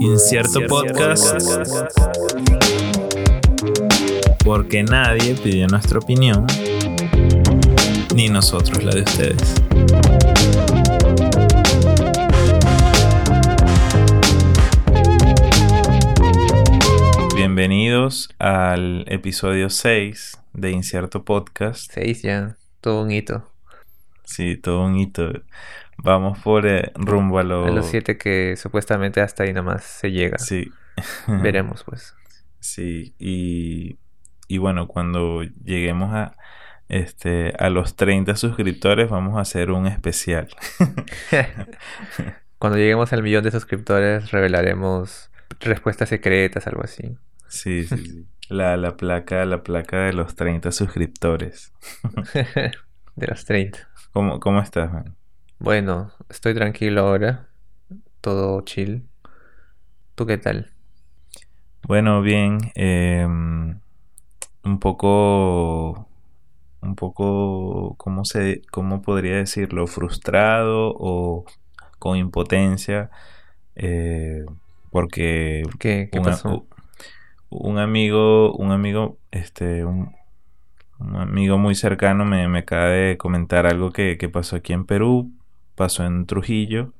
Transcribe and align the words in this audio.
Incierto 0.00 0.60
Podcast. 0.66 1.36
Porque 4.42 4.82
nadie 4.82 5.34
pidió 5.34 5.66
nuestra 5.66 5.98
opinión, 5.98 6.46
ni 8.14 8.30
nosotros 8.30 8.82
la 8.82 8.92
de 8.92 9.02
ustedes. 9.02 9.54
Bienvenidos 17.36 18.30
al 18.38 19.04
episodio 19.06 19.68
6 19.68 20.38
de 20.54 20.70
Incierto 20.70 21.26
Podcast. 21.26 21.92
Seis 21.92 22.22
ya, 22.22 22.56
todo 22.80 23.02
un 23.02 23.10
hito. 23.10 23.44
Sí, 24.24 24.56
todo 24.56 24.82
un 24.86 24.96
hito. 24.96 25.30
Vamos 26.02 26.38
por 26.38 26.66
eh, 26.66 26.92
rumbo 26.94 27.38
a, 27.38 27.42
lo- 27.42 27.66
A 27.66 27.70
los 27.70 27.86
siete 27.86 28.16
que 28.16 28.56
supuestamente 28.56 29.20
hasta 29.20 29.42
ahí 29.44 29.52
nomás 29.52 29.84
se 29.84 30.10
llega. 30.12 30.38
Sí. 30.38 30.70
Veremos 31.26 31.84
pues. 31.84 32.14
Sí, 32.58 33.14
y, 33.18 33.98
y 34.48 34.58
bueno, 34.58 34.86
cuando 34.86 35.42
lleguemos 35.42 36.12
a, 36.14 36.36
este, 36.88 37.52
a 37.58 37.70
los 37.70 37.96
30 37.96 38.36
suscriptores 38.36 39.08
vamos 39.08 39.36
a 39.38 39.40
hacer 39.42 39.70
un 39.70 39.86
especial. 39.86 40.48
Cuando 42.58 42.76
lleguemos 42.78 43.12
al 43.14 43.22
millón 43.22 43.42
de 43.44 43.50
suscriptores 43.50 44.30
revelaremos 44.32 45.30
respuestas 45.60 46.10
secretas, 46.10 46.66
algo 46.66 46.82
así. 46.84 47.16
Sí, 47.48 47.84
sí, 47.84 47.96
sí. 47.96 48.26
La, 48.50 48.76
la 48.76 48.96
placa, 48.96 49.44
la 49.46 49.62
placa 49.62 50.00
de 50.04 50.12
los 50.12 50.34
30 50.34 50.70
suscriptores. 50.72 51.72
de 53.16 53.26
los 53.26 53.44
30. 53.46 53.88
¿Cómo, 54.12 54.40
cómo 54.40 54.60
estás, 54.60 54.92
man? 54.92 55.16
Bueno, 55.60 56.12
estoy 56.28 56.54
tranquilo 56.54 57.02
ahora. 57.02 57.48
Todo 58.20 58.62
chill. 58.62 59.08
¿Tú 60.14 60.26
qué 60.26 60.38
tal? 60.38 60.72
Bueno, 61.82 62.22
bien. 62.22 62.58
em, 62.74 63.80
un 64.64 64.78
poco, 64.80 66.08
un 66.82 66.94
poco, 66.96 67.96
¿cómo 67.98 68.24
se, 68.24 68.62
cómo 68.72 69.02
podría 69.02 69.36
decirlo? 69.36 69.86
Frustrado 69.86 70.94
o 70.98 71.44
con 71.98 72.16
impotencia. 72.18 73.10
eh, 73.76 74.44
porque 74.90 75.62
¿Qué, 75.78 76.10
pasó? 76.22 76.66
un 77.50 77.78
amigo, 77.78 78.54
un 78.56 78.72
amigo, 78.72 79.18
este, 79.30 79.84
un, 79.84 80.14
un 81.00 81.16
amigo 81.16 81.58
muy 81.58 81.74
cercano 81.74 82.24
me, 82.24 82.48
me 82.48 82.60
acaba 82.60 82.86
de 82.88 83.16
comentar 83.18 83.66
algo 83.66 83.90
que, 83.92 84.18
que 84.18 84.28
pasó 84.28 84.56
aquí 84.56 84.72
en 84.72 84.86
Perú, 84.86 85.32
pasó 85.80 86.04
en 86.06 86.26
Trujillo, 86.26 86.94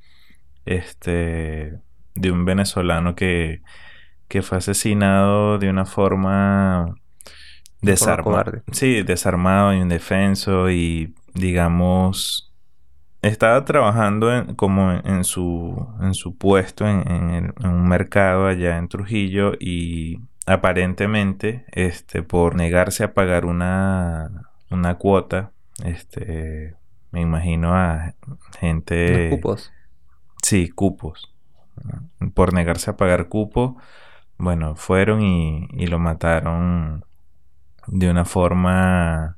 este, 0.67 1.81
de 2.17 2.33
un 2.33 2.45
venezolano 2.47 3.14
que, 3.17 3.62
que 4.28 4.42
fue 4.42 4.59
asesinado 4.59 5.59
de 5.59 5.70
una 5.70 5.86
forma 5.86 6.97
De 7.83 7.92
forma 7.95 8.45
desarmada. 8.45 8.62
Sí, 8.73 9.03
desarmado, 9.03 9.75
indefenso 9.75 10.70
y 10.70 11.14
digamos 11.34 12.53
estaba 13.23 13.64
trabajando 13.64 14.34
en- 14.34 14.55
como 14.56 14.92
en, 14.92 15.06
en 15.06 15.25
su, 15.25 15.89
en 16.01 16.14
su 16.14 16.36
puesto 16.39 16.86
en, 16.89 17.08
en 17.11 17.55
un 17.67 17.89
mercado 17.89 18.47
allá 18.47 18.78
en 18.78 18.89
Trujillo 18.89 19.53
y 19.61 20.20
aparentemente 20.47 21.67
este, 21.73 22.23
por 22.23 22.55
negarse 22.56 23.05
a 23.05 23.14
pagar 23.14 23.45
una, 23.47 24.51
una 24.70 24.97
cuota, 24.98 25.53
este, 25.84 26.77
me 27.11 27.20
imagino 27.20 27.75
a 27.75 28.14
gente... 28.58 29.28
Los 29.28 29.39
cupos. 29.39 29.72
Sí, 30.42 30.69
cupos. 30.69 31.34
Por 32.34 32.52
negarse 32.52 32.91
a 32.91 32.97
pagar 32.97 33.28
cupo, 33.28 33.77
bueno, 34.39 34.77
fueron 34.77 35.22
y, 35.22 35.69
y 35.72 35.86
lo 35.86 35.98
mataron 35.98 37.05
de 37.86 38.11
una 38.11 38.24
forma 38.24 39.36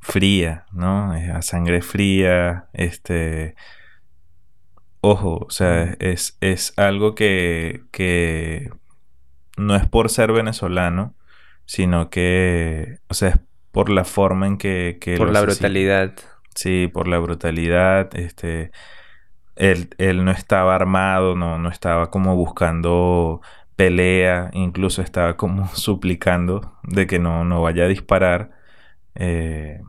fría, 0.00 0.66
¿no? 0.72 1.12
A 1.12 1.42
sangre 1.42 1.82
fría, 1.82 2.66
este... 2.72 3.54
Ojo, 5.00 5.44
o 5.46 5.50
sea, 5.50 5.96
es, 5.98 6.38
es 6.40 6.72
algo 6.78 7.14
que, 7.14 7.82
que 7.90 8.70
no 9.58 9.76
es 9.76 9.86
por 9.86 10.08
ser 10.08 10.32
venezolano, 10.32 11.14
sino 11.66 12.08
que, 12.08 13.00
o 13.08 13.14
sea, 13.14 13.28
es 13.30 13.40
por 13.70 13.90
la 13.90 14.04
forma 14.04 14.46
en 14.46 14.56
que, 14.56 14.98
que 15.00 15.16
Por 15.16 15.30
la 15.30 15.42
brutalidad. 15.42 16.14
Sí, 16.54 16.88
por 16.88 17.08
la 17.08 17.18
brutalidad, 17.18 18.14
este, 18.16 18.70
él, 19.56 19.90
él 19.98 20.24
no 20.24 20.30
estaba 20.32 20.74
armado, 20.74 21.36
no, 21.36 21.58
no 21.58 21.68
estaba 21.70 22.10
como 22.10 22.36
buscando 22.36 23.40
pelea, 23.76 24.50
incluso 24.54 25.02
estaba 25.02 25.36
como 25.36 25.68
suplicando 25.74 26.78
de 26.84 27.06
que 27.06 27.18
no, 27.20 27.44
no 27.44 27.62
vaya 27.62 27.84
a 27.84 27.88
disparar. 27.88 28.52
eh, 29.16 29.82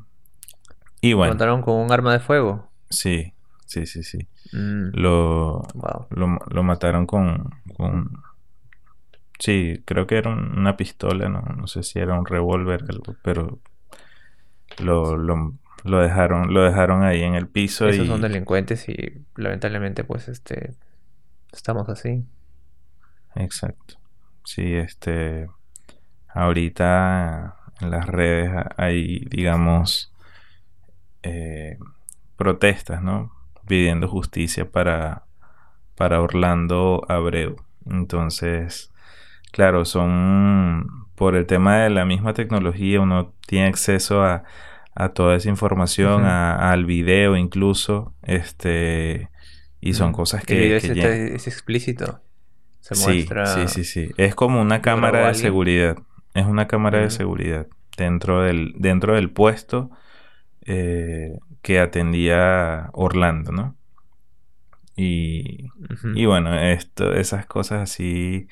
y 1.01 1.13
Lo 1.13 1.17
bueno, 1.19 1.33
mataron 1.33 1.63
con 1.63 1.75
un 1.77 1.91
arma 1.91 2.13
de 2.13 2.19
fuego. 2.19 2.71
sí, 2.89 3.33
sí, 3.65 3.85
sí, 3.85 4.03
sí. 4.03 4.27
Mm, 4.53 4.91
Lo, 4.91 5.63
wow. 5.73 6.07
lo, 6.09 6.39
lo 6.49 6.63
mataron 6.63 7.05
con, 7.07 7.51
con... 7.77 8.11
Sí, 9.39 9.81
creo 9.85 10.07
que 10.07 10.17
era 10.17 10.29
un- 10.31 10.57
una 10.57 10.77
pistola, 10.77 11.29
no, 11.29 11.41
no 11.41 11.67
sé 11.67 11.83
si 11.83 11.99
era 11.99 12.17
un 12.17 12.25
revólver, 12.25 12.83
pero 13.21 13.59
lo, 14.77 15.17
lo, 15.17 15.53
lo 15.85 15.99
dejaron, 15.99 16.53
lo 16.53 16.63
dejaron 16.63 17.03
ahí 17.03 17.21
en 17.21 17.35
el 17.35 17.47
piso 17.47 17.87
Esos 17.87 18.05
y... 18.05 18.09
son 18.09 18.21
delincuentes 18.21 18.89
y 18.89 19.23
lamentablemente 19.35 20.03
pues 20.03 20.27
este 20.27 20.73
estamos 21.53 21.87
así. 21.89 22.25
Exacto. 23.35 23.95
Sí, 24.43 24.73
este... 24.75 25.47
Ahorita 26.27 27.55
en 27.79 27.91
las 27.91 28.07
redes 28.07 28.51
hay, 28.75 29.19
digamos, 29.29 30.13
eh, 31.23 31.77
protestas, 32.35 33.01
¿no? 33.01 33.31
Pidiendo 33.67 34.09
justicia 34.09 34.69
para, 34.69 35.23
para 35.95 36.21
Orlando 36.21 37.05
Abreu. 37.07 37.55
Entonces, 37.85 38.91
claro, 39.51 39.85
son 39.85 41.07
por 41.15 41.35
el 41.35 41.45
tema 41.45 41.77
de 41.77 41.89
la 41.89 42.03
misma 42.03 42.33
tecnología, 42.33 42.99
uno 42.99 43.33
tiene 43.47 43.67
acceso 43.67 44.23
a, 44.23 44.43
a 44.95 45.09
toda 45.09 45.35
esa 45.35 45.49
información, 45.49 46.23
a- 46.25 46.71
al 46.71 46.85
video 46.85 47.35
incluso, 47.37 48.15
este, 48.23 49.29
y 49.81 49.93
son 49.93 50.13
cosas 50.13 50.43
El 50.47 50.47
que, 50.47 50.57
video 50.57 50.79
que 50.81 51.35
es, 51.35 51.47
explícito. 51.47 52.21
Se 52.81 52.95
Sí, 52.95 53.01
muestra. 53.01 53.45
sí, 53.45 53.67
sí, 53.67 53.83
sí. 53.83 54.09
Es 54.17 54.35
como 54.35 54.61
una 54.61 54.81
cámara 54.81 55.27
de 55.27 55.33
seguridad. 55.35 55.97
Es 56.33 56.45
una 56.45 56.67
cámara 56.67 56.99
de 56.99 57.09
seguridad 57.09 57.67
dentro 57.97 58.41
del, 58.41 58.73
dentro 58.77 59.15
del 59.15 59.31
puesto 59.31 59.89
eh, 60.65 61.39
que 61.61 61.79
atendía 61.79 62.89
Orlando, 62.93 63.51
¿no? 63.51 63.77
Y, 64.95 65.67
y 66.15 66.25
bueno, 66.25 66.57
esto, 66.57 67.13
esas 67.13 67.45
cosas 67.45 67.81
así. 67.91 68.47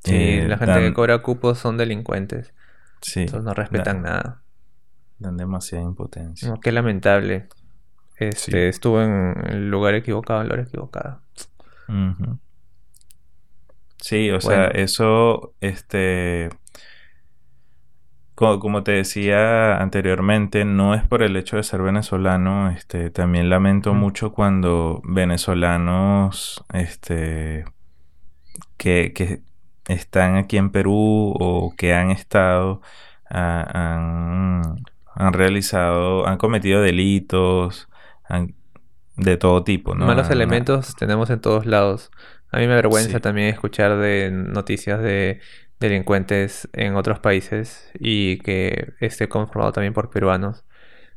Sí, 0.00 0.14
eh, 0.14 0.44
la 0.48 0.56
gente 0.58 0.80
que 0.80 0.94
cobra 0.94 1.22
cupos 1.22 1.58
son 1.58 1.76
delincuentes. 1.76 2.54
sí, 3.00 3.20
Entonces 3.20 3.44
no 3.44 3.54
respetan 3.54 4.02
nada. 4.02 4.42
Dan 5.18 5.36
demasiada 5.36 5.84
impotencia. 5.84 6.48
No, 6.48 6.60
qué 6.60 6.72
lamentable. 6.72 7.48
Este, 8.18 8.50
Sí. 8.50 8.56
estuvo 8.58 9.02
en 9.02 9.34
el 9.48 9.70
lugar 9.70 9.94
equivocado, 9.94 10.40
en 10.42 10.48
la 10.48 10.54
hora 10.54 10.62
equivocada. 10.62 11.20
Sí, 14.00 14.30
o 14.30 14.40
sea, 14.40 14.66
eso, 14.68 15.54
este, 15.60 16.50
co- 18.34 18.58
como 18.60 18.82
te 18.82 18.92
decía 18.92 19.78
anteriormente, 19.78 20.64
no 20.64 20.94
es 20.94 21.02
por 21.06 21.22
el 21.22 21.36
hecho 21.36 21.56
de 21.56 21.62
ser 21.62 21.82
venezolano, 21.82 22.70
este, 22.70 23.10
también 23.10 23.48
lamento 23.50 23.94
mucho 23.94 24.32
cuando 24.32 25.00
venezolanos, 25.04 26.64
este, 26.72 27.64
que, 28.76 29.12
que 29.14 29.40
están 29.88 30.36
aquí 30.36 30.56
en 30.58 30.70
Perú 30.70 31.34
o 31.38 31.74
que 31.76 31.94
han 31.94 32.10
estado, 32.10 32.82
ah, 33.30 33.66
han, 33.72 34.84
han 35.16 35.32
realizado, 35.32 36.26
han 36.26 36.38
cometido 36.38 36.80
delitos, 36.82 37.88
han- 38.28 38.54
de 39.16 39.36
todo 39.38 39.64
tipo, 39.64 39.94
¿no? 39.94 40.06
Malos 40.06 40.26
Han- 40.26 40.32
elementos 40.34 40.94
tenemos 40.96 41.30
en 41.30 41.40
todos 41.40 41.66
lados. 41.66 42.10
A 42.52 42.58
mí 42.58 42.66
me 42.66 42.74
avergüenza 42.74 43.18
Sí. 43.18 43.20
también 43.20 43.48
escuchar 43.48 43.96
de 43.98 44.30
noticias 44.30 45.00
de 45.02 45.40
delincuentes 45.80 46.68
en 46.72 46.96
otros 46.96 47.18
países 47.20 47.90
y 47.98 48.38
que 48.38 48.92
esté 49.00 49.28
conformado 49.28 49.72
también 49.72 49.92
por 49.94 50.10
peruanos. 50.10 50.64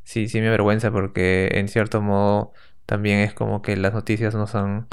Sí, 0.04 0.28
sí 0.28 0.42
me 0.42 0.48
avergüenza 0.48 0.92
porque 0.92 1.50
en 1.54 1.68
cierto 1.68 2.02
modo 2.02 2.54
también 2.86 3.20
es 3.20 3.34
como 3.34 3.62
que 3.62 3.78
las 3.78 3.94
noticias 3.94 4.34
nos 4.36 4.56
han 4.56 4.88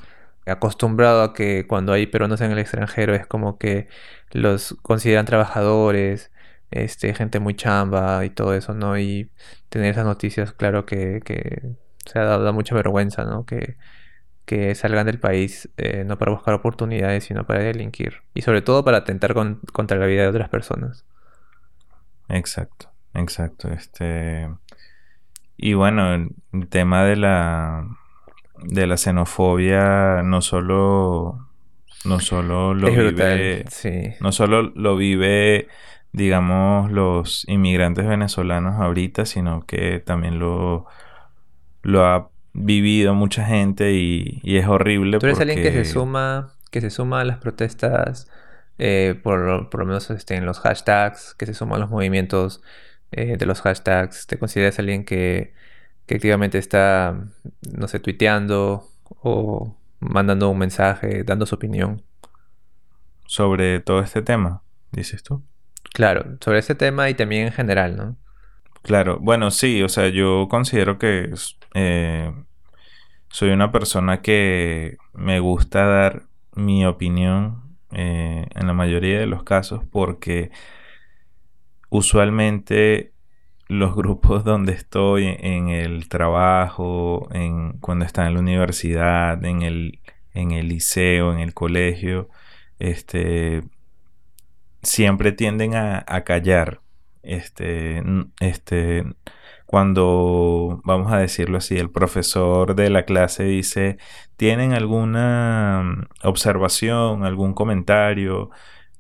acostumbrado 0.46 1.22
a 1.22 1.32
que 1.34 1.66
cuando 1.66 1.92
hay 1.92 2.06
peruanos 2.06 2.40
en 2.40 2.52
el 2.52 2.58
extranjero 2.58 3.14
es 3.14 3.26
como 3.26 3.58
que 3.58 3.88
los 4.32 4.76
consideran 4.82 5.26
trabajadores, 5.26 6.30
este, 6.70 7.14
gente 7.14 7.40
muy 7.40 7.54
chamba 7.54 8.24
y 8.24 8.30
todo 8.30 8.54
eso, 8.54 8.74
¿no? 8.74 8.98
Y 8.98 9.30
tener 9.68 9.92
esas 9.92 10.06
noticias, 10.06 10.52
claro 10.52 10.86
que, 10.86 11.20
que 11.24 11.76
o 12.06 12.10
sea, 12.10 12.24
da, 12.24 12.38
da 12.38 12.52
mucha 12.52 12.74
vergüenza, 12.74 13.24
¿no? 13.24 13.44
Que, 13.46 13.76
que 14.46 14.74
salgan 14.76 15.06
del 15.06 15.18
país 15.18 15.68
eh, 15.76 16.04
no 16.06 16.18
para 16.18 16.32
buscar 16.32 16.54
oportunidades, 16.54 17.24
sino 17.24 17.44
para 17.46 17.60
delinquir. 17.60 18.22
Y 18.32 18.42
sobre 18.42 18.62
todo 18.62 18.84
para 18.84 18.98
atentar 18.98 19.34
contra 19.34 19.98
la 19.98 20.06
vida 20.06 20.22
de 20.22 20.28
otras 20.28 20.48
personas. 20.48 21.04
Exacto, 22.28 22.90
exacto. 23.12 23.68
Este. 23.68 24.48
Y 25.56 25.74
bueno, 25.74 26.14
el 26.14 26.68
tema 26.68 27.04
de 27.04 27.16
la 27.16 27.88
de 28.62 28.86
la 28.86 28.96
xenofobia 28.96 30.22
no 30.22 30.40
solo 30.40 31.46
no 32.04 32.20
solo 32.20 32.72
lo 32.72 32.88
vive 32.88 33.64
no 34.20 34.32
solo 34.32 34.62
lo 34.62 34.96
vive 34.96 35.68
digamos 36.16 36.90
los 36.90 37.44
inmigrantes 37.48 38.06
venezolanos 38.06 38.80
ahorita 38.80 39.24
sino 39.24 39.64
que 39.66 40.00
también 40.00 40.38
lo 40.38 40.86
lo 41.82 42.04
ha 42.04 42.30
vivido 42.52 43.14
mucha 43.14 43.44
gente 43.44 43.92
y, 43.92 44.40
es 44.42 44.66
horrible 44.66 45.18
tú 45.18 45.26
eres 45.26 45.40
alguien 45.40 45.62
que 45.62 45.70
se 45.70 45.84
suma 45.84 46.52
que 46.70 46.80
se 46.80 46.90
suma 46.90 47.20
a 47.20 47.24
las 47.24 47.38
protestas 47.38 48.28
eh, 48.78 49.18
por, 49.22 49.70
por, 49.70 49.80
lo 49.80 49.86
menos 49.86 50.10
este, 50.10 50.34
en 50.34 50.44
los 50.44 50.58
hashtags 50.60 51.34
que 51.34 51.46
se 51.46 51.54
suma 51.54 51.76
a 51.76 51.78
los 51.78 51.90
movimientos 51.90 52.62
eh, 53.12 53.36
de 53.38 53.46
los 53.46 53.60
hashtags 53.60 54.26
te 54.26 54.38
consideras 54.38 54.78
alguien 54.78 55.04
que 55.04 55.54
que 56.06 56.14
activamente 56.14 56.58
está, 56.58 57.20
no 57.76 57.88
sé, 57.88 58.00
tuiteando 58.00 58.88
o 59.22 59.76
mandando 59.98 60.48
un 60.48 60.58
mensaje, 60.58 61.24
dando 61.24 61.46
su 61.46 61.56
opinión. 61.56 62.02
Sobre 63.26 63.80
todo 63.80 64.00
este 64.00 64.22
tema, 64.22 64.62
dices 64.92 65.22
tú. 65.24 65.42
Claro, 65.92 66.36
sobre 66.40 66.58
este 66.58 66.74
tema 66.74 67.08
y 67.10 67.14
también 67.14 67.46
en 67.46 67.52
general, 67.52 67.96
¿no? 67.96 68.16
Claro, 68.82 69.18
bueno, 69.20 69.50
sí, 69.50 69.82
o 69.82 69.88
sea, 69.88 70.08
yo 70.08 70.46
considero 70.48 70.98
que 70.98 71.32
eh, 71.74 72.32
soy 73.30 73.50
una 73.50 73.72
persona 73.72 74.22
que 74.22 74.96
me 75.12 75.40
gusta 75.40 75.84
dar 75.86 76.22
mi 76.54 76.86
opinión 76.86 77.76
eh, 77.90 78.46
en 78.54 78.66
la 78.66 78.72
mayoría 78.72 79.18
de 79.18 79.26
los 79.26 79.42
casos 79.42 79.82
porque 79.90 80.50
usualmente 81.90 83.12
los 83.68 83.94
grupos 83.94 84.44
donde 84.44 84.72
estoy, 84.72 85.26
en 85.26 85.68
el 85.68 86.08
trabajo, 86.08 87.28
en, 87.32 87.78
cuando 87.78 88.04
está 88.04 88.26
en 88.26 88.34
la 88.34 88.40
universidad, 88.40 89.44
en 89.44 89.62
el, 89.62 90.00
en 90.34 90.52
el 90.52 90.68
liceo, 90.68 91.32
en 91.32 91.40
el 91.40 91.54
colegio, 91.54 92.28
este, 92.78 93.62
siempre 94.82 95.32
tienden 95.32 95.74
a, 95.74 96.04
callar. 96.24 96.80
Este, 97.22 98.02
este, 98.40 99.04
cuando, 99.66 100.80
vamos 100.84 101.12
a 101.12 101.18
decirlo 101.18 101.58
así, 101.58 101.76
el 101.76 101.90
profesor 101.90 102.76
de 102.76 102.90
la 102.90 103.04
clase 103.04 103.44
dice, 103.44 103.98
¿tienen 104.36 104.72
alguna 104.72 106.08
observación, 106.22 107.24
algún 107.24 107.52
comentario? 107.54 108.50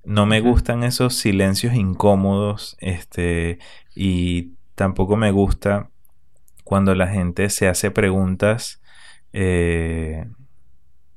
No 0.04 0.26
me 0.26 0.40
gustan 0.40 0.82
esos 0.82 1.14
silencios 1.14 1.74
incómodos, 1.74 2.76
este, 2.80 3.58
y 3.94 4.54
tampoco 4.74 5.16
me 5.16 5.30
gusta 5.30 5.90
cuando 6.64 6.94
la 6.96 7.06
gente 7.06 7.48
se 7.48 7.68
hace 7.68 7.92
preguntas 7.92 8.82
eh, 9.32 10.26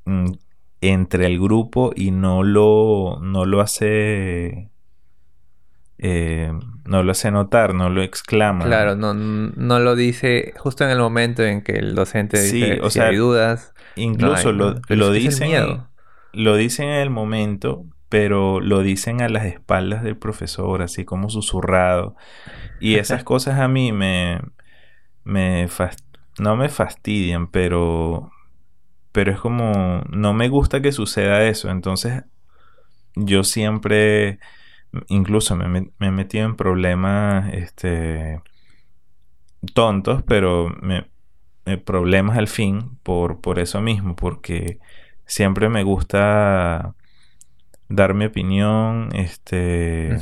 mm, 0.05 0.31
entre 0.81 1.25
el 1.25 1.39
grupo 1.39 1.91
y 1.95 2.11
no 2.11 2.43
lo, 2.43 3.19
no 3.21 3.45
lo 3.45 3.61
hace 3.61 4.69
eh, 6.01 6.53
no 6.85 7.03
lo 7.03 7.11
hace 7.11 7.29
notar, 7.29 7.73
no 7.73 7.89
lo 7.89 8.01
exclama. 8.01 8.63
Claro, 8.63 8.95
no, 8.95 9.13
no 9.13 9.79
lo 9.79 9.95
dice 9.95 10.53
justo 10.57 10.85
en 10.85 10.91
el 10.91 10.99
momento 10.99 11.43
en 11.43 11.61
que 11.61 11.73
el 11.73 11.93
docente 11.93 12.41
dice 12.41 12.79
o 12.81 12.89
sea, 12.89 13.07
hay 13.07 13.17
dudas. 13.17 13.73
Incluso 13.95 14.53
lo, 14.53 14.73
dicen. 15.11 15.83
Lo 16.31 16.55
dicen 16.55 16.87
en 16.87 17.01
el 17.01 17.09
momento, 17.09 17.85
pero 18.07 18.61
lo 18.61 18.81
dicen 18.81 19.21
a 19.21 19.27
las 19.27 19.45
espaldas 19.45 20.01
del 20.01 20.15
profesor, 20.15 20.81
así 20.81 21.03
como 21.03 21.29
susurrado. 21.29 22.15
Y 22.79 22.95
esas 22.95 23.23
cosas 23.25 23.59
a 23.59 23.67
mí 23.67 23.91
me, 23.91 24.39
me 25.25 25.67
no 26.39 26.55
me 26.55 26.69
fastidian, 26.69 27.47
pero, 27.47 28.31
pero 29.11 29.31
es 29.31 29.39
como, 29.39 30.03
no 30.09 30.33
me 30.33 30.49
gusta 30.49 30.81
que 30.81 30.91
suceda 30.91 31.47
eso. 31.47 31.69
Entonces, 31.69 32.23
yo 33.15 33.43
siempre, 33.43 34.39
incluso 35.07 35.55
me, 35.55 35.91
he 35.99 36.11
metido 36.11 36.45
en 36.45 36.55
problemas, 36.55 37.53
este, 37.53 38.41
tontos, 39.73 40.23
pero 40.23 40.69
me, 40.81 41.07
problemas 41.77 42.37
al 42.37 42.47
fin 42.47 42.97
por, 43.03 43.41
por 43.41 43.59
eso 43.59 43.81
mismo, 43.81 44.15
porque 44.15 44.79
siempre 45.25 45.69
me 45.69 45.83
gusta 45.83 46.95
dar 47.87 48.13
mi 48.13 48.25
opinión, 48.25 49.09
este, 49.13 50.17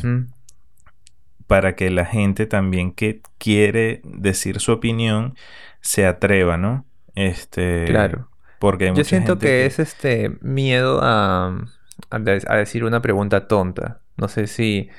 para 1.48 1.76
que 1.76 1.90
la 1.90 2.06
gente 2.06 2.46
también 2.46 2.92
que 2.92 3.22
quiere 3.38 4.02
decir 4.04 4.60
su 4.60 4.72
opinión 4.72 5.36
se 5.82 6.06
atreva, 6.06 6.58
¿no? 6.58 6.86
Este, 7.16 7.86
claro. 7.86 8.27
Porque 8.60 8.92
Yo 8.96 9.04
siento 9.04 9.38
que, 9.38 9.66
es 9.66 9.80
este 9.80 10.38
miedo 10.42 11.00
a, 11.04 11.66
a, 12.10 12.20
decir 12.20 12.84
una 12.84 13.02
pregunta 13.02 13.48
tonta. 13.48 14.00
No 14.18 14.28
sé 14.28 14.48
si 14.48 14.90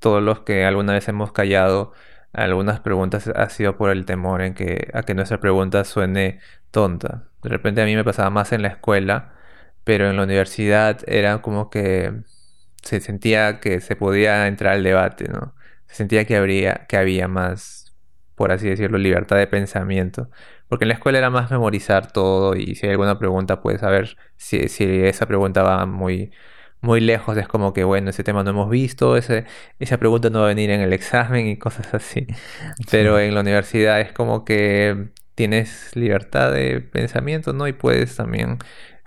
todos 0.00 0.22
los 0.22 0.40
que 0.40 0.64
alguna 0.64 0.92
vez 0.92 1.08
hemos 1.08 1.32
callado 1.32 1.92
algunas 2.32 2.80
preguntas 2.80 3.28
ha 3.28 3.48
sido 3.50 3.76
por 3.76 3.90
el 3.90 4.06
temor 4.06 4.40
en 4.40 4.54
que 4.54 4.88
a 4.94 5.02
que 5.02 5.14
nuestra 5.14 5.40
pregunta 5.40 5.84
suene 5.84 6.40
tonta. 6.70 7.24
De 7.42 7.48
repente 7.50 7.82
a 7.82 7.84
mí 7.84 7.94
me 7.94 8.04
pasaba 8.04 8.30
más 8.30 8.52
en 8.52 8.62
la 8.62 8.68
escuela, 8.68 9.34
pero 9.84 10.08
en 10.08 10.16
la 10.16 10.22
universidad 10.22 11.00
era 11.06 11.42
como 11.42 11.70
que 11.70 12.12
se 12.82 13.00
sentía 13.00 13.60
que 13.60 13.80
se 13.80 13.96
podía 13.96 14.46
entrar 14.46 14.74
al 14.74 14.82
debate, 14.82 15.28
¿no? 15.28 15.54
sentía 15.92 16.24
que, 16.24 16.36
habría, 16.36 16.86
que 16.88 16.96
había 16.96 17.28
más, 17.28 17.94
por 18.34 18.50
así 18.52 18.68
decirlo, 18.68 18.98
libertad 18.98 19.36
de 19.36 19.46
pensamiento. 19.46 20.30
Porque 20.72 20.84
en 20.86 20.88
la 20.88 20.94
escuela 20.94 21.18
era 21.18 21.28
más 21.28 21.50
memorizar 21.50 22.10
todo 22.12 22.56
y 22.56 22.76
si 22.76 22.86
hay 22.86 22.92
alguna 22.92 23.18
pregunta 23.18 23.60
puedes 23.60 23.82
saber 23.82 24.16
si, 24.38 24.70
si 24.70 24.84
esa 25.04 25.26
pregunta 25.26 25.62
va 25.62 25.84
muy, 25.84 26.32
muy 26.80 27.02
lejos. 27.02 27.36
Es 27.36 27.46
como 27.46 27.74
que, 27.74 27.84
bueno, 27.84 28.08
ese 28.08 28.24
tema 28.24 28.42
no 28.42 28.52
hemos 28.52 28.70
visto, 28.70 29.18
ese, 29.18 29.44
esa 29.80 29.98
pregunta 29.98 30.30
no 30.30 30.38
va 30.38 30.46
a 30.46 30.48
venir 30.48 30.70
en 30.70 30.80
el 30.80 30.94
examen 30.94 31.46
y 31.46 31.58
cosas 31.58 31.92
así. 31.92 32.26
Pero 32.90 33.20
en 33.20 33.34
la 33.34 33.42
universidad 33.42 34.00
es 34.00 34.14
como 34.14 34.46
que 34.46 35.10
tienes 35.34 35.94
libertad 35.94 36.50
de 36.52 36.80
pensamiento, 36.80 37.52
¿no? 37.52 37.68
Y 37.68 37.74
puedes 37.74 38.16
también 38.16 38.56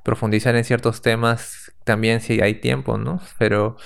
profundizar 0.04 0.56
en 0.56 0.66
ciertos 0.66 1.02
temas 1.02 1.74
también 1.84 2.22
si 2.22 2.42
hay 2.42 2.62
tiempo, 2.62 3.00
¿no? 3.00 3.22
Pero 3.40 3.78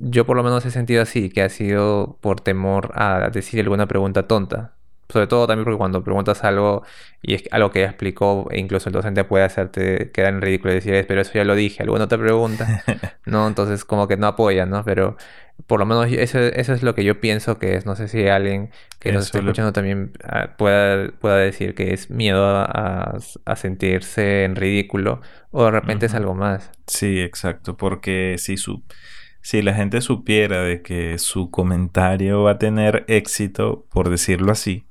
yo 0.00 0.26
por 0.26 0.36
lo 0.36 0.42
menos 0.42 0.66
he 0.66 0.72
sentido 0.72 1.02
así, 1.02 1.30
que 1.30 1.42
ha 1.42 1.48
sido 1.50 2.18
por 2.20 2.40
temor 2.40 2.90
a 2.96 3.30
decir 3.30 3.60
alguna 3.60 3.86
pregunta 3.86 4.26
tonta. 4.26 4.74
Sobre 5.12 5.26
todo 5.26 5.46
también 5.46 5.64
porque 5.64 5.76
cuando 5.76 6.02
preguntas 6.02 6.42
algo 6.42 6.84
y 7.20 7.34
es 7.34 7.44
algo 7.50 7.70
que 7.70 7.80
ya 7.80 7.86
explicó, 7.86 8.48
e 8.50 8.58
incluso 8.58 8.88
el 8.88 8.94
docente 8.94 9.24
puede 9.24 9.44
hacerte 9.44 10.10
quedar 10.10 10.32
en 10.32 10.40
ridículo 10.40 10.72
y 10.72 10.76
decir, 10.76 11.04
pero 11.06 11.20
eso 11.20 11.32
ya 11.34 11.44
lo 11.44 11.54
dije, 11.54 11.82
alguna 11.82 12.04
otra 12.04 12.16
pregunta, 12.16 12.82
¿no? 13.26 13.46
Entonces 13.46 13.84
como 13.84 14.08
que 14.08 14.16
no 14.16 14.26
apoya, 14.26 14.64
¿no? 14.64 14.84
Pero 14.84 15.18
por 15.66 15.78
lo 15.80 15.84
menos 15.86 16.06
eso, 16.10 16.38
eso 16.38 16.72
es 16.72 16.82
lo 16.82 16.94
que 16.94 17.04
yo 17.04 17.20
pienso 17.20 17.58
que 17.58 17.74
es. 17.74 17.84
No 17.84 17.94
sé 17.94 18.08
si 18.08 18.26
alguien 18.26 18.70
que 18.98 19.12
nos 19.12 19.26
está 19.26 19.40
escuchando 19.40 19.74
también 19.74 20.12
ah, 20.24 20.54
pueda, 20.56 21.12
pueda 21.20 21.36
decir 21.36 21.74
que 21.74 21.92
es 21.92 22.10
miedo 22.10 22.42
a, 22.46 23.18
sentirse 23.56 24.44
en 24.44 24.56
ridículo 24.56 25.20
o 25.50 25.64
de 25.64 25.72
repente 25.72 26.06
es 26.06 26.14
algo 26.14 26.34
más. 26.34 26.70
Sí, 26.86 27.20
exacto, 27.20 27.76
porque 27.76 28.36
si 28.38 28.56
su 28.56 28.82
si 29.42 29.60
la 29.60 29.74
gente 29.74 30.00
supiera 30.00 30.62
de 30.62 30.82
que 30.82 31.18
su 31.18 31.50
comentario 31.50 32.44
va 32.44 32.52
a 32.52 32.58
tener 32.58 33.04
éxito, 33.08 33.86
por 33.90 34.08
decirlo 34.08 34.52
así, 34.52 34.86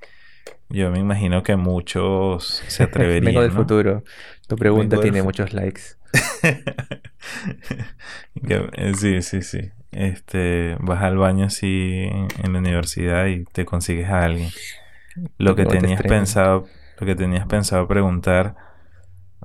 yo 0.72 0.92
me 0.92 1.00
imagino 1.00 1.44
que 1.44 1.56
muchos 1.56 2.64
se 2.68 2.84
atreverían. 2.84 3.26
Vengo 3.26 3.42
del 3.42 3.52
futuro. 3.52 4.04
Tu 4.48 4.56
pregunta 4.56 5.00
tiene 5.00 5.24
muchos 5.24 5.54
likes. 5.54 5.82
Eh, 8.44 8.94
sí, 8.96 9.22
sí, 9.22 9.42
sí. 9.42 9.72
Este, 9.92 10.76
vas 10.80 11.04
al 11.04 11.18
baño 11.18 11.46
así 11.46 12.10
en, 12.44 12.54
la 12.54 12.60
universidad 12.60 13.28
y 13.28 13.46
te 13.46 13.64
consigues 13.64 14.10
a 14.10 14.26
alguien. 14.26 14.50
Lo 15.38 15.56
que 15.56 15.66
tenías 15.66 16.02
pensado, 16.02 16.66
lo 17.00 17.06
que 17.06 17.16
tenías 17.16 17.46
pensado 17.48 17.88
preguntar 17.88 18.56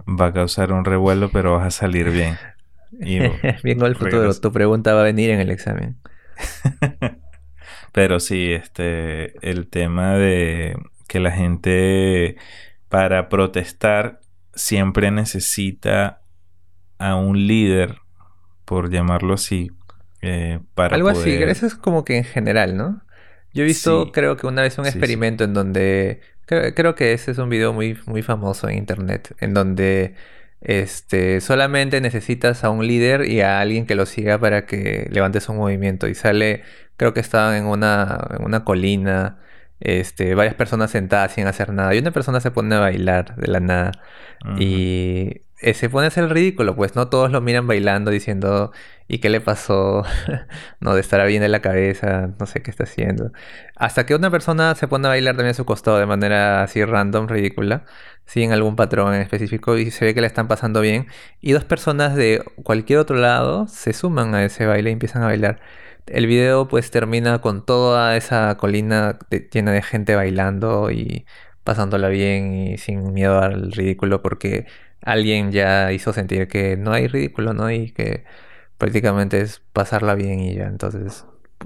va 0.09 0.27
a 0.27 0.33
causar 0.33 0.73
un 0.73 0.85
revuelo, 0.85 1.31
pero 1.31 1.57
vas 1.57 1.67
a 1.67 1.71
salir 1.71 2.11
bien. 2.11 2.37
Vengo 3.63 3.85
del 3.85 3.97
futuro, 3.97 4.33
tu 4.35 4.53
pregunta 4.53 4.95
va 4.95 5.03
a 5.03 5.05
venir 5.05 5.31
en 5.31 5.41
el 5.41 5.51
examen. 5.51 5.97
Pero 7.93 8.21
sí, 8.21 8.53
este, 8.53 9.49
el 9.49 9.69
tema 9.69 10.15
de 10.15 10.77
que 11.09 11.21
la 11.21 11.31
gente 11.31 12.37
para 12.89 13.29
protestar 13.29 14.21
siempre 14.55 15.11
necesita 15.11 16.23
a 16.99 17.17
un 17.17 17.47
líder, 17.47 17.97
por 18.65 18.91
llamarlo 18.91 19.35
así, 19.35 19.71
eh, 20.23 20.61
para 20.75 20.97
Algo 20.97 21.09
así, 21.09 21.31
eso 21.31 21.67
es 21.67 21.75
como 21.75 22.05
que 22.05 22.17
en 22.17 22.25
general, 22.25 22.77
¿no? 22.77 23.03
Yo 23.53 23.63
he 23.63 23.67
visto, 23.67 24.13
creo 24.13 24.37
que 24.37 24.47
una 24.47 24.63
vez 24.63 24.77
un 24.79 24.87
experimento 24.87 25.45
en 25.45 25.55
donde, 25.55 26.21
creo, 26.45 26.75
creo, 26.75 26.95
que 26.95 27.13
ese 27.13 27.31
es 27.31 27.39
un 27.39 27.49
video 27.49 27.73
muy, 27.73 27.99
muy 28.07 28.23
famoso 28.23 28.69
en 28.69 28.77
internet, 28.77 29.35
en 29.41 29.55
donde 29.55 30.15
este, 30.61 31.41
solamente 31.41 32.01
necesitas 32.01 32.65
a 32.65 32.71
un 32.71 32.87
líder 32.87 33.29
y 33.31 33.41
a 33.41 33.61
alguien 33.61 33.87
que 33.87 33.95
lo 33.95 34.05
siga 34.05 34.39
para 34.39 34.67
que 34.67 35.09
levantes 35.11 35.49
un 35.49 35.57
movimiento. 35.57 36.09
Y 36.09 36.15
sale, 36.15 36.65
creo 36.97 37.15
que 37.15 37.21
estaban 37.21 37.55
en 37.55 37.67
una, 37.67 38.27
en 38.39 38.45
una 38.45 38.65
colina, 38.65 39.39
este, 39.81 40.35
varias 40.35 40.55
personas 40.55 40.91
sentadas 40.91 41.33
sin 41.33 41.47
hacer 41.47 41.73
nada. 41.73 41.95
Y 41.95 41.99
una 41.99 42.11
persona 42.11 42.41
se 42.41 42.51
pone 42.51 42.75
a 42.75 42.81
bailar 42.81 43.37
de 43.37 43.49
la 43.49 43.61
nada. 43.61 43.93
Y 44.59 45.43
eh, 45.61 45.75
se 45.75 45.89
pone 45.89 46.05
a 46.05 46.09
hacer 46.09 46.25
el 46.25 46.31
ridículo, 46.31 46.77
pues 46.77 46.95
no 46.95 47.09
todos 47.09 47.31
lo 47.31 47.41
miran 47.41 47.67
bailando 47.67 48.11
diciendo, 48.11 48.73
¿y 49.09 49.19
qué 49.19 49.31
le 49.31 49.41
pasó? 49.41 50.05
no, 50.81 50.95
de 50.95 51.01
estar 51.01 51.27
bien 51.27 51.41
de 51.43 51.49
la 51.49 51.61
cabeza, 51.61 52.31
no 52.39 52.47
sé 52.47 52.63
qué 52.63 52.71
está 52.71 52.85
haciendo. 52.85 53.33
Hasta 53.75 54.07
que 54.07 54.15
una 54.15 54.31
persona 54.31 54.75
se 54.75 54.87
pone 54.89 55.07
a 55.07 55.11
bailar 55.11 55.35
también 55.37 55.53
a 55.53 55.55
su 55.55 55.65
costado 55.65 55.99
de 55.99 56.07
manera 56.07 56.63
así 56.63 56.85
random, 56.85 57.29
ridícula, 57.29 57.85
en 58.35 58.53
algún 58.53 58.77
patrón 58.77 59.15
en 59.15 59.23
específico 59.23 59.79
y 59.79 59.91
se 59.91 60.05
ve 60.05 60.15
que 60.15 60.21
le 60.21 60.27
están 60.27 60.49
pasando 60.49 60.81
bien. 60.81 61.07
Y 61.41 61.53
dos 61.53 61.65
personas 61.65 62.15
de 62.17 62.45
cualquier 62.63 62.99
otro 62.99 63.17
lado 63.17 63.67
se 63.69 63.93
suman 63.93 64.35
a 64.35 64.45
ese 64.45 64.67
baile 64.67 64.91
y 64.91 64.93
empiezan 64.93 65.23
a 65.23 65.27
bailar. 65.27 65.61
El 66.07 66.27
video 66.27 66.69
pues 66.69 66.91
termina 66.91 67.41
con 67.41 67.65
toda 67.65 68.17
esa 68.17 68.57
colina 68.57 69.19
llena 69.53 69.73
de 69.73 69.83
gente 69.83 70.15
bailando 70.15 70.91
y 70.91 71.27
pasándola 71.65 72.09
bien 72.09 72.55
y 72.55 72.79
sin 72.79 73.13
miedo 73.13 73.41
al 73.41 73.73
ridículo 73.73 74.23
porque 74.23 74.67
alguien 75.03 75.53
ya 75.53 75.93
hizo 75.93 76.13
sentir 76.13 76.49
que 76.49 76.77
no 76.77 76.93
hay 76.93 77.09
ridículo, 77.09 77.55
¿no? 77.55 77.71
Y 77.71 77.91
que 77.93 78.25
prácticamente 78.79 79.41
es 79.41 79.61
pasarla 79.73 80.15
bien 80.15 80.41
y 80.41 80.55
ya. 80.55 80.67
Entonces, 80.67 81.25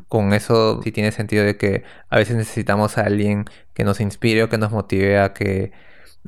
con 0.08 0.32
eso 0.32 0.80
sí 0.82 0.92
tiene 0.92 1.12
sentido 1.12 1.44
de 1.44 1.56
que 1.56 1.84
a 2.08 2.18
veces 2.18 2.36
necesitamos 2.36 2.98
a 2.98 3.02
alguien 3.02 3.44
que 3.74 3.84
nos 3.84 4.00
inspire 4.00 4.44
o 4.44 4.48
que 4.48 4.58
nos 4.58 4.72
motive 4.72 5.18
a 5.20 5.34
que, 5.34 5.72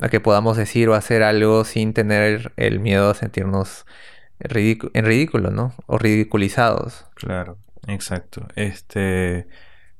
a 0.01 0.09
que 0.09 0.19
podamos 0.19 0.57
decir 0.57 0.89
o 0.89 0.95
hacer 0.95 1.23
algo 1.23 1.65
sin 1.65 1.93
tener 1.93 2.53
el 2.57 2.79
miedo 2.79 3.11
a 3.11 3.15
sentirnos 3.15 3.85
en 4.39 5.05
ridículo, 5.05 5.51
¿no? 5.51 5.73
O 5.87 5.97
ridiculizados. 5.97 7.05
Claro, 7.15 7.57
exacto. 7.87 8.47
Este, 8.55 9.47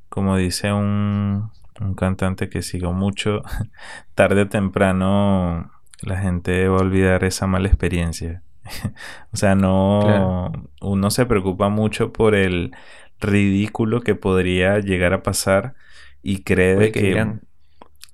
como 0.10 0.38
dice 0.38 0.72
un, 0.74 1.52
un 1.80 1.94
cantante 1.96 2.50
que 2.50 2.62
sigo 2.62 2.94
mucho, 2.94 3.42
tarde 4.16 4.42
o 4.42 4.50
temprano 4.50 5.72
la 6.02 6.20
gente 6.20 6.68
va 6.68 6.78
a 6.78 6.82
olvidar 6.82 7.24
esa 7.24 7.48
mala 7.48 7.68
experiencia. 7.68 8.44
o 9.32 9.38
sea, 9.38 9.56
no, 9.56 10.52
uno 10.82 11.12
se 11.12 11.26
preocupa 11.26 11.70
mucho 11.70 12.14
por 12.14 12.36
el 12.36 12.76
ridículo 13.20 14.02
que 14.02 14.16
podría 14.16 14.80
llegar 14.80 15.14
a 15.14 15.24
pasar 15.24 15.76
y 16.22 16.44
cree 16.44 16.92
que 16.92 17.40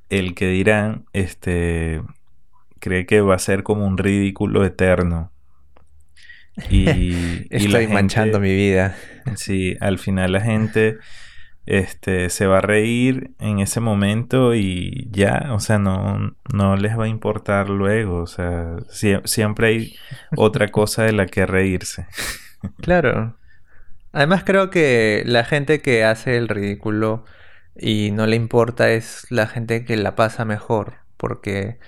el 0.10 0.34
que 0.34 0.48
dirán, 0.48 1.06
este, 1.14 2.02
cree 2.80 3.06
que 3.06 3.22
va 3.22 3.36
a 3.36 3.40
ser 3.40 3.64
como 3.64 3.86
un 3.86 3.98
ridículo 3.98 4.66
eterno. 4.66 5.32
Y, 6.70 7.48
Estoy 7.50 7.88
manchando 7.88 8.40
mi 8.40 8.54
vida. 8.54 8.96
Sí, 9.36 9.76
al 9.80 10.00
final 10.00 10.34
la 10.34 10.42
gente 10.42 10.98
este, 11.70 12.32
se 12.32 12.48
va 12.48 12.58
a 12.58 12.62
reír 12.62 13.32
en 13.38 13.60
ese 13.60 13.80
momento 13.80 14.56
y 14.56 15.08
ya, 15.12 15.50
o 15.52 15.60
sea, 15.60 15.78
no, 15.78 16.36
no 16.52 16.76
les 16.78 16.98
va 16.98 17.04
a 17.04 17.08
importar 17.10 17.70
luego, 17.70 18.24
o 18.24 18.28
sea, 18.28 18.78
siempre 19.26 19.68
hay 19.68 19.96
otra 20.36 20.70
cosa 20.70 21.04
de 21.04 21.14
la 21.14 21.26
que 21.28 21.46
reírse. 21.46 22.08
Claro. 22.82 23.38
Además 24.12 24.44
creo 24.44 24.70
que 24.70 25.24
la 25.26 25.46
gente 25.46 25.82
que 25.82 26.04
hace 26.04 26.36
el 26.36 26.50
ridículo 26.50 27.24
y 27.78 28.12
no 28.12 28.26
le 28.28 28.36
importa 28.36 28.90
es 28.90 29.26
la 29.30 29.48
gente 29.48 29.86
que 29.86 29.96
la 29.96 30.16
pasa 30.16 30.44
mejor, 30.44 30.96
porque, 31.16 31.80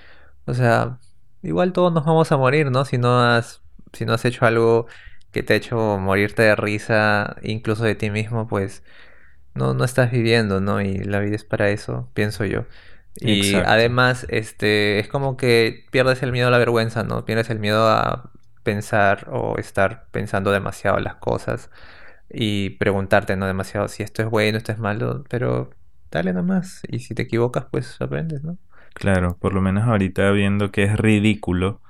o 0.46 0.54
sea, 0.54 1.00
igual 1.44 1.74
todos 1.74 1.92
nos 1.92 2.06
vamos 2.06 2.32
a 2.32 2.38
morir, 2.38 2.72
¿no? 2.72 2.86
Si 2.86 2.98
no 2.98 3.20
has, 3.22 3.62
si 3.92 4.06
no 4.06 4.14
has 4.14 4.24
hecho 4.24 4.46
algo 4.46 4.88
que 5.32 5.44
te 5.44 5.54
ha 5.54 5.56
hecho 5.58 5.98
morirte 6.00 6.44
de 6.44 6.56
risa, 6.56 7.38
incluso 7.44 7.84
de 7.84 7.96
ti 7.96 8.10
mismo, 8.10 8.48
pues 8.48 8.84
no, 9.56 9.74
no 9.74 9.84
estás 9.84 10.12
viviendo, 10.12 10.62
¿no? 10.62 10.82
Y 10.82 10.98
la 11.00 11.20
vida 11.20 11.36
es 11.36 11.44
para 11.46 11.70
eso, 11.70 12.10
pienso 12.14 12.46
yo. 12.46 12.66
Y 13.16 13.56
además, 13.56 14.26
este, 14.30 15.00
es 15.00 15.08
como 15.08 15.38
que 15.38 15.86
pierdes 15.92 16.24
el 16.24 16.32
miedo 16.32 16.48
a 16.48 16.52
la 16.52 16.58
vergüenza, 16.58 17.04
¿no? 17.04 17.26
Pierdes 17.26 17.50
el 17.50 17.60
miedo 17.60 17.90
a 17.90 18.32
pensar 18.64 19.28
o 19.32 19.58
estar 19.58 20.08
pensando 20.12 20.52
demasiado 20.52 21.00
las 21.00 21.16
cosas 21.16 21.70
y 22.30 22.72
preguntarte, 22.72 23.36
¿no? 23.36 23.48
Demasiado 23.48 23.88
si 23.88 24.04
esto 24.04 24.22
es 24.24 24.30
bueno, 24.30 24.58
esto 24.58 24.72
es 24.72 24.80
malo, 24.80 25.24
pero 25.30 25.72
dale 26.12 26.34
nomás. 26.34 26.82
Y 26.90 27.00
si 27.00 27.16
te 27.16 27.24
equivocas, 27.24 27.66
pues 27.72 28.00
aprendes, 28.02 28.44
¿no? 28.44 28.58
Claro, 28.94 29.38
por 29.40 29.54
lo 29.54 29.62
menos 29.62 29.86
ahorita 29.88 30.32
viendo 30.32 30.72
que 30.72 30.84
es 30.84 30.98
ridículo 30.98 31.82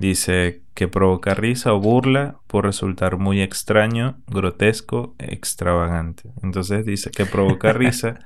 Dice 0.00 0.62
que 0.72 0.88
provoca 0.88 1.34
risa 1.34 1.74
o 1.74 1.78
burla 1.78 2.38
por 2.46 2.64
resultar 2.64 3.18
muy 3.18 3.42
extraño, 3.42 4.16
grotesco, 4.28 5.14
extravagante. 5.18 6.30
Entonces 6.42 6.86
dice 6.86 7.10
que 7.10 7.26
provoca 7.26 7.72
risa, 7.74 8.18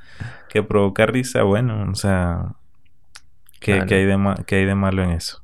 que 0.48 0.62
provoca 0.62 1.04
risa, 1.04 1.42
bueno, 1.42 1.90
o 1.90 1.96
sea, 1.96 2.52
¿qué, 3.58 3.72
hay, 3.72 4.04
de 4.06 4.14
hay 4.14 4.64
de 4.64 4.74
malo 4.76 5.02
en 5.02 5.10
eso? 5.10 5.42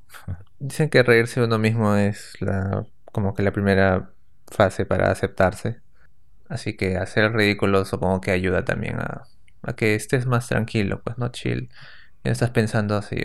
Dicen 0.60 0.88
que 0.88 1.02
reírse 1.02 1.42
uno 1.42 1.58
mismo 1.58 1.96
es 1.96 2.36
la, 2.38 2.86
como 3.10 3.34
que 3.34 3.42
la 3.42 3.50
primera 3.50 4.10
fase 4.46 4.86
para 4.86 5.10
aceptarse. 5.10 5.80
Así 6.48 6.76
que 6.76 6.96
hacer 6.96 7.24
el 7.24 7.32
ridículo 7.32 7.84
supongo 7.84 8.20
que 8.20 8.30
ayuda 8.30 8.64
también 8.64 9.00
a, 9.00 9.24
a 9.62 9.72
que 9.72 9.96
estés 9.96 10.26
más 10.26 10.46
tranquilo, 10.46 11.02
pues 11.02 11.18
no 11.18 11.30
chill. 11.30 11.70
Y 12.22 12.28
no 12.28 12.30
estás 12.30 12.50
pensando 12.50 12.96
así, 12.96 13.16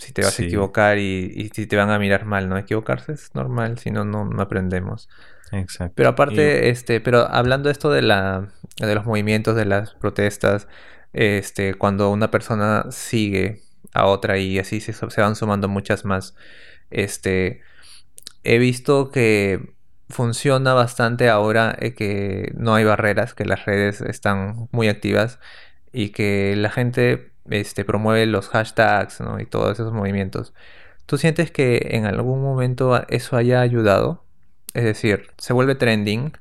si 0.00 0.12
te 0.12 0.22
vas 0.22 0.38
a 0.38 0.42
equivocar 0.42 0.98
y, 0.98 1.50
si 1.54 1.66
te 1.66 1.76
van 1.76 1.90
a 1.90 1.98
mirar 1.98 2.24
mal, 2.24 2.48
¿no? 2.48 2.58
Equivocarse 2.58 3.12
es 3.12 3.34
normal, 3.34 3.78
si 3.78 3.90
no, 3.90 4.04
no, 4.04 4.28
aprendemos. 4.40 5.08
Exacto. 5.52 5.94
Pero 5.96 6.08
aparte, 6.10 6.70
este, 6.70 7.00
pero 7.00 7.28
hablando 7.30 7.68
de 7.68 7.72
esto 7.72 7.90
de 7.90 8.02
la, 8.02 8.48
de 8.78 8.94
los 8.94 9.04
movimientos, 9.04 9.56
de 9.56 9.66
las 9.66 9.94
protestas, 9.94 10.68
este, 11.12 11.74
cuando 11.74 12.10
una 12.10 12.30
persona 12.30 12.86
sigue 12.90 13.62
a 13.92 14.06
otra 14.06 14.38
y 14.38 14.58
así 14.58 14.80
se, 14.80 14.92
se 14.92 15.20
van 15.20 15.36
sumando 15.36 15.68
muchas 15.68 16.04
más, 16.04 16.34
este, 16.90 17.60
he 18.42 18.58
visto 18.58 19.10
que 19.10 19.74
funciona 20.10 20.74
bastante 20.74 21.28
ahora 21.28 21.76
eh, 21.78 21.94
que 21.94 22.52
no 22.56 22.74
hay 22.74 22.84
barreras, 22.84 23.34
que 23.34 23.44
las 23.44 23.64
redes 23.64 24.00
están 24.00 24.68
muy 24.72 24.88
activas 24.88 25.38
y 25.92 26.10
que 26.10 26.54
la 26.56 26.70
gente 26.70 27.29
este, 27.48 27.84
promueve 27.84 28.26
los 28.26 28.48
hashtags 28.48 29.20
y 29.40 29.46
todos 29.46 29.72
esos 29.72 29.92
movimientos. 29.92 30.52
¿Tú 31.06 31.18
sientes 31.18 31.50
que 31.50 31.88
en 31.92 32.06
algún 32.06 32.42
momento 32.42 33.04
eso 33.08 33.36
haya 33.36 33.60
ayudado? 33.60 34.24
Es 34.74 34.84
decir, 34.84 35.30
se 35.38 35.52
vuelve 35.52 35.74
trending, 35.74 36.32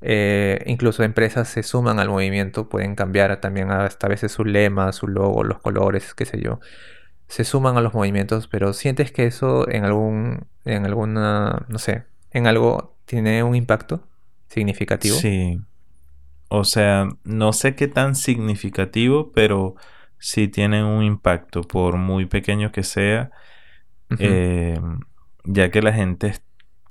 eh, 0.00 0.62
incluso 0.66 1.02
empresas 1.04 1.48
se 1.48 1.62
suman 1.62 2.00
al 2.00 2.08
movimiento, 2.08 2.68
pueden 2.68 2.94
cambiar 2.94 3.40
también 3.40 3.70
hasta 3.70 4.06
a 4.06 4.10
veces 4.10 4.32
su 4.32 4.44
lema, 4.44 4.92
su 4.92 5.06
logo, 5.06 5.44
los 5.44 5.58
colores, 5.60 6.14
qué 6.14 6.24
sé 6.24 6.40
yo. 6.40 6.60
Se 7.28 7.44
suman 7.44 7.76
a 7.76 7.80
los 7.80 7.94
movimientos, 7.94 8.48
pero 8.48 8.72
¿sientes 8.72 9.12
que 9.12 9.26
eso 9.26 9.68
en 9.68 9.84
algún, 9.84 10.46
en 10.64 10.86
alguna, 10.86 11.64
no 11.68 11.78
sé, 11.78 12.04
en 12.30 12.46
algo 12.46 12.96
tiene 13.04 13.42
un 13.42 13.54
impacto 13.54 14.06
significativo? 14.48 15.16
Sí. 15.16 15.60
O 16.48 16.64
sea, 16.64 17.08
no 17.24 17.52
sé 17.52 17.74
qué 17.74 17.88
tan 17.88 18.14
significativo, 18.14 19.32
pero 19.32 19.74
sí 20.18 20.48
tienen 20.48 20.84
un 20.84 21.02
impacto, 21.02 21.62
por 21.62 21.96
muy 21.96 22.26
pequeño 22.26 22.72
que 22.72 22.82
sea, 22.82 23.30
eh, 24.18 24.80
ya 25.44 25.70
que 25.70 25.82
la 25.82 25.92
gente 25.92 26.34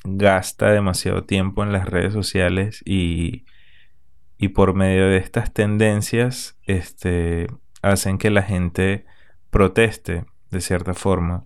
gasta 0.04 0.72
demasiado 0.72 1.24
tiempo 1.24 1.64
en 1.64 1.72
las 1.72 1.88
redes 1.88 2.14
sociales 2.14 2.82
y, 2.86 3.46
y 4.38 4.50
por 4.50 4.74
medio 4.74 5.08
de 5.08 5.18
estas 5.18 5.54
tendencias 5.54 6.58
este, 6.64 7.48
hacen 7.82 8.18
que 8.18 8.30
la 8.30 8.44
gente 8.44 9.06
proteste 9.50 10.26
de 10.52 10.62
cierta 10.62 10.94
forma 10.94 11.46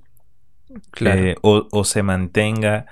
eh, 1.01 1.35
o, 1.41 1.83
se 1.83 2.03
mantenga 2.03 2.85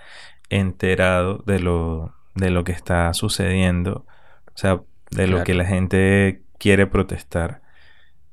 enterado 0.50 1.44
de 1.46 1.60
lo, 1.60 2.16
de 2.36 2.50
lo 2.50 2.64
que 2.64 2.72
está 2.72 3.14
sucediendo, 3.14 4.06
o 4.48 4.58
sea, 4.58 4.82
de 5.12 5.28
lo 5.28 5.44
que 5.44 5.54
la 5.54 5.66
gente 5.66 6.42
quiere 6.58 6.88
protestar. 6.88 7.62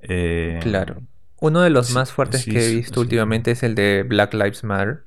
Eh, 0.05 0.61
claro. 0.63 1.03
Uno 1.41 1.61
de 1.63 1.71
los 1.71 1.91
más 1.93 2.13
fuertes 2.13 2.45
que 2.45 2.67
he 2.67 2.75
visto 2.75 3.01
últimamente 3.01 3.51
es 3.51 3.63
el 3.63 3.75
de 3.75 4.05
Black 4.07 4.33
Lives 4.35 4.65
Matter. 4.65 5.05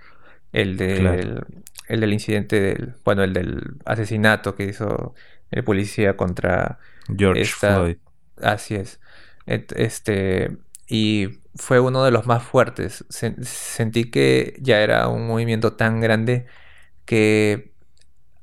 El, 0.54 0.78
del, 0.78 1.44
el 1.88 2.00
del 2.00 2.14
incidente 2.14 2.60
del. 2.60 2.96
Bueno, 3.04 3.24
el 3.24 3.34
del 3.34 3.76
asesinato 3.86 4.56
que 4.56 4.66
hizo 4.66 5.16
el 5.52 5.64
policía 5.64 6.18
contra. 6.18 6.80
George 7.16 7.46
Floyd. 7.46 7.98
Así 8.42 8.76
es. 8.76 9.00
Este. 9.46 10.58
Y 10.88 11.40
fue 11.56 11.80
uno 11.80 12.04
de 12.04 12.12
los 12.12 12.28
más 12.28 12.44
fuertes. 12.44 13.06
sentí 13.10 14.12
que 14.12 14.58
ya 14.62 14.82
era 14.82 15.08
un 15.08 15.28
movimiento 15.28 15.74
tan 15.74 16.00
grande 16.02 16.46
que 17.06 17.74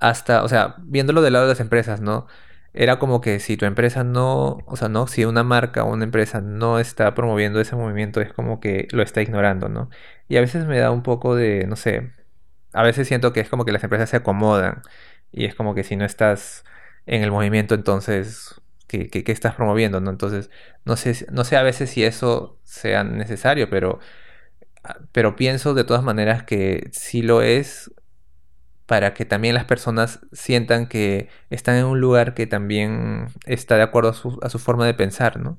hasta, 0.00 0.42
o 0.42 0.48
sea, 0.48 0.76
viéndolo 0.80 1.22
del 1.22 1.32
lado 1.34 1.46
de 1.46 1.52
las 1.52 1.60
empresas, 1.60 2.00
¿no? 2.00 2.26
Era 2.74 2.98
como 2.98 3.20
que 3.20 3.40
si 3.40 3.56
tu 3.56 3.66
empresa 3.66 4.04
no, 4.04 4.58
o 4.66 4.76
sea, 4.76 4.88
no, 4.88 5.06
si 5.06 5.24
una 5.24 5.44
marca 5.44 5.84
o 5.84 5.92
una 5.92 6.04
empresa 6.04 6.40
no 6.40 6.78
está 6.80 7.14
promoviendo 7.14 7.60
ese 7.60 7.76
movimiento, 7.76 8.20
es 8.20 8.32
como 8.32 8.60
que 8.60 8.88
lo 8.92 9.02
está 9.02 9.22
ignorando, 9.22 9.68
¿no? 9.68 9.90
Y 10.28 10.36
a 10.36 10.40
veces 10.40 10.66
me 10.66 10.78
da 10.78 10.90
un 10.90 11.02
poco 11.02 11.36
de, 11.36 11.66
no 11.68 11.76
sé, 11.76 12.12
a 12.72 12.82
veces 12.82 13.08
siento 13.08 13.32
que 13.32 13.40
es 13.40 13.48
como 13.48 13.64
que 13.64 13.72
las 13.72 13.84
empresas 13.84 14.10
se 14.10 14.16
acomodan 14.16 14.82
y 15.32 15.44
es 15.46 15.54
como 15.54 15.74
que 15.74 15.84
si 15.84 15.96
no 15.96 16.04
estás 16.04 16.64
en 17.06 17.22
el 17.22 17.30
movimiento, 17.30 17.74
entonces, 17.74 18.60
¿qué, 18.88 19.08
qué, 19.08 19.24
qué 19.24 19.32
estás 19.32 19.54
promoviendo? 19.54 20.00
¿no? 20.00 20.10
Entonces, 20.10 20.50
no 20.84 20.96
sé, 20.96 21.26
no 21.32 21.44
sé 21.44 21.56
a 21.56 21.62
veces 21.62 21.90
si 21.90 22.04
eso 22.04 22.58
sea 22.64 23.04
necesario, 23.04 23.70
pero, 23.70 24.00
pero 25.12 25.36
pienso 25.36 25.74
de 25.74 25.84
todas 25.84 26.02
maneras 26.02 26.42
que 26.44 26.88
sí 26.92 27.22
lo 27.22 27.42
es 27.42 27.92
para 28.86 29.14
que 29.14 29.24
también 29.24 29.54
las 29.54 29.64
personas 29.64 30.20
sientan 30.32 30.88
que 30.88 31.28
están 31.50 31.76
en 31.76 31.86
un 31.86 32.00
lugar 32.00 32.34
que 32.34 32.46
también 32.46 33.28
está 33.46 33.76
de 33.76 33.82
acuerdo 33.82 34.10
a 34.10 34.14
su, 34.14 34.38
a 34.42 34.50
su 34.50 34.58
forma 34.58 34.86
de 34.86 34.94
pensar, 34.94 35.40
¿no? 35.40 35.58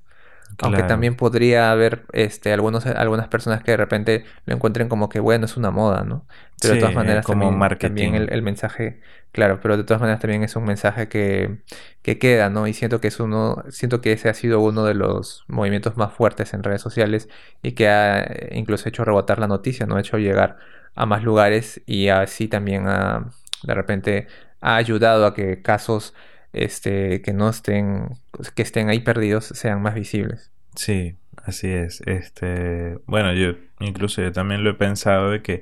Aunque 0.62 0.84
también 0.84 1.16
podría 1.18 1.72
haber 1.72 2.06
este, 2.14 2.54
algunos, 2.54 2.86
algunas 2.86 3.28
personas 3.28 3.62
que 3.64 3.72
de 3.72 3.78
repente 3.78 4.26
lo 4.46 4.56
encuentren 4.56 4.90
como 4.90 5.10
que, 5.10 5.20
bueno, 5.20 5.46
es 5.46 5.58
una 5.58 5.72
moda, 5.72 6.04
¿no? 6.04 6.26
Pero 6.60 6.72
Sí, 6.72 6.76
de 6.76 6.78
todas 6.80 6.96
eh, 6.96 6.96
maneras 6.96 7.26
como 7.26 7.52
también, 7.52 7.54
marketing. 7.54 7.76
también 7.80 8.16
el, 8.16 8.32
el 8.32 8.42
mensaje, 8.42 9.02
claro, 9.32 9.60
pero 9.62 9.78
de 9.78 9.84
todas 9.84 10.02
maneras 10.02 10.22
también 10.22 10.44
es 10.44 10.56
un 10.56 10.64
mensaje 10.66 11.08
que, 11.10 11.60
que 12.02 12.18
queda, 12.20 12.50
¿no? 12.50 12.68
Y 12.68 12.74
siento 12.74 13.02
que 13.02 13.08
es 13.10 13.20
uno, 13.20 13.64
siento 13.70 14.02
que 14.02 14.14
ese 14.14 14.30
ha 14.30 14.34
sido 14.34 14.60
uno 14.62 14.86
de 14.86 14.94
los 14.94 15.44
movimientos 15.48 15.98
más 15.98 16.14
fuertes 16.14 16.54
en 16.54 16.64
redes 16.64 16.82
sociales 16.82 17.30
y 17.62 17.74
que 17.74 17.88
ha 17.90 18.22
eh, 18.24 18.50
incluso 18.54 18.88
hecho 18.90 19.04
rebotar 19.06 19.40
la 19.40 19.48
noticia, 19.48 19.86
¿no? 19.86 19.98
Ha 19.98 20.00
hecho 20.02 20.18
llegar 20.18 20.58
a 20.96 21.06
más 21.06 21.24
lugares 21.24 21.82
y 21.86 22.08
así 22.10 22.48
también 22.48 22.88
ha, 22.88 23.30
de 23.64 23.74
repente 23.76 24.28
ha 24.62 24.76
ayudado 24.78 25.26
a 25.26 25.34
que 25.34 25.62
casos 25.62 26.14
este, 26.56 27.22
que 27.22 27.34
no 27.34 27.50
estén, 27.50 28.08
que 28.56 28.62
estén 28.64 28.90
ahí 28.90 29.00
perdidos 29.02 29.46
sean 29.46 29.82
más 29.82 29.94
visibles. 29.94 30.52
Sí, 30.76 31.18
así 31.44 31.70
es. 31.70 32.02
Este, 32.06 32.98
bueno, 33.06 33.34
yo 33.34 33.54
incluso 33.80 34.22
yo 34.22 34.32
también 34.32 34.64
lo 34.64 34.72
he 34.72 34.76
pensado 34.76 35.32
de 35.32 35.42
que 35.42 35.62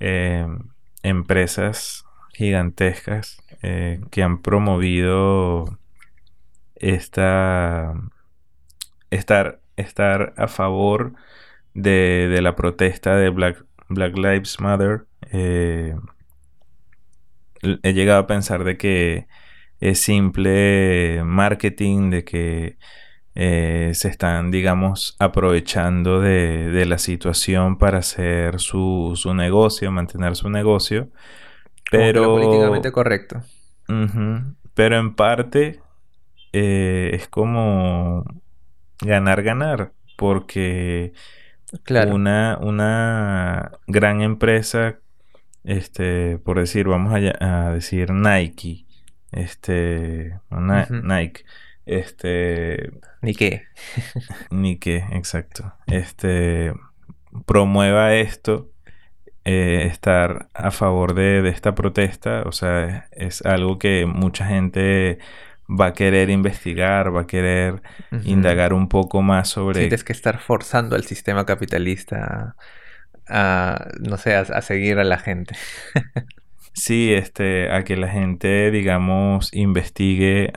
eh, 0.00 0.46
empresas 1.02 2.04
gigantescas 2.32 3.42
eh, 3.62 4.00
que 4.10 4.22
han 4.22 4.42
promovido 4.42 5.78
esta 6.76 7.94
estar, 9.10 9.60
estar 9.76 10.32
a 10.36 10.48
favor 10.48 11.12
de, 11.74 12.28
de 12.30 12.42
la 12.42 12.56
protesta 12.56 13.16
de 13.16 13.28
Black, 13.30 13.64
Black 13.88 14.16
Lives 14.16 14.60
Matter. 14.60 15.06
eh, 15.30 15.94
he 17.82 17.92
llegado 17.92 18.20
a 18.20 18.26
pensar 18.26 18.64
de 18.64 18.76
que 18.76 19.26
es 19.80 20.00
simple 20.02 21.22
marketing, 21.24 22.10
de 22.10 22.24
que 22.24 22.78
eh, 23.34 23.92
se 23.94 24.08
están, 24.08 24.50
digamos, 24.50 25.16
aprovechando 25.20 26.20
de, 26.20 26.70
de 26.70 26.86
la 26.86 26.98
situación 26.98 27.78
para 27.78 27.98
hacer 27.98 28.60
su, 28.60 29.12
su 29.16 29.34
negocio, 29.34 29.90
mantener 29.92 30.36
su 30.36 30.50
negocio. 30.50 31.10
Como 31.92 32.10
lo 32.14 32.32
políticamente 32.32 32.90
Pero, 32.90 32.92
correcto. 32.92 33.42
ujú, 33.88 34.56
pero 34.74 34.98
en 34.98 35.14
parte 35.14 35.80
eh, 36.52 37.10
es 37.14 37.28
como 37.28 38.24
ganar, 39.02 39.42
ganar, 39.42 39.94
porque 40.16 41.12
Claro. 41.84 42.12
una, 42.12 42.58
una 42.60 43.72
gran 43.86 44.22
empresa, 44.22 45.00
este, 45.64 46.38
por 46.38 46.58
decir, 46.60 46.88
vamos 46.88 47.14
a, 47.14 47.68
a 47.68 47.72
decir 47.74 48.12
Nike, 48.12 48.86
este. 49.32 50.38
Nike, 50.50 51.44
este, 51.86 52.90
Ni 53.22 53.34
qué. 53.34 53.64
ni 54.50 54.78
que, 54.78 54.98
exacto, 55.12 55.74
este, 55.86 56.72
promueva 57.46 58.14
esto, 58.14 58.70
eh, 59.44 59.86
estar 59.86 60.48
a 60.54 60.70
favor 60.70 61.14
de, 61.14 61.42
de 61.42 61.50
esta 61.50 61.74
protesta, 61.74 62.42
o 62.46 62.52
sea, 62.52 63.08
es, 63.12 63.40
es 63.40 63.46
algo 63.46 63.78
que 63.78 64.06
mucha 64.06 64.46
gente 64.46 65.18
va 65.68 65.86
a 65.86 65.92
querer 65.94 66.30
investigar, 66.30 67.14
va 67.14 67.22
a 67.22 67.26
querer 67.26 67.82
indagar 68.24 68.72
un 68.72 68.88
poco 68.88 69.22
más 69.22 69.48
sobre 69.48 69.80
Sientes 69.80 70.04
que 70.04 70.12
estar 70.12 70.40
forzando 70.40 70.96
al 70.96 71.04
sistema 71.04 71.46
capitalista 71.46 72.56
a, 73.28 73.74
a, 73.74 73.88
no 74.00 74.16
sé, 74.16 74.34
a, 74.34 74.40
a 74.40 74.62
seguir 74.62 74.98
a 74.98 75.04
la 75.04 75.18
gente. 75.18 75.54
Sí, 76.72 77.12
este, 77.12 77.70
a 77.70 77.84
que 77.84 77.96
la 77.96 78.08
gente, 78.08 78.70
digamos, 78.70 79.52
investigue, 79.54 80.52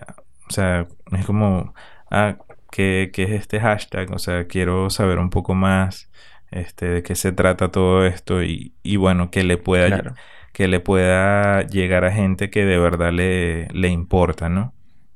o 0.49 0.51
sea, 0.53 0.87
es 1.11 1.25
como, 1.25 1.73
ah, 2.11 2.37
¿qué, 2.71 3.11
qué 3.13 3.23
es 3.23 3.31
este 3.31 3.59
hashtag? 3.59 4.11
O 4.13 4.19
sea, 4.19 4.47
quiero 4.47 4.89
saber 4.89 5.19
un 5.19 5.29
poco 5.29 5.53
más, 5.55 6.11
este, 6.51 6.87
de 6.87 7.03
qué 7.03 7.15
se 7.15 7.31
trata 7.31 7.71
todo 7.71 8.05
esto 8.05 8.43
y, 8.43 8.75
y 8.83 8.95
bueno, 8.97 9.31
que 9.31 9.43
le 9.43 9.57
pueda, 9.57 9.87
Claro. 9.87 10.13
que 10.53 10.67
le 10.67 10.79
pueda 10.79 11.63
llegar 11.67 12.05
a 12.05 12.11
gente 12.13 12.49
que 12.49 12.63
de 12.65 12.77
verdad 12.77 13.11
le, 13.11 13.67
le 13.69 13.89
importa, 13.89 14.49
¿no? 14.49 14.73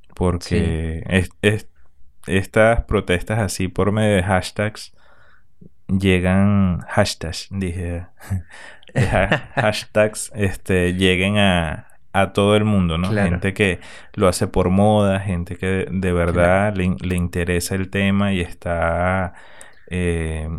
Sí. 0.10 0.14
Porque 0.16 1.04
es, 1.08 1.30
es- 1.42 1.70
estas 2.28 2.84
protestas 2.86 3.40
así 3.40 3.68
por 3.70 3.92
medio 3.92 4.16
de 4.18 4.24
hashtags 4.24 4.94
llegan, 5.88 6.80
hashtags, 6.88 7.48
dije, 7.52 8.08
hashtags 9.56 10.32
este, 10.36 10.93
lleguen 10.93 11.38
a, 11.38 11.88
a 12.13 12.34
todo 12.34 12.56
el 12.56 12.63
mundo, 12.63 12.97
¿no? 12.97 13.10
Claro. 13.10 13.30
Gente 13.30 13.54
que 13.54 13.80
lo 14.13 14.28
hace 14.28 14.47
por 14.47 14.69
moda, 14.69 15.19
gente 15.19 15.56
que 15.58 15.67
de 15.67 15.86
Claro. 16.00 16.15
verdad 16.15 16.76
le, 16.76 16.95
le 17.02 17.15
interesa 17.15 17.76
el 17.76 17.89
tema 17.89 18.34
y 18.34 18.41
está, 18.41 19.34
eh, 19.89 20.50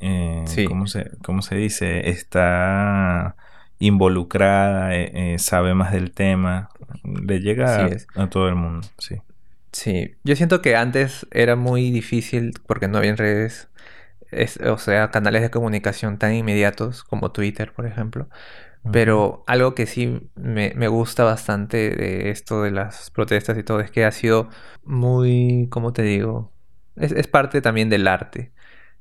eh, 0.00 0.44
Sí. 0.46 0.64
¿cómo 0.66 0.86
se, 0.86 1.10
cómo 1.22 1.42
se 1.42 1.56
dice? 1.56 2.08
Está 2.10 3.36
involucrada, 3.78 4.94
eh, 4.94 5.36
sabe 5.38 5.74
más 5.74 5.92
del 5.92 6.12
tema, 6.12 6.68
le 7.02 7.40
llega 7.40 7.86
a, 7.86 8.22
a 8.22 8.28
todo 8.30 8.48
el 8.48 8.54
mundo, 8.54 8.86
sí. 8.98 9.16
Sí. 9.72 10.16
Yo 10.24 10.34
siento 10.36 10.60
que 10.62 10.74
antes 10.76 11.26
era 11.30 11.54
muy 11.56 11.90
difícil 11.90 12.52
porque 12.66 12.88
no 12.88 12.98
había 12.98 13.14
redes, 13.16 13.68
es- 14.32 14.58
o 14.58 14.78
sea, 14.78 15.10
canales 15.10 15.42
de 15.42 15.50
comunicación 15.50 16.18
tan 16.18 16.34
inmediatos 16.34 17.04
como 17.04 17.32
Twitter, 17.32 17.72
por 17.72 17.86
ejemplo. 17.86 18.28
Pero 18.92 19.44
algo 19.46 19.74
que 19.74 19.86
sí 19.86 20.30
me, 20.36 20.72
me 20.76 20.88
gusta 20.88 21.24
bastante 21.24 21.90
de 21.90 22.30
esto 22.30 22.62
de 22.62 22.70
las 22.72 23.10
protestas 23.10 23.58
y 23.58 23.62
todo 23.62 23.80
es 23.80 23.90
que 23.90 24.04
ha 24.04 24.12
sido 24.12 24.48
muy, 24.84 25.68
¿cómo 25.70 25.92
te 25.92 26.02
digo? 26.02 26.52
Es, 26.96 27.12
es 27.12 27.26
parte 27.28 27.60
también 27.62 27.90
del 27.90 28.08
arte. 28.08 28.52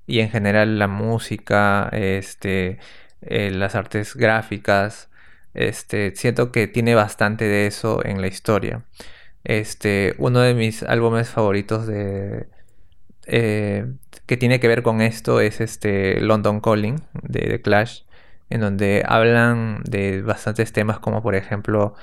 Y 0.08 0.20
en 0.22 0.30
general 0.30 0.80
la 0.80 0.88
música, 0.88 1.89
este, 1.94 2.80
eh, 3.22 3.52
las 3.52 3.76
artes 3.76 4.15
gráficas, 4.15 5.10
este, 5.54 6.15
siento 6.15 6.52
que 6.52 6.68
tiene 6.68 6.96
bastante 6.96 7.46
de 7.46 7.68
eso 7.68 8.04
en 8.06 8.22
la 8.22 8.28
historia. 8.28 8.86
Este, 9.44 10.15
uno 10.20 10.39
de 10.42 10.54
mis 10.56 10.84
álbumes 10.84 11.30
favoritos 11.30 11.88
de, 11.88 12.48
eh, 13.28 13.88
que 14.30 14.38
tiene 14.38 14.62
que 14.62 14.70
ver 14.70 14.84
con 14.84 15.02
esto 15.02 15.42
es 15.42 15.62
este 15.62 16.22
London 16.22 16.62
Calling 16.62 17.02
de 17.24 17.42
The 17.42 17.62
Clash, 17.63 18.04
en 18.52 18.62
donde 18.62 19.04
hablan 19.08 19.84
de 19.86 20.22
bastantes 20.24 20.74
temas 20.74 21.00
como 21.00 21.24
por 21.24 21.36
ejemplo 21.36 21.96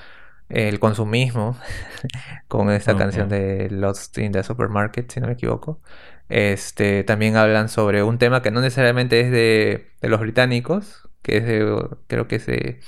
el 0.49 0.79
consumismo, 0.79 1.57
con 2.49 2.71
esta 2.71 2.95
canción 2.97 3.29
de 3.29 3.69
Lost 3.71 4.17
in 4.19 4.31
the 4.33 4.43
Supermarket, 4.43 5.11
si 5.11 5.19
no 5.21 5.27
me 5.27 5.33
equivoco. 5.33 5.81
Este, 6.29 7.03
también 7.05 7.37
hablan 7.37 7.69
sobre 7.69 8.03
un 8.03 8.17
tema 8.19 8.41
que 8.41 8.51
no 8.51 8.61
necesariamente 8.61 9.21
es 9.21 9.31
de, 9.31 9.87
de 10.01 10.09
los 10.09 10.19
británicos, 10.21 11.09
que 11.21 11.37
es 11.37 11.45
de, 11.45 11.87
creo 12.07 12.27
que 12.27 12.37
es 12.37 12.45
de, 12.47 12.81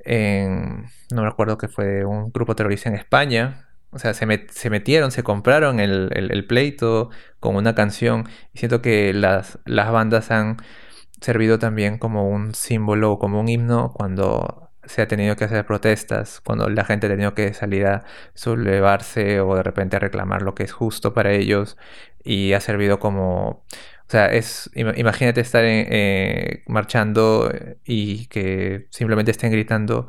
en- 0.00 0.86
no 1.12 1.22
me 1.22 1.28
acuerdo 1.28 1.58
que 1.58 1.68
fue 1.68 1.84
de 1.86 2.04
un 2.04 2.30
grupo 2.32 2.54
terrorista 2.56 2.88
en 2.88 2.94
España. 2.96 3.68
O 3.92 3.98
sea, 3.98 4.14
se, 4.14 4.26
met- 4.26 4.50
se 4.50 4.70
metieron, 4.70 5.10
se 5.12 5.22
compraron 5.22 5.80
el, 5.80 6.10
el- 6.14 6.32
el 6.32 6.46
pleito 6.46 7.10
con 7.40 7.56
una 7.56 7.74
canción. 7.74 8.28
Y 8.54 8.58
siento 8.58 8.82
que 8.82 9.12
las, 9.14 9.58
las 9.64 9.90
bandas 9.92 10.30
han 10.30 10.58
servido 11.20 11.58
también 11.58 11.98
como 11.98 12.28
un 12.28 12.54
símbolo, 12.54 13.18
como 13.18 13.40
un 13.40 13.48
himno 13.48 13.92
cuando 13.94 14.70
se 14.84 15.02
ha 15.02 15.08
tenido 15.08 15.36
que 15.36 15.44
hacer 15.44 15.66
protestas, 15.66 16.40
cuando 16.40 16.68
la 16.68 16.84
gente 16.84 17.06
ha 17.06 17.10
tenido 17.10 17.34
que 17.34 17.52
salir 17.54 17.86
a 17.86 18.04
sublevarse 18.34 19.40
o 19.40 19.54
de 19.54 19.62
repente 19.62 19.96
a 19.96 19.98
reclamar 20.00 20.42
lo 20.42 20.54
que 20.54 20.64
es 20.64 20.72
justo 20.72 21.12
para 21.14 21.32
ellos 21.32 21.76
y 22.24 22.52
ha 22.54 22.60
servido 22.60 22.98
como, 22.98 23.48
o 23.50 23.64
sea, 24.08 24.26
es, 24.26 24.70
ima- 24.74 24.94
imagínate 24.98 25.40
estar 25.40 25.64
en- 25.64 25.86
eh, 25.90 26.62
marchando 26.66 27.50
eh, 27.52 27.78
y 27.84 28.26
que 28.26 28.86
simplemente 28.90 29.30
estén 29.30 29.52
gritando 29.52 30.08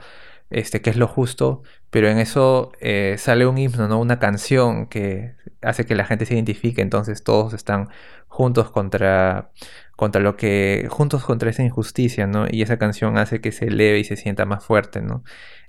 este, 0.51 0.81
qué 0.81 0.89
es 0.91 0.97
lo 0.97 1.07
justo, 1.07 1.63
pero 1.89 2.07
en 2.09 2.19
eso 2.19 2.71
eh, 2.81 3.15
sale 3.17 3.45
un 3.47 3.57
himno, 3.57 3.87
¿no? 3.87 3.99
Una 3.99 4.19
canción 4.19 4.87
que 4.87 5.35
hace 5.61 5.85
que 5.85 5.95
la 5.95 6.05
gente 6.05 6.25
se 6.25 6.35
identifique, 6.35 6.81
entonces 6.81 7.23
todos 7.23 7.53
están 7.53 7.89
juntos 8.27 8.71
contra 8.71 9.51
contra 9.95 10.19
lo 10.21 10.35
que, 10.35 10.87
juntos 10.89 11.23
contra 11.23 11.49
esa 11.51 11.63
injusticia, 11.63 12.25
¿no? 12.27 12.47
Y 12.49 12.63
esa 12.63 12.77
canción 12.79 13.17
hace 13.19 13.39
que 13.41 13.51
se 13.51 13.65
eleve 13.67 13.99
y 13.99 14.03
se 14.03 14.15
sienta 14.17 14.45
más 14.45 14.65
fuerte, 14.65 15.01
¿no? 15.01 15.23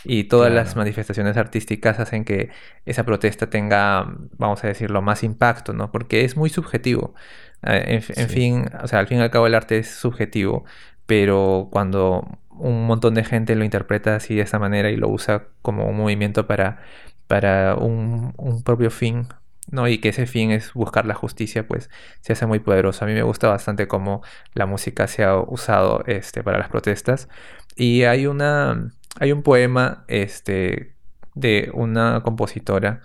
Y 0.05 0.25
todas 0.25 0.51
las 0.53 0.75
manifestaciones 0.77 1.37
artísticas 1.37 2.01
hacen 2.01 2.25
que 2.25 2.51
esa 2.87 3.05
protesta 3.05 3.51
tenga, 3.51 4.07
vamos 4.39 4.65
a 4.65 4.69
decirlo, 4.69 5.03
más 5.03 5.23
impacto, 5.23 5.73
¿no? 5.75 5.91
Porque 5.93 6.25
es 6.25 6.37
muy 6.37 6.49
subjetivo. 6.51 7.15
Eh, 7.63 7.85
En, 7.87 8.23
en 8.23 8.29
Sí. 8.29 8.29
fin, 8.29 8.65
o 8.83 8.89
sea, 8.89 9.01
al 9.01 9.07
fin 9.07 9.19
y 9.19 9.23
al 9.23 9.31
cabo 9.31 9.47
el 9.47 9.55
arte 9.55 9.79
es 9.79 9.91
subjetivo, 9.95 10.65
pero 11.07 11.69
cuando 11.71 12.27
un 12.59 12.87
montón 12.87 13.15
de 13.15 13.25
gente 13.25 13.55
lo 13.55 13.65
interpreta 13.65 14.17
así 14.17 14.35
de 14.35 14.43
esa 14.43 14.59
manera 14.59 14.91
y 14.91 14.97
lo 14.97 15.09
usa 15.09 15.45
como 15.63 15.87
un 15.89 15.97
movimiento 15.97 16.47
para, 16.47 16.83
para 17.27 17.75
un, 17.77 18.35
un 18.37 18.63
propio 18.63 18.91
fin, 18.91 19.29
¿no? 19.71 19.89
Y 19.89 19.99
que 19.99 20.11
ese 20.11 20.27
fin 20.27 20.51
es 20.51 20.73
buscar 20.75 21.07
la 21.07 21.15
justicia, 21.15 21.67
pues 21.67 21.91
se 22.21 22.33
hace 22.33 22.47
muy 22.47 22.59
poderoso. 22.61 23.05
A 23.05 23.09
mí 23.09 23.15
me 23.15 23.23
gusta 23.23 23.49
bastante 23.49 23.89
cómo 23.89 24.23
la 24.55 24.67
música 24.67 25.07
se 25.07 25.25
ha 25.25 25.37
usado 25.39 26.05
este, 26.07 26.43
para 26.43 26.59
las 26.59 26.69
protestas. 26.69 27.29
Y 27.77 28.05
hay 28.05 28.27
una. 28.27 28.93
Hay 29.21 29.31
un 29.33 29.43
poema 29.43 30.05
este, 30.09 30.95
de 31.35 31.71
una 31.75 32.23
compositora 32.23 33.03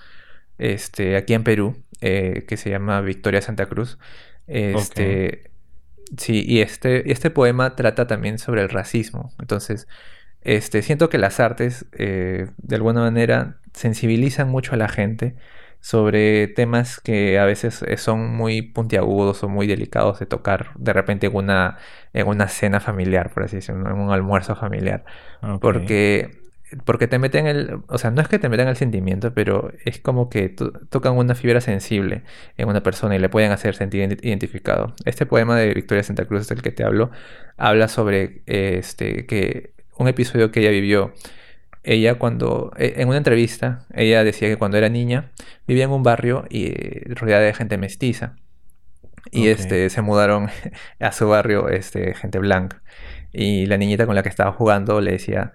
este, 0.58 1.18
aquí 1.18 1.34
en 1.34 1.44
Perú 1.44 1.84
eh, 2.00 2.46
que 2.48 2.58
se 2.58 2.70
llama 2.70 3.02
Victoria 3.02 3.42
Santa 3.42 3.66
Cruz. 3.66 3.98
Este, 4.48 5.52
Sí, 6.16 6.44
y 6.48 6.62
este, 6.62 7.12
este 7.12 7.30
poema 7.30 7.76
trata 7.76 8.08
también 8.08 8.38
sobre 8.38 8.62
el 8.62 8.70
racismo. 8.70 9.34
Entonces, 9.40 9.88
este, 10.42 10.82
siento 10.82 11.10
que 11.10 11.18
las 11.18 11.40
artes, 11.40 11.86
eh, 11.92 12.48
de 12.58 12.76
alguna 12.76 13.02
manera, 13.02 13.58
sensibilizan 13.74 14.50
mucho 14.50 14.74
a 14.74 14.78
la 14.78 14.88
gente 14.88 15.36
sobre 15.80 16.48
temas 16.48 17.00
que 17.00 17.38
a 17.38 17.46
veces 17.46 17.84
eh, 17.84 17.98
son 17.98 18.36
muy 18.36 18.62
puntiagudos 18.62 19.44
o 19.44 19.50
muy 19.50 19.68
delicados 19.68 20.20
de 20.20 20.26
tocar 20.26 20.72
de 20.76 20.92
repente 20.94 21.28
en 21.28 21.36
una, 21.36 21.78
en 22.14 22.28
una 22.28 22.48
cena 22.48 22.80
familiar, 22.80 23.32
por 23.34 23.44
así 23.44 23.58
decirlo, 23.58 23.90
en 23.90 23.98
un 23.98 24.12
almuerzo 24.12 24.56
familiar. 24.56 25.06
Porque 25.62 26.47
porque 26.86 27.08
te 27.08 27.18
meten 27.20 27.48
el, 27.48 27.80
o 27.88 27.98
sea, 27.98 28.12
no 28.12 28.22
es 28.22 28.28
que 28.28 28.40
te 28.40 28.50
metan 28.50 28.68
el 28.68 28.76
sentimiento, 28.76 29.34
pero 29.34 29.72
es 29.86 30.00
como 30.00 30.30
que 30.30 30.50
tocan 30.50 31.16
una 31.16 31.34
fibra 31.36 31.62
sensible 31.62 32.24
en 32.58 32.68
una 32.68 32.84
persona 32.84 33.16
y 33.16 33.20
le 33.20 33.30
pueden 33.30 33.52
hacer 33.52 33.76
sentir 33.76 34.18
identificado. 34.22 34.94
Este 35.06 35.26
poema 35.26 35.56
de 35.58 35.74
Victoria 35.74 36.04
Santa 36.04 36.26
Cruz, 36.26 36.48
del 36.50 36.62
que 36.62 36.72
te 36.72 36.84
hablo, 36.84 37.12
habla 37.56 37.88
sobre 37.88 38.42
este 38.46 39.26
que 39.26 39.74
un 39.98 40.08
episodio 40.08 40.52
que 40.52 40.60
ella 40.62 40.72
vivió. 40.72 41.14
Ella 41.84 42.16
cuando, 42.16 42.74
e, 42.78 42.96
en 42.98 43.08
una 43.08 43.18
entrevista, 43.18 43.86
ella 43.94 44.24
decía 44.26 44.50
que 44.50 44.58
cuando 44.58 44.78
era 44.78 44.90
niña 44.90 45.32
vivía 45.68 45.86
en 45.86 45.92
un 45.92 46.04
barrio 46.04 46.46
y 46.50 46.74
rodeada 47.14 47.44
de 47.44 47.54
gente 47.54 47.78
mestiza. 47.78 48.36
Y 49.32 49.48
este 49.48 49.90
se 49.90 50.02
mudaron 50.02 50.50
a 51.00 51.12
su 51.12 51.28
barrio 51.30 51.70
este 51.70 52.14
gente 52.14 52.40
blanca. 52.40 52.82
Y 53.32 53.68
la 53.68 53.78
niñita 53.78 54.06
con 54.06 54.16
la 54.16 54.24
que 54.24 54.30
estaba 54.30 54.52
jugando 54.52 55.00
le 55.00 55.12
decía, 55.12 55.54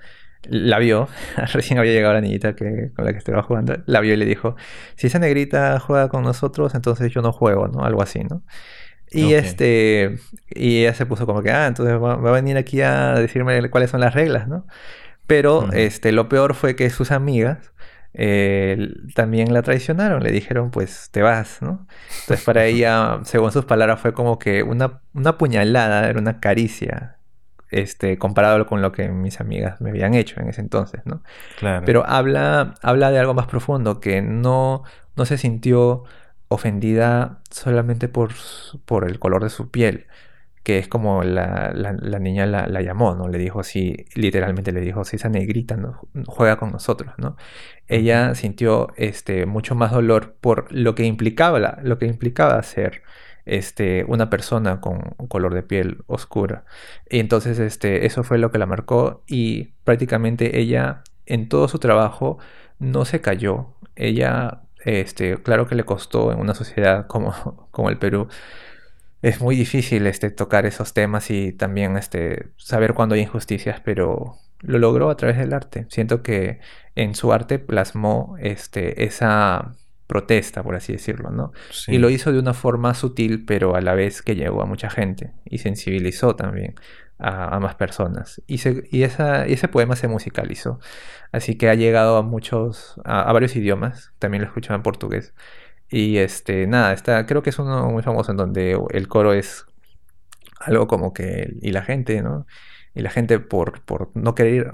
la 0.48 0.78
vio, 0.78 1.08
recién 1.52 1.78
había 1.78 1.92
llegado 1.92 2.14
la 2.14 2.20
niñita 2.20 2.54
que, 2.54 2.90
con 2.94 3.04
la 3.04 3.12
que 3.12 3.18
estaba 3.18 3.42
jugando, 3.42 3.76
la 3.86 4.00
vio 4.00 4.14
y 4.14 4.16
le 4.16 4.24
dijo, 4.24 4.56
si 4.96 5.06
esa 5.06 5.18
negrita 5.18 5.78
juega 5.80 6.08
con 6.08 6.22
nosotros, 6.22 6.74
entonces 6.74 7.12
yo 7.12 7.22
no 7.22 7.32
juego, 7.32 7.68
¿no? 7.68 7.84
Algo 7.84 8.02
así, 8.02 8.20
¿no? 8.20 8.42
Y 9.10 9.34
este, 9.34 10.18
y 10.48 10.80
ella 10.80 10.94
se 10.94 11.04
puso 11.04 11.26
como 11.26 11.42
que, 11.42 11.50
ah, 11.50 11.66
entonces 11.66 11.94
va, 11.96 12.14
a 12.14 12.32
venir 12.32 12.56
aquí 12.56 12.80
a 12.80 13.12
decirme 13.14 13.68
cuáles 13.68 13.90
son 13.90 14.00
las 14.00 14.14
reglas, 14.14 14.48
¿no? 14.48 14.66
Pero 15.26 15.70
este, 15.72 16.12
lo 16.12 16.28
peor 16.28 16.54
fue 16.54 16.76
que 16.76 16.88
sus 16.88 17.10
amigas 17.10 17.72
eh, 18.14 18.88
también 19.14 19.52
la 19.52 19.62
traicionaron, 19.62 20.22
le 20.22 20.32
dijeron, 20.32 20.70
pues 20.70 21.08
te 21.10 21.22
vas, 21.22 21.60
¿no? 21.60 21.86
Entonces 22.22 22.44
para 22.44 22.64
ella, 22.66 23.20
según 23.24 23.52
sus 23.52 23.64
palabras, 23.66 24.00
fue 24.00 24.12
como 24.12 24.38
que 24.38 24.62
una, 24.62 25.02
una 25.14 25.38
puñalada, 25.38 26.08
era 26.08 26.18
una 26.18 26.40
caricia 26.40 27.18
este, 27.72 28.18
comparado 28.18 28.66
con 28.66 28.82
lo 28.82 28.92
que 28.92 29.08
mis 29.08 29.40
amigas 29.40 29.80
me 29.80 29.90
habían 29.90 30.14
hecho 30.14 30.40
en 30.40 30.48
ese 30.48 30.60
entonces, 30.60 31.02
¿no? 31.04 31.22
Claro. 31.58 31.84
Pero 31.84 32.06
habla, 32.06 32.74
habla 32.82 33.10
de 33.10 33.18
algo 33.18 33.34
más 33.34 33.46
profundo, 33.46 33.98
que 33.98 34.22
no, 34.22 34.84
no 35.16 35.24
se 35.24 35.38
sintió 35.38 36.04
ofendida 36.48 37.40
solamente 37.50 38.08
por, 38.08 38.30
por 38.84 39.08
el 39.08 39.18
color 39.18 39.42
de 39.42 39.50
su 39.50 39.70
piel, 39.70 40.06
que 40.62 40.78
es 40.78 40.86
como 40.86 41.24
la, 41.24 41.72
niña 42.20 42.46
la, 42.46 42.82
llamó, 42.82 43.14
¿no? 43.14 43.28
Le 43.28 43.38
dijo 43.38 43.60
así, 43.60 44.06
literalmente 44.14 44.70
le 44.70 44.80
dijo, 44.80 45.04
si 45.04 45.16
esa 45.16 45.28
negrita 45.28 45.76
no, 45.76 46.00
juega 46.26 46.56
con 46.56 46.70
nosotros, 46.70 47.14
¿no? 47.18 47.36
Ella 47.88 48.34
sintió 48.34 48.92
este, 48.96 49.46
mucho 49.46 49.74
más 49.74 49.90
dolor 49.92 50.36
por 50.40 50.70
lo 50.70 50.94
que 50.94 51.04
implicaba, 51.04 51.78
lo 51.82 51.98
que 51.98 52.06
implicaba 52.06 52.62
ser 52.62 53.02
este, 53.44 54.04
una 54.08 54.30
persona 54.30 54.80
con 54.80 55.00
color 55.28 55.54
de 55.54 55.62
piel 55.62 55.98
oscura. 56.06 56.64
Y 57.08 57.20
entonces 57.20 57.58
este, 57.58 58.06
eso 58.06 58.24
fue 58.24 58.38
lo 58.38 58.50
que 58.50 58.58
la 58.58 58.66
marcó 58.66 59.22
y 59.26 59.74
prácticamente 59.84 60.58
ella 60.58 61.02
en 61.26 61.48
todo 61.48 61.68
su 61.68 61.78
trabajo 61.78 62.38
no 62.78 63.04
se 63.04 63.20
cayó. 63.20 63.74
Ella, 63.96 64.62
este, 64.84 65.42
claro 65.42 65.66
que 65.66 65.74
le 65.74 65.84
costó 65.84 66.32
en 66.32 66.40
una 66.40 66.54
sociedad 66.54 67.06
como, 67.06 67.68
como 67.70 67.90
el 67.90 67.98
Perú. 67.98 68.28
Es 69.22 69.40
muy 69.40 69.54
difícil 69.56 70.06
este, 70.06 70.30
tocar 70.30 70.66
esos 70.66 70.94
temas 70.94 71.30
y 71.30 71.52
también 71.52 71.96
este, 71.96 72.48
saber 72.56 72.94
cuándo 72.94 73.14
hay 73.14 73.22
injusticias, 73.22 73.80
pero 73.80 74.36
lo 74.60 74.78
logró 74.78 75.10
a 75.10 75.16
través 75.16 75.38
del 75.38 75.52
arte. 75.52 75.86
Siento 75.90 76.22
que 76.22 76.60
en 76.96 77.14
su 77.14 77.32
arte 77.32 77.58
plasmó 77.58 78.36
este, 78.40 79.04
esa 79.04 79.76
protesta, 80.12 80.62
por 80.62 80.74
así 80.74 80.92
decirlo, 80.92 81.30
¿no? 81.30 81.52
Y 81.88 81.96
lo 81.96 82.10
hizo 82.10 82.32
de 82.32 82.38
una 82.38 82.52
forma 82.52 82.92
sutil, 82.92 83.46
pero 83.46 83.74
a 83.74 83.80
la 83.80 83.94
vez 83.94 84.20
que 84.20 84.34
llegó 84.34 84.60
a 84.60 84.66
mucha 84.66 84.90
gente 84.90 85.32
y 85.46 85.56
sensibilizó 85.56 86.36
también 86.36 86.74
a, 87.18 87.58
más 87.60 87.76
personas. 87.76 88.42
Y, 88.46 88.60
y, 88.94 89.04
ese 89.04 89.68
poema 89.68 89.96
se 89.96 90.08
musicalizó, 90.08 90.80
así 91.32 91.56
que 91.56 91.70
ha 91.70 91.74
llegado 91.74 92.18
a 92.18 92.22
muchos, 92.22 93.00
a, 93.06 93.32
varios 93.32 93.56
idiomas, 93.56 94.12
también 94.18 94.42
lo 94.42 94.48
escuchaba 94.48 94.76
en 94.76 94.82
portugués. 94.82 95.32
Y 95.88 96.18
este, 96.18 96.66
nada, 96.66 96.92
está, 96.92 97.24
creo 97.24 97.42
que 97.42 97.48
es 97.48 97.58
uno 97.58 97.90
muy 97.90 98.02
famoso 98.02 98.32
en 98.32 98.36
donde 98.36 98.78
el 98.90 99.08
coro 99.08 99.32
es 99.32 99.64
algo 100.60 100.88
como 100.88 101.14
que, 101.14 101.54
y 101.62 101.72
la 101.72 101.82
gente, 101.82 102.20
¿no? 102.20 102.46
Y 102.94 103.00
la 103.00 103.08
gente 103.08 103.40
por, 103.40 103.80
por 103.82 104.10
no 104.14 104.34
querer 104.34 104.72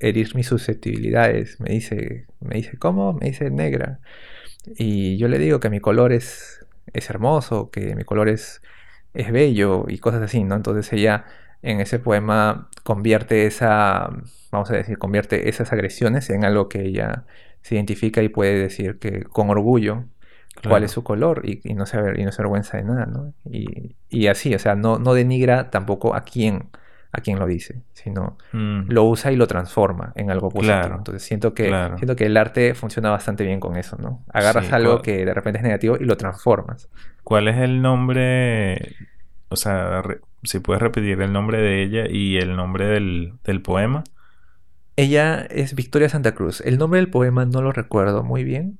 herir 0.00 0.34
mis 0.34 0.46
susceptibilidades 0.46 1.60
me 1.60 1.74
dice, 1.74 2.26
me 2.40 2.56
dice, 2.56 2.78
¿cómo? 2.78 3.12
Me 3.12 3.26
dice 3.26 3.50
negra. 3.50 4.00
Y 4.76 5.16
yo 5.18 5.28
le 5.28 5.38
digo 5.38 5.60
que 5.60 5.70
mi 5.70 5.80
color 5.80 6.12
es, 6.12 6.66
es 6.92 7.10
hermoso, 7.10 7.70
que 7.70 7.94
mi 7.94 8.04
color 8.04 8.28
es, 8.28 8.62
es 9.14 9.30
bello 9.32 9.84
y 9.88 9.98
cosas 9.98 10.22
así, 10.22 10.44
¿no? 10.44 10.56
Entonces 10.56 10.92
ella 10.92 11.24
en 11.62 11.80
ese 11.80 11.98
poema 11.98 12.68
convierte 12.84 13.46
esa, 13.46 14.10
vamos 14.50 14.70
a 14.70 14.74
decir, 14.74 14.98
convierte 14.98 15.48
esas 15.48 15.72
agresiones 15.72 16.30
en 16.30 16.44
algo 16.44 16.68
que 16.68 16.82
ella 16.82 17.24
se 17.62 17.74
identifica 17.74 18.22
y 18.22 18.28
puede 18.28 18.58
decir 18.58 18.98
que 18.98 19.24
con 19.24 19.50
orgullo 19.50 20.04
cuál 20.66 20.84
es 20.84 20.90
su 20.90 21.04
color 21.04 21.42
y, 21.44 21.74
no 21.74 21.86
se, 21.86 21.98
y 22.16 22.24
no 22.24 22.32
se 22.32 22.42
avergüenza 22.42 22.78
de 22.78 22.84
nada, 22.84 23.06
¿no? 23.06 23.32
Y, 23.44 23.96
y 24.08 24.26
así, 24.26 24.54
o 24.54 24.58
sea, 24.58 24.74
no, 24.74 24.98
no 24.98 25.14
denigra 25.14 25.70
tampoco 25.70 26.14
a 26.14 26.22
quién 26.22 26.70
a 27.12 27.20
quien 27.20 27.38
lo 27.38 27.46
dice, 27.46 27.82
sino 27.92 28.36
mm. 28.52 28.90
lo 28.90 29.04
usa 29.04 29.32
y 29.32 29.36
lo 29.36 29.46
transforma 29.46 30.12
en 30.14 30.30
algo 30.30 30.50
positivo. 30.50 30.96
Entonces 30.96 31.22
siento 31.22 31.54
que, 31.54 31.68
siento 31.96 32.16
que 32.16 32.26
el 32.26 32.36
arte 32.36 32.74
funciona 32.74 33.10
bastante 33.10 33.44
bien 33.44 33.60
con 33.60 33.76
eso, 33.76 33.96
¿no? 33.98 34.22
Agarras 34.32 34.72
algo 34.72 35.00
que 35.00 35.24
de 35.24 35.34
repente 35.34 35.58
es 35.58 35.64
negativo 35.64 35.96
y 35.98 36.04
lo 36.04 36.16
transformas. 36.16 36.88
¿Cuál 37.24 37.48
es 37.48 37.56
el 37.56 37.80
nombre? 37.80 38.94
O 39.48 39.56
sea, 39.56 40.02
si 40.42 40.60
puedes 40.60 40.82
repetir 40.82 41.20
el 41.20 41.32
nombre 41.32 41.58
de 41.58 41.82
ella 41.82 42.04
y 42.08 42.36
el 42.36 42.56
nombre 42.56 42.86
del, 42.86 43.34
del 43.44 43.62
poema. 43.62 44.04
Ella 44.96 45.46
es 45.48 45.74
Victoria 45.74 46.08
Santa 46.08 46.34
Cruz. 46.34 46.60
El 46.60 46.76
nombre 46.76 47.00
del 47.00 47.08
poema 47.08 47.46
no 47.46 47.62
lo 47.62 47.72
recuerdo 47.72 48.24
muy 48.24 48.44
bien, 48.44 48.78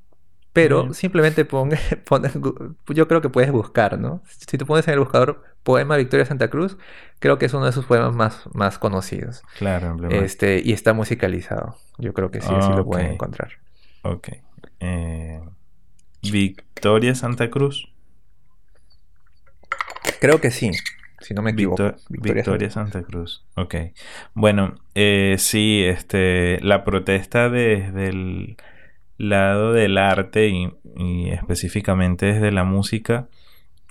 pero 0.59 0.93
simplemente 0.93 1.45
pon, 1.45 1.71
yo 2.89 3.09
creo 3.09 3.21
que 3.21 3.29
puedes 3.29 3.53
buscar, 3.53 3.99
¿no? 3.99 4.23
Si 4.27 4.59
tú 4.59 4.67
pones 4.67 4.87
en 4.89 4.95
el 4.95 5.01
buscador 5.01 5.45
poema 5.63 5.97
Victoria 5.97 6.27
Santa 6.27 6.49
Cruz, 6.49 6.77
creo 7.21 7.39
que 7.39 7.47
es 7.47 7.55
uno 7.55 7.67
de 7.67 7.73
sus 7.73 7.85
poemas 7.85 8.15
más, 8.15 8.49
más 8.55 8.79
conocidos. 8.79 9.43
Claro, 9.59 9.97
Este, 10.11 10.61
y 10.65 10.73
está 10.73 10.93
musicalizado. 10.93 11.77
Yo 11.99 12.13
creo 12.13 12.31
que 12.31 12.41
sí, 12.41 12.53
así 12.53 12.73
lo 12.73 12.85
pueden 12.85 13.13
encontrar. 13.13 13.53
Ok. 14.03 14.31
Eh, 14.81 15.41
Victoria 16.23 17.15
Santa 17.15 17.51
Cruz. 17.51 17.93
Creo 20.21 20.41
que 20.41 20.51
sí, 20.51 20.73
si 21.21 21.35
no 21.35 21.43
me 21.43 21.53
equivoco. 21.53 21.95
Victoria, 22.09 22.71
Santa, 22.71 23.03
Cruz. 23.03 23.45
Ok. 23.55 23.75
Bueno, 24.35 24.75
eh, 24.97 25.37
sí, 25.39 25.85
este, 25.85 26.59
la 26.63 26.83
protesta 26.83 27.49
desde 27.49 28.09
el 28.09 28.57
lado 29.19 29.73
del 29.73 29.99
arte 29.99 30.49
y, 30.49 31.31
específicamente 31.31 32.27
desde 32.27 32.53
la 32.53 32.65
música, 32.65 33.29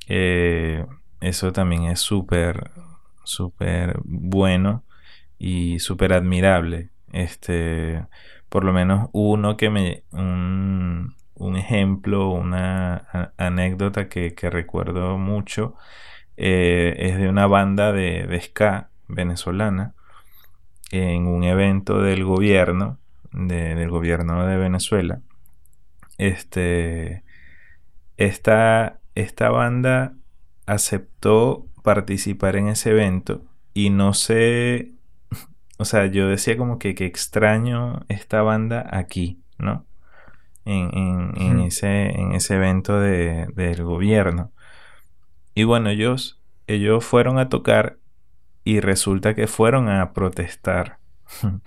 eh, 0.07 0.85
eso 1.21 1.51
también 1.51 1.83
es 1.85 1.99
súper, 1.99 2.71
súper 3.23 3.99
bueno 4.03 4.83
y 5.37 5.79
súper 5.79 6.13
admirable. 6.13 6.89
Este, 7.11 8.05
por 8.49 8.63
lo 8.63 8.73
menos 8.73 9.09
uno 9.13 9.57
que 9.57 9.69
me, 9.69 10.03
un, 10.11 11.15
ejemplo, 11.55 12.29
una 12.29 13.31
anécdota 13.37 14.09
que, 14.09 14.33
recuerdo 14.49 15.17
mucho, 15.17 15.75
eh, 16.37 16.95
es 16.99 17.17
de 17.17 17.29
una 17.29 17.47
banda 17.47 17.91
de, 17.91 18.27
de 18.27 18.41
ska 18.41 18.89
venezolana 19.07 19.93
en 20.91 21.27
un 21.27 21.43
evento 21.43 22.01
del 22.01 22.23
gobierno 22.23 22.99
del 23.37 23.89
gobierno 23.89 24.45
de 24.45 24.57
Venezuela. 24.57 25.21
Este, 26.17 27.23
esta, 28.17 28.99
esta 29.15 29.49
banda 29.49 30.15
aceptó 30.65 31.67
participar 31.83 32.55
en 32.55 32.67
ese 32.67 32.91
evento 32.91 33.45
y 33.73 33.91
no 33.91 34.13
sé 34.13 34.93
o 35.77 35.85
sea, 35.85 36.07
yo 36.07 36.27
decía 36.27 36.57
como 36.57 36.79
que, 36.79 36.95
que 36.95 37.05
extraño 37.05 38.05
esta 38.09 38.41
banda 38.41 38.87
aquí, 38.91 39.41
¿no? 39.57 39.85
En, 40.65 40.89
en, 40.97 41.41
en 41.41 41.59
ese, 41.61 42.07
en 42.19 42.33
ese 42.33 42.55
evento 42.55 42.99
de, 42.99 43.47
del 43.55 43.83
gobierno. 43.83 44.51
Y 45.53 45.63
bueno, 45.63 45.89
ellos, 45.89 46.41
ellos 46.67 47.05
fueron 47.05 47.39
a 47.39 47.47
tocar 47.47 47.99
y 48.65 48.81
resulta 48.81 49.33
que 49.33 49.47
fueron 49.47 49.87
a 49.87 50.11
protestar 50.11 50.99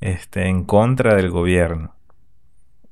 este, 0.00 0.46
en 0.46 0.64
contra 0.64 1.14
del 1.14 1.30
gobierno. 1.30 1.94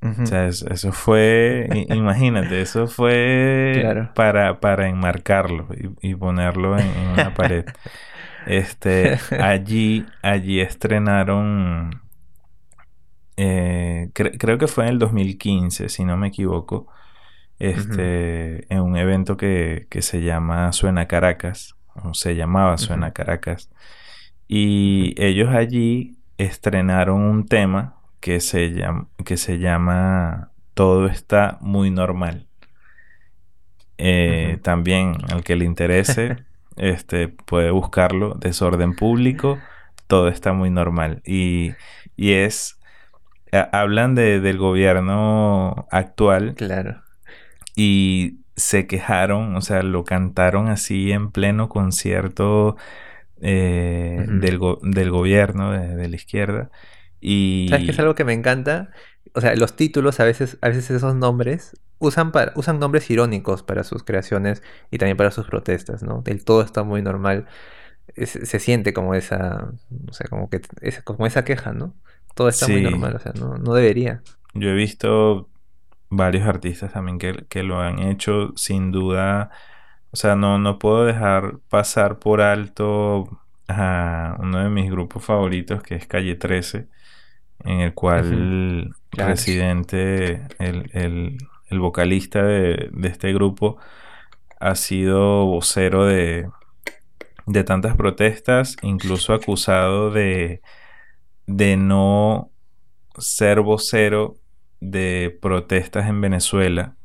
O 0.01 0.27
sea, 0.27 0.47
eso, 0.47 0.93
fue, 0.93 1.69
imagínate, 1.89 2.61
eso 2.61 2.87
fue 2.87 4.09
para, 4.15 4.61
para 4.61 4.89
enmarcarlo 4.89 5.67
y, 6.01 6.15
ponerlo 6.15 6.79
en, 6.79 6.87
una 7.15 7.35
pared. 7.35 7.65
Este, 8.47 9.19
allí, 9.43 10.07
allí 10.23 10.61
estrenaron, 10.61 12.01
eh, 13.37 14.11
creo 14.15 14.59
que 14.59 14.69
fue 14.69 14.85
en 14.85 14.91
el 14.91 14.99
2015, 15.01 15.89
si 15.89 16.05
no 16.05 16.17
me 16.17 16.29
equivoco, 16.29 16.87
este, 17.59 18.73
en 18.73 18.83
un 18.83 18.97
evento 18.97 19.37
que, 19.37 19.89
que 19.91 20.01
se 20.01 20.23
llama 20.23 20.71
Suena 20.71 21.09
Caracas, 21.09 21.75
o 22.05 22.15
se 22.15 22.37
llamaba 22.37 22.79
Suena 22.79 23.11
Caracas, 23.11 23.69
y 24.47 25.13
ellos 25.21 25.49
allí 25.49 26.18
estrenaron 26.39 27.21
un 27.21 27.47
tema 27.47 27.97
que 28.21 28.41
se 28.41 28.71
llama, 28.71 29.09
que 29.25 29.37
se 29.37 29.59
llama 29.59 30.51
Todo 30.75 31.07
está 31.07 31.59
muy 31.61 31.91
normal. 31.91 32.47
Eh, 33.99 34.59
también 34.63 35.17
al 35.31 35.43
que 35.43 35.57
le 35.57 35.65
interese, 35.65 36.45
este, 36.77 37.29
puede 37.29 37.71
buscarlo. 37.71 38.35
Desorden 38.35 38.95
público, 38.95 39.59
todo 40.07 40.29
está 40.29 40.53
muy 40.53 40.71
normal. 40.71 41.21
Y, 41.25 41.75
y 42.17 42.33
es, 42.33 42.79
hablan 43.73 44.15
de, 44.15 44.41
del 44.41 44.59
gobierno 44.59 45.87
actual. 45.91 46.55
Claro. 46.55 47.03
Y 47.75 48.39
se 48.57 48.87
quejaron, 48.87 49.55
o 49.57 49.61
sea, 49.61 49.83
lo 49.83 50.05
cantaron 50.05 50.69
así 50.69 51.13
en 51.13 51.31
pleno 51.31 51.69
concierto 51.69 52.77
eh, 53.41 54.25
del, 54.27 54.61
del, 54.83 55.11
gobierno 55.11 55.73
de, 55.73 56.09
la 56.09 56.17
izquierda. 56.17 56.71
Y... 57.21 57.67
¿Sabes 57.71 57.85
que 57.87 57.91
es 57.93 57.99
algo 57.99 58.15
que 58.15 58.25
me 58.25 58.33
encanta? 58.33 58.91
O 59.35 59.41
sea, 59.41 59.55
los 59.57 59.77
títulos, 59.77 60.21
a 60.21 60.25
veces, 60.25 60.59
a 60.61 60.69
veces 60.69 60.91
esos 60.91 61.15
nombres, 61.15 61.77
usan, 61.99 62.33
para, 62.33 62.53
usan 62.57 62.79
nombres 62.79 63.11
irónicos 63.11 63.63
para 63.63 63.85
sus 63.85 64.03
creaciones 64.03 64.63
y 64.91 64.99
también 64.99 65.17
para 65.17 65.31
sus 65.31 65.47
protestas, 65.47 66.03
¿no? 66.03 66.23
El 66.27 66.45
todo 66.45 66.63
está 66.63 66.83
muy 66.83 67.03
normal. 67.03 67.47
se 68.17 68.59
siente 68.59 68.93
como 68.93 69.15
esa, 69.15 69.71
o 70.09 70.13
sea, 70.13 70.27
como 70.29 70.49
que 70.49 70.61
es, 70.81 71.03
como 71.03 71.27
esa 71.27 71.45
queja, 71.45 71.73
¿no? 71.73 71.95
Todo 72.35 72.49
está 72.49 72.69
muy 72.69 72.83
normal, 72.83 73.17
o 73.17 73.19
sea, 73.19 73.33
no, 73.33 73.57
no 73.57 73.75
debería. 73.75 74.23
Yo 74.55 74.71
he 74.71 74.75
visto 74.75 75.49
varios 76.09 76.47
artistas 76.47 76.93
también 76.93 77.19
que, 77.19 77.45
que, 77.49 77.63
lo 77.63 77.81
han 77.81 77.99
hecho 77.99 78.53
sin 78.57 78.93
duda. 78.93 79.51
O 80.11 80.17
sea, 80.17 80.37
no, 80.37 80.59
no 80.59 80.79
puedo 80.79 81.05
dejar 81.05 81.59
pasar 81.69 82.19
por 82.19 82.41
alto 82.41 83.41
a 83.69 84.37
uno 84.41 84.61
de 84.63 84.71
mis 84.71 84.91
grupos 84.91 85.25
favoritos 85.25 85.83
que 85.83 85.95
es 85.95 86.07
Calle 86.07 86.35
13, 86.35 86.89
en 87.65 87.81
el 87.81 87.95
cual 87.95 88.33
el 88.33 88.95
Residente, 89.13 90.47
el, 90.59 90.91
el, 90.93 91.39
el 91.69 91.79
vocalista 91.79 92.43
de, 92.43 92.89
de, 92.93 93.09
este 93.09 93.33
grupo, 93.35 93.77
ha 94.61 94.75
sido 94.75 95.45
vocero 95.47 96.07
de, 96.07 96.49
de 97.47 97.65
tantas 97.65 97.97
protestas, 97.97 98.77
incluso 98.83 99.35
acusado 99.35 100.11
de, 100.11 100.63
de 101.47 101.77
no 101.77 102.51
ser 103.19 103.61
vocero 103.61 104.37
de 104.81 105.37
protestas 105.43 106.09
en 106.09 106.21
Venezuela 106.21 106.98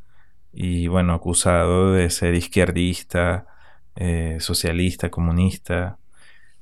y 0.54 0.88
bueno, 0.88 1.14
acusado 1.14 1.94
de 1.94 2.10
ser 2.10 2.36
izquierdista, 2.36 3.48
eh, 3.96 4.38
socialista, 4.40 5.10
comunista. 5.10 5.98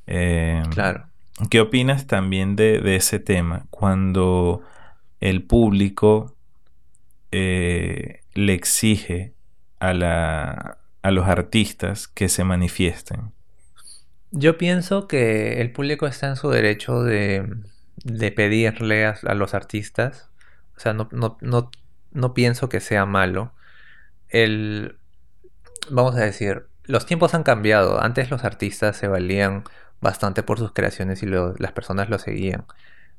Em, 0.08 0.64
claro. 0.70 1.08
¿Qué 1.50 1.60
opinas 1.60 2.08
también 2.08 2.56
de, 2.56 2.96
ese 2.96 3.20
tema? 3.20 3.66
Cuando 3.70 4.62
el 5.20 5.44
público 5.44 6.36
eh, 7.32 8.22
le 8.34 8.54
exige 8.54 9.34
a, 9.80 9.94
la, 9.94 10.78
a 11.02 11.12
los 11.12 11.28
artistas 11.28 12.08
que 12.08 12.30
se 12.30 12.44
manifiesten. 12.44 13.32
Yo 14.32 14.58
pienso 14.58 15.08
que 15.08 15.60
el 15.62 15.72
público 15.72 16.08
está 16.08 16.28
en 16.28 16.36
su 16.38 16.50
derecho 16.50 17.04
de, 17.04 17.46
de 18.04 18.32
pedirle 18.32 19.06
a, 19.06 19.34
los 19.34 19.54
artistas 19.54 20.32
o 20.82 20.84
sea, 20.84 20.94
no, 20.94 21.10
no, 21.12 21.38
no, 21.42 21.70
no 22.12 22.34
pienso 22.34 22.68
que 22.68 22.80
sea 22.80 23.06
malo. 23.06 23.54
El, 24.32 24.98
vamos 25.90 26.16
a 26.16 26.22
decir, 26.22 26.68
los 26.86 27.06
tiempos 27.06 27.34
han 27.34 27.44
cambiado. 27.44 28.02
Antes 28.02 28.32
los 28.32 28.44
artistas 28.44 28.98
se 28.98 29.08
valían 29.08 29.64
bastante 30.02 30.44
por 30.44 30.58
sus 30.58 30.72
creaciones 30.74 31.24
y 31.24 31.28
las 31.28 31.72
personas 31.74 32.10
lo 32.10 32.18
seguían. 32.20 32.66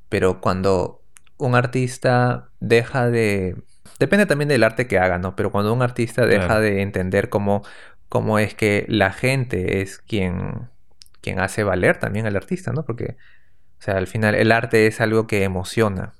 Pero 0.09 0.41
cuando 0.41 1.03
un 1.39 1.55
artista 1.55 2.49
deja 2.61 3.09
de... 3.11 3.57
Depende 3.99 4.27
también 4.27 4.49
del 4.49 4.65
arte 4.65 4.87
que 4.87 4.99
haga, 4.99 5.19
¿no? 5.19 5.37
Pero 5.37 5.53
cuando 5.53 5.73
un 5.73 5.83
artista 5.83 6.27
deja 6.27 6.61
de 6.61 6.83
entender 6.83 7.29
cómo, 7.29 7.63
cómo 8.09 8.39
es 8.39 8.55
que 8.55 8.85
la 8.89 9.13
gente 9.13 9.81
es 9.81 9.99
quien, 9.99 10.69
quien 11.21 11.41
hace 11.41 11.63
valer 11.63 11.99
también 11.99 12.27
al 12.27 12.37
artista, 12.37 12.73
¿no? 12.73 12.85
Porque, 12.85 13.17
o 13.79 13.83
sea, 13.83 13.97
al 13.97 14.07
final 14.07 14.35
el 14.35 14.51
arte 14.51 14.87
es 14.87 15.01
algo 15.01 15.27
que 15.27 15.45
emociona. 15.45 16.13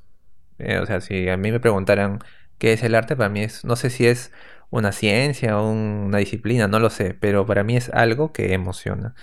Eh, 0.59 0.79
o 0.79 0.87
sea, 0.87 1.01
si 1.01 1.29
a 1.29 1.37
mí 1.37 1.51
me 1.51 1.61
preguntaran 1.61 2.21
qué 2.59 2.73
es 2.73 2.83
el 2.85 2.95
arte, 2.95 3.17
para 3.17 3.29
mí 3.29 3.43
es, 3.43 3.65
no 3.65 3.75
sé 3.77 3.91
si 3.91 4.07
es 4.07 4.33
una 4.73 4.93
ciencia 4.93 5.61
o 5.61 5.71
una 5.71 6.19
disciplina, 6.19 6.67
no 6.69 6.81
lo 6.81 6.91
sé, 6.91 7.15
pero 7.15 7.47
para 7.47 7.65
mí 7.65 7.77
es 7.77 7.91
algo 7.91 8.33
que 8.33 8.55
emociona. 8.55 9.15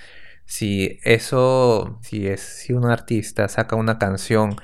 Si 0.45 0.99
eso, 1.03 1.99
si 2.01 2.27
es, 2.27 2.41
si 2.41 2.73
un 2.73 2.85
artista 2.89 3.47
saca 3.49 3.75
una 3.75 3.99
canción 3.99 4.55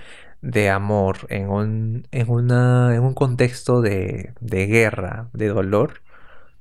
de 0.41 0.69
amor 0.69 1.27
en 1.29 1.49
un, 1.49 2.07
en 2.11 2.29
una, 2.29 2.95
en 2.95 3.03
un 3.03 3.13
contexto 3.15 3.81
de, 3.81 4.33
de 4.39 4.67
guerra, 4.67 5.29
de 5.33 5.47
dolor, 5.49 6.01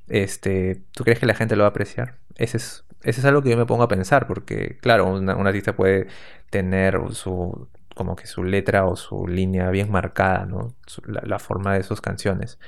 este, 0.08 0.82
¿tú 0.92 1.04
crees 1.04 1.20
que 1.20 1.26
la 1.26 1.34
gente 1.34 1.56
lo 1.56 1.64
va 1.64 1.68
a 1.68 1.70
apreciar? 1.70 2.18
Ese 2.36 2.58
es, 2.58 2.84
ese 3.02 3.20
es 3.20 3.26
algo 3.26 3.42
que 3.42 3.50
yo 3.50 3.56
me 3.58 3.66
pongo 3.66 3.84
a 3.84 3.88
pensar, 3.88 4.26
porque 4.26 4.78
claro, 4.80 5.06
un 5.14 5.28
artista 5.46 5.76
puede 5.76 6.08
tener 6.50 6.98
su 7.12 7.68
como 7.94 8.16
que 8.16 8.26
su 8.26 8.44
letra 8.44 8.86
o 8.86 8.96
su 8.96 9.26
línea 9.26 9.70
bien 9.70 9.90
marcada, 9.90 10.46
¿no? 10.46 10.74
la, 11.06 11.38
forma 11.38 11.74
de 11.74 11.82
sus 11.82 12.00
canciones. 12.00 12.58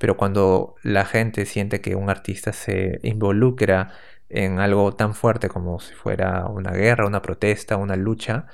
Pero 0.00 0.16
cuando 0.16 0.76
la 0.82 1.04
gente 1.04 1.44
siente 1.44 1.80
que 1.80 1.94
un 1.94 2.08
artista 2.08 2.54
se 2.54 2.98
involucra 3.02 3.92
en 4.30 4.58
algo 4.58 4.94
tan 4.94 5.14
fuerte 5.14 5.50
como 5.50 5.78
si 5.78 5.94
fuera 5.94 6.46
una 6.46 6.70
guerra, 6.72 7.06
una 7.06 7.20
protesta, 7.20 7.76
una 7.76 7.96
lucha, 7.96 8.46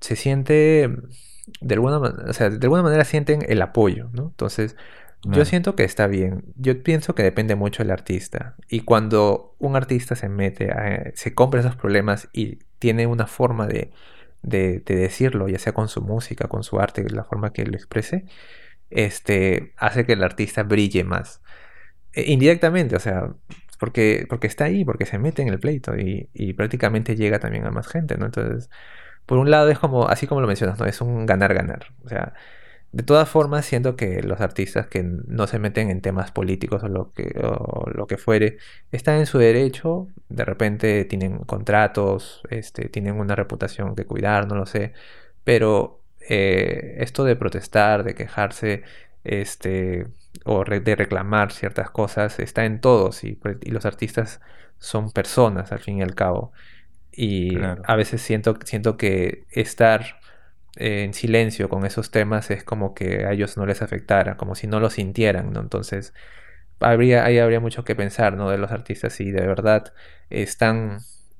se 0.00 0.14
siente, 0.14 0.90
de 1.60 1.74
alguna, 1.74 1.98
o 1.98 2.32
sea, 2.34 2.50
de 2.50 2.64
alguna 2.66 2.82
manera 2.82 3.04
sienten 3.04 3.40
el 3.48 3.62
apoyo, 3.62 4.10
¿no? 4.12 4.24
Entonces, 4.24 4.76
yo 5.22 5.46
siento 5.46 5.74
que 5.74 5.84
está 5.84 6.06
bien. 6.06 6.44
Yo 6.56 6.82
pienso 6.82 7.14
que 7.14 7.22
depende 7.22 7.54
mucho 7.54 7.82
del 7.82 7.90
artista. 7.90 8.56
Y 8.68 8.80
cuando 8.80 9.56
un 9.58 9.76
artista 9.76 10.16
se 10.16 10.28
mete, 10.28 10.70
se 11.14 11.34
compra 11.34 11.60
esos 11.60 11.76
problemas 11.76 12.28
y 12.34 12.58
tiene 12.78 13.06
una 13.06 13.26
forma 13.26 13.66
de 13.66 13.90
de, 14.44 14.82
decirlo, 14.86 15.48
ya 15.48 15.58
sea 15.58 15.72
con 15.72 15.88
su 15.88 16.02
música, 16.02 16.48
con 16.48 16.62
su 16.62 16.78
arte, 16.78 17.08
la 17.10 17.24
forma 17.24 17.52
que 17.52 17.64
lo 17.64 17.74
exprese, 17.74 18.26
este, 18.90 19.74
hace 19.76 20.06
que 20.06 20.14
el 20.14 20.22
artista 20.24 20.62
brille 20.62 21.04
más. 21.04 21.42
E, 22.12 22.32
indirectamente, 22.32 22.96
o 22.96 23.00
sea, 23.00 23.34
porque, 23.78 24.26
porque 24.28 24.46
está 24.46 24.64
ahí, 24.64 24.84
porque 24.84 25.06
se 25.06 25.18
mete 25.18 25.42
en 25.42 25.48
el 25.48 25.58
pleito 25.60 25.94
y, 25.96 26.52
prácticamente 26.54 27.16
llega 27.16 27.38
también 27.40 27.66
a 27.66 27.70
más 27.70 27.86
gente, 27.88 28.16
¿no? 28.18 28.26
Entonces, 28.26 28.70
por 29.26 29.38
un 29.38 29.50
lado 29.50 29.68
es 29.70 29.78
como, 29.78 30.08
así 30.08 30.26
como 30.26 30.40
lo 30.40 30.46
mencionas, 30.46 30.78
¿no? 30.78 30.86
Es 30.86 31.00
un 31.00 31.26
ganar-ganar. 31.26 31.86
O 32.04 32.08
sea, 32.08 32.34
de 32.92 33.02
todas 33.02 33.28
formas, 33.28 33.66
siento 33.66 33.96
que 33.96 34.22
los 34.22 34.40
artistas 34.40 34.86
que 34.86 35.02
no 35.02 35.46
se 35.48 35.58
meten 35.58 35.90
en 35.90 36.00
temas 36.00 36.30
políticos 36.30 36.84
o 36.84 36.88
lo 36.88 37.12
que, 37.12 37.34
lo 37.92 38.06
que 38.06 38.18
fuere, 38.18 38.58
están 38.92 39.16
en 39.18 39.26
su 39.26 39.38
derecho, 39.38 40.08
de 40.28 40.44
repente 40.44 41.04
tienen 41.04 41.38
contratos, 41.38 42.42
este, 42.50 42.88
tienen 42.88 43.18
una 43.18 43.34
reputación 43.34 43.96
que 43.96 44.06
cuidar, 44.06 44.46
no 44.46 44.54
lo 44.54 44.66
sé, 44.66 44.92
pero 45.42 46.03
eh, 46.28 46.96
esto 46.98 47.24
de 47.24 47.36
protestar, 47.36 48.04
de 48.04 48.14
quejarse, 48.14 48.82
este, 49.24 50.06
o 50.44 50.64
de 50.64 50.96
reclamar 50.96 51.52
ciertas 51.52 51.90
cosas, 51.90 52.38
está 52.38 52.64
en 52.64 52.80
todos 52.80 53.24
y, 53.24 53.38
los 53.64 53.86
artistas 53.86 54.40
son 54.78 55.10
personas 55.12 55.72
al 55.72 55.80
fin 55.80 55.98
y 55.98 56.02
al 56.02 56.14
cabo. 56.14 56.52
Y 57.12 57.56
a 57.62 57.96
veces 57.96 58.22
siento, 58.22 58.58
siento 58.64 58.96
que 58.96 59.44
estar 59.50 60.20
en 60.76 61.14
silencio 61.14 61.68
con 61.68 61.86
esos 61.86 62.10
temas 62.10 62.50
es 62.50 62.64
como 62.64 62.94
que 62.94 63.24
a 63.24 63.32
ellos 63.32 63.56
no 63.56 63.66
les 63.66 63.82
afectara, 63.82 64.36
como 64.36 64.54
si 64.54 64.66
no 64.66 64.80
lo 64.80 64.90
sintieran, 64.90 65.52
¿no? 65.52 65.60
Entonces, 65.60 66.12
habría, 66.80 67.24
ahí 67.24 67.38
habría 67.38 67.60
mucho 67.60 67.84
que 67.84 67.94
pensar, 67.94 68.36
¿no? 68.36 68.50
De 68.50 68.58
los 68.58 68.72
artistas 68.72 69.12
si 69.14 69.30
de 69.30 69.46
verdad 69.46 69.92
están 70.30 70.98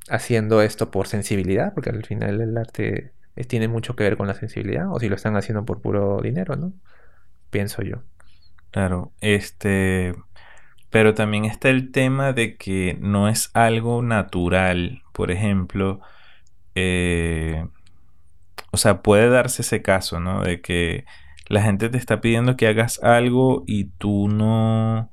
haciendo 0.09 0.63
esto 0.63 0.91
por 0.91 1.09
sensibilidad, 1.09 1.75
porque 1.75 1.91
al 1.91 2.05
final 2.05 2.41
el 2.41 2.57
arte 2.57 3.13
tiene 3.43 3.69
mucho 3.69 3.97
que 3.97 4.05
ver 4.05 4.17
con 4.17 4.29
la 4.29 4.35
sensibilidad 4.35 4.87
o 4.91 5.01
si 5.01 5.09
lo 5.09 5.17
están 5.17 5.37
haciendo 5.37 5.65
por 5.65 5.81
puro 5.81 6.21
dinero, 6.23 6.57
¿no? 6.57 6.73
Pienso 7.51 7.83
yo. 7.83 8.03
Claro, 8.71 9.13
este, 9.21 10.15
pero 10.91 11.15
también 11.15 11.45
está 11.45 11.71
el 11.71 11.91
tema 11.91 12.33
de 12.33 12.57
que 12.57 12.97
no 13.01 13.29
es 13.29 13.51
algo 13.55 14.03
natural. 14.03 15.03
Por 15.13 15.31
ejemplo, 15.31 16.01
eh, 16.75 17.67
o 18.71 18.77
sea, 18.77 19.03
puede 19.03 19.29
darse 19.29 19.63
ese 19.63 19.83
caso, 19.83 20.21
¿no? 20.21 20.43
De 20.43 20.61
que 20.61 21.05
la 21.49 21.63
gente 21.63 21.89
te 21.89 21.99
está 21.99 22.21
pidiendo 22.21 22.57
que 22.57 22.67
hagas 22.67 23.03
algo 23.03 23.65
y 23.67 23.85
tú 23.85 24.29
no, 24.29 25.11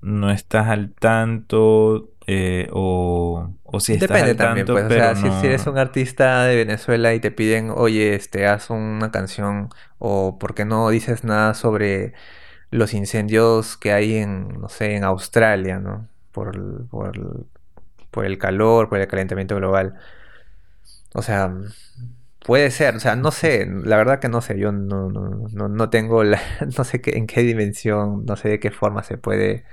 no 0.00 0.30
estás 0.30 0.68
al 0.68 0.92
tanto 0.92 2.11
eh, 2.26 2.68
o, 2.72 3.50
o 3.62 3.80
si 3.80 3.94
estás 3.94 4.20
Depende 4.20 4.22
al 4.22 4.36
también, 4.36 4.70
tanto, 4.70 4.70
pues, 4.70 4.86
o 4.86 4.90
sea, 4.90 5.14
si, 5.14 5.30
si 5.32 5.46
eres 5.46 5.66
un 5.66 5.76
artista 5.76 6.44
de 6.44 6.56
Venezuela 6.56 7.12
y 7.14 7.20
te 7.20 7.30
piden, 7.30 7.70
oye, 7.70 8.14
este, 8.14 8.46
haz 8.46 8.70
una 8.70 9.10
canción, 9.10 9.68
o 9.98 10.38
por 10.38 10.54
qué 10.54 10.64
no 10.64 10.88
dices 10.88 11.24
nada 11.24 11.52
sobre 11.54 12.14
los 12.70 12.94
incendios 12.94 13.76
que 13.76 13.92
hay 13.92 14.16
en, 14.18 14.60
no 14.60 14.68
sé, 14.70 14.96
en 14.96 15.04
Australia, 15.04 15.78
¿no? 15.80 16.08
Por, 16.32 16.56
el- 16.56 16.86
por, 16.90 17.16
el- 17.16 17.46
por 18.10 18.26
el 18.26 18.38
calor, 18.38 18.88
por 18.88 18.98
el 19.00 19.08
calentamiento 19.08 19.56
global. 19.56 19.96
O 21.14 21.22
sea, 21.22 21.52
puede 22.46 22.70
ser, 22.70 22.96
o 22.96 23.00
sea, 23.00 23.16
no 23.16 23.30
sé, 23.32 23.66
la 23.66 23.96
verdad 23.96 24.20
que 24.20 24.28
no 24.28 24.40
sé, 24.42 24.58
yo 24.58 24.72
no, 24.72 25.10
no, 25.10 25.48
no, 25.52 25.68
no 25.68 25.90
tengo 25.90 26.24
la, 26.24 26.40
no 26.78 26.84
sé 26.84 27.00
qué, 27.00 27.12
en 27.18 27.26
qué 27.26 27.42
dimensión, 27.42 28.24
no 28.26 28.36
sé 28.36 28.48
de 28.50 28.60
qué 28.60 28.70
forma 28.70 29.02
se 29.02 29.18
puede, 29.18 29.64
pu- 29.64 29.66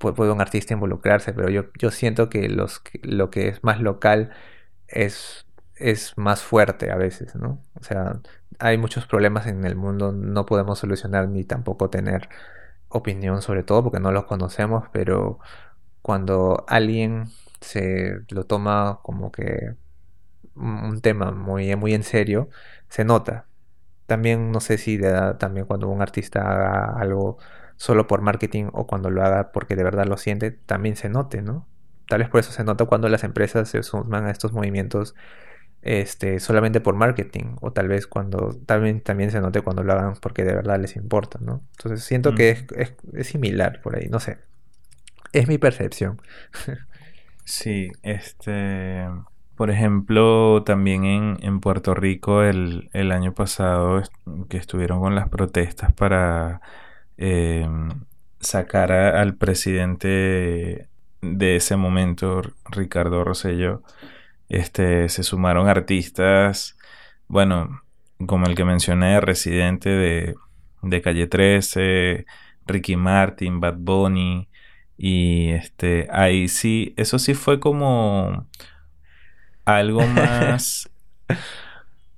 puede 0.00 0.32
un 0.32 0.40
artista 0.40 0.74
involucrarse, 0.74 1.32
pero 1.32 1.50
yo, 1.50 1.66
yo 1.78 1.90
siento 1.90 2.28
que 2.30 2.48
los, 2.48 2.82
lo 3.02 3.30
que 3.30 3.48
es 3.48 3.62
más 3.64 3.80
local 3.80 4.30
es, 4.88 5.46
es 5.76 6.16
más 6.18 6.42
fuerte 6.42 6.90
a 6.90 6.96
veces, 6.96 7.36
¿no? 7.36 7.62
O 7.80 7.84
sea, 7.84 8.20
hay 8.58 8.78
muchos 8.78 9.06
problemas 9.06 9.46
en 9.46 9.64
el 9.64 9.76
mundo, 9.76 10.12
no 10.12 10.46
podemos 10.46 10.78
solucionar 10.80 11.28
ni 11.28 11.44
tampoco 11.44 11.90
tener 11.90 12.28
opinión 12.88 13.42
sobre 13.42 13.62
todo 13.62 13.84
porque 13.84 14.00
no 14.00 14.12
los 14.12 14.24
conocemos, 14.26 14.88
pero 14.92 15.38
cuando 16.02 16.64
alguien 16.68 17.26
se 17.60 18.20
lo 18.30 18.44
toma 18.46 19.00
como 19.02 19.32
que 19.32 19.76
un 20.54 21.00
tema 21.00 21.30
muy, 21.32 21.74
muy 21.76 21.94
en 21.94 22.02
serio, 22.04 22.48
se 22.88 23.04
nota. 23.04 23.46
También 24.06 24.50
no 24.52 24.60
sé 24.60 24.78
si 24.78 25.00
también 25.38 25.66
cuando 25.66 25.88
un 25.88 26.02
artista 26.02 26.40
haga 26.42 27.00
algo 27.00 27.38
solo 27.80 28.06
por 28.08 28.22
marketing 28.22 28.66
o 28.74 28.86
cuando 28.88 29.10
lo 29.10 29.24
haga 29.24 29.52
porque 29.52 29.76
de 29.76 29.84
verdad 29.84 30.06
lo 30.06 30.18
siente, 30.18 30.52
también 30.52 30.96
se 30.96 31.10
note, 31.10 31.42
¿no? 31.42 31.68
Tal 32.08 32.20
vez 32.20 32.30
por 32.30 32.40
eso 32.40 32.52
se 32.52 32.64
nota 32.64 32.86
cuando 32.86 33.08
las 33.10 33.24
empresas 33.24 33.70
se 33.70 33.82
suman 33.84 34.26
a 34.26 34.32
estos 34.32 34.52
movimientos 34.52 35.16
este, 35.82 36.40
solamente 36.40 36.80
por 36.80 36.94
marketing 36.96 37.56
o 37.62 37.72
tal 37.72 37.88
vez 37.88 38.06
cuando 38.06 38.50
también, 38.66 39.02
también 39.02 39.30
se 39.30 39.40
note 39.40 39.62
cuando 39.62 39.82
lo 39.84 39.92
hagan 39.94 40.14
porque 40.20 40.44
de 40.44 40.54
verdad 40.54 40.80
les 40.80 40.96
importa, 40.96 41.38
¿no? 41.42 41.62
Entonces 41.78 42.04
siento 42.04 42.34
que 42.34 42.50
es, 42.50 42.64
Ujú. 42.64 42.76
es- 42.76 42.94
es 43.14 43.28
similar 43.28 43.80
por 43.82 43.96
ahí, 43.96 44.08
no 44.10 44.20
sé. 44.20 44.38
Es 45.32 45.48
mi 45.48 45.58
percepción. 45.58 46.20
Sí, 47.44 47.90
este, 48.02 49.06
por 49.56 49.70
ejemplo, 49.70 50.62
también 50.64 51.04
en, 51.04 51.36
en 51.42 51.60
Puerto 51.60 51.94
Rico 51.94 52.42
el, 52.42 52.90
el 52.92 53.10
año 53.12 53.34
pasado 53.34 54.02
que 54.48 54.56
estuvieron 54.56 55.00
con 55.00 55.14
las 55.16 55.28
protestas 55.28 55.92
para 55.92 56.60
eh, 57.20 57.68
sacar 58.40 58.92
a- 58.92 59.22
al 59.22 59.36
presidente 59.36 60.90
de 61.22 61.56
ese 61.56 61.76
momento, 61.76 62.42
Ricardo 62.70 63.24
Rosselló, 63.24 63.84
este, 64.48 65.08
se 65.08 65.22
sumaron 65.24 65.68
artistas, 65.68 66.76
bueno, 67.28 67.82
como 68.26 68.46
el 68.46 68.54
que 68.56 68.64
mencioné, 68.64 69.20
Residente 69.20 69.90
de, 69.90 70.36
de 70.82 71.02
Calle 71.02 71.26
13, 71.28 72.26
Ricky 72.66 72.96
Martin, 72.96 73.60
Bad 73.60 73.76
Bunny. 73.78 74.48
Y 74.98 75.50
este, 75.50 76.08
ahí 76.12 76.48
sí, 76.48 76.94
eso 76.98 77.18
sí 77.18 77.34
fue 77.34 77.60
como 77.60 78.48
algo 79.64 80.06
más, 80.08 80.88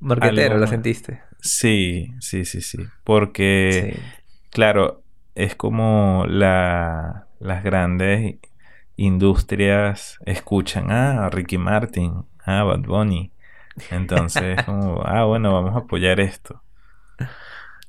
Marquetero, 0.01 0.59
algo 0.59 0.59
¿lo 0.59 0.67
más. 0.67 0.67
sentiste? 0.67 1.23
Sí, 1.41 2.15
sí, 2.21 2.45
sí, 2.45 2.61
sí. 2.63 2.79
Porque, 3.05 3.91
Sí. 3.91 4.13
Claro, 4.53 5.03
es 5.35 5.57
como 5.57 6.25
la, 6.29 7.27
las 7.41 7.65
grandes 7.65 8.37
industrias 8.97 10.19
escuchan, 10.25 10.91
ah, 10.91 11.29
Ricky 11.31 11.59
Martin, 11.59 12.25
ah, 12.45 12.63
Bad 12.63 12.83
Bunny. 12.83 13.33
Entonces, 13.91 14.63
como, 14.65 15.03
ah, 15.05 15.25
bueno, 15.25 15.53
vamos 15.53 15.75
a 15.75 15.79
apoyar 15.81 16.21
esto. 16.21 16.63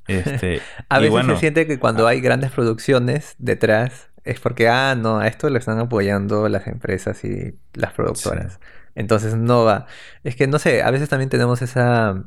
Este, 0.06 0.60
A 0.88 0.98
veces 0.98 1.26
se 1.26 1.36
siente 1.36 1.66
que 1.66 1.78
cuando 1.78 2.06
ah, 2.06 2.10
hay 2.10 2.20
grandes 2.20 2.50
producciones 2.50 3.36
detrás 3.38 4.10
es 4.24 4.40
porque, 4.40 4.68
ah, 4.68 4.94
no, 4.96 5.18
a 5.18 5.26
esto 5.26 5.50
lo 5.50 5.58
están 5.58 5.78
apoyando 5.78 6.48
las 6.48 6.66
empresas 6.66 7.22
y 7.24 7.58
las 7.74 7.90
sí, 7.90 7.96
productoras. 7.96 8.58
Entonces 8.94 9.36
no 9.36 9.64
va. 9.64 9.86
Es 10.22 10.34
que 10.34 10.46
no 10.46 10.58
sé, 10.58 10.82
a 10.82 10.90
veces 10.90 11.10
también 11.10 11.28
tenemos 11.28 11.60
esa, 11.60 12.24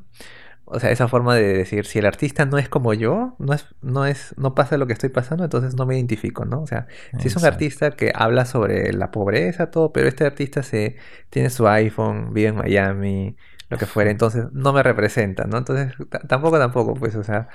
o 0.67 0.79
sea, 0.79 0.91
esa 0.91 1.07
forma 1.07 1.35
de 1.35 1.53
decir, 1.53 1.85
si 1.85 1.99
el 1.99 2.05
artista 2.05 2.45
no 2.45 2.57
es 2.57 2.69
como 2.69 2.93
yo, 2.93 3.35
no 3.39 3.53
es, 3.53 3.65
no 3.81 4.05
es, 4.05 4.35
no 4.37 4.55
pasa 4.55 4.77
lo 4.77 4.87
que 4.87 4.93
estoy 4.93 5.09
pasando, 5.09 5.43
entonces 5.45 5.75
no 5.75 5.85
me 5.85 5.95
identifico, 5.97 6.45
¿no? 6.45 6.61
O 6.61 6.67
sea, 6.67 6.87
si 7.17 7.27
es 7.29 7.35
un 7.37 7.45
artista 7.45 7.95
que 7.95 8.11
habla 8.15 8.45
sobre 8.45 8.93
la 8.93 9.11
pobreza, 9.11 9.71
todo, 9.71 9.91
pero 9.93 10.07
este 10.07 10.25
artista 10.25 10.63
se 10.63 10.97
tiene 11.29 11.49
su 11.49 11.67
iPhone, 11.67 12.33
vive 12.33 12.49
en 12.49 12.55
Miami, 12.57 13.37
lo 13.69 13.77
que 13.77 13.87
fuera, 13.87 14.11
entonces 14.11 14.45
no 14.53 14.73
me 14.73 14.83
representa, 14.83 15.45
¿no? 15.45 15.57
Entonces, 15.57 15.93
tampoco, 16.27 16.59
tampoco, 16.59 16.93
pues, 16.95 17.15
o 17.15 17.23
sea. 17.23 17.49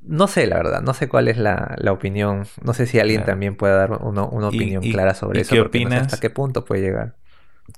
No 0.00 0.28
sé, 0.28 0.46
la 0.46 0.56
verdad, 0.56 0.82
no 0.82 0.94
sé 0.94 1.08
cuál 1.08 1.28
es 1.28 1.38
la, 1.38 1.74
la 1.78 1.92
opinión. 1.92 2.46
No 2.62 2.74
sé 2.74 2.86
si 2.86 2.98
alguien 3.00 3.22
Claro. 3.22 3.24
también 3.24 3.56
puede 3.56 3.74
dar 3.74 3.92
uno- 4.02 4.28
una 4.28 4.48
¿Y, 4.48 4.56
opinión 4.56 4.82
y, 4.82 4.90
clara 4.90 5.14
sobre 5.14 5.40
y 5.40 5.42
eso, 5.42 5.56
qué 5.56 5.60
no 5.72 5.90
sé 5.90 6.00
hasta 6.00 6.18
opinas? 6.18 6.20
qué 6.20 6.30
punto 6.30 6.64
puede 6.64 6.82
llegar. 6.82 7.16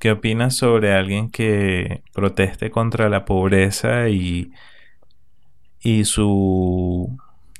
¿Qué 0.01 0.11
opinas 0.11 0.57
sobre 0.57 0.93
alguien 0.93 1.31
que 1.31 2.03
proteste 2.13 2.71
contra 2.71 3.09
la 3.09 3.25
pobreza 3.25 4.09
y, 4.09 4.53
y 5.81 6.05
su, 6.05 7.17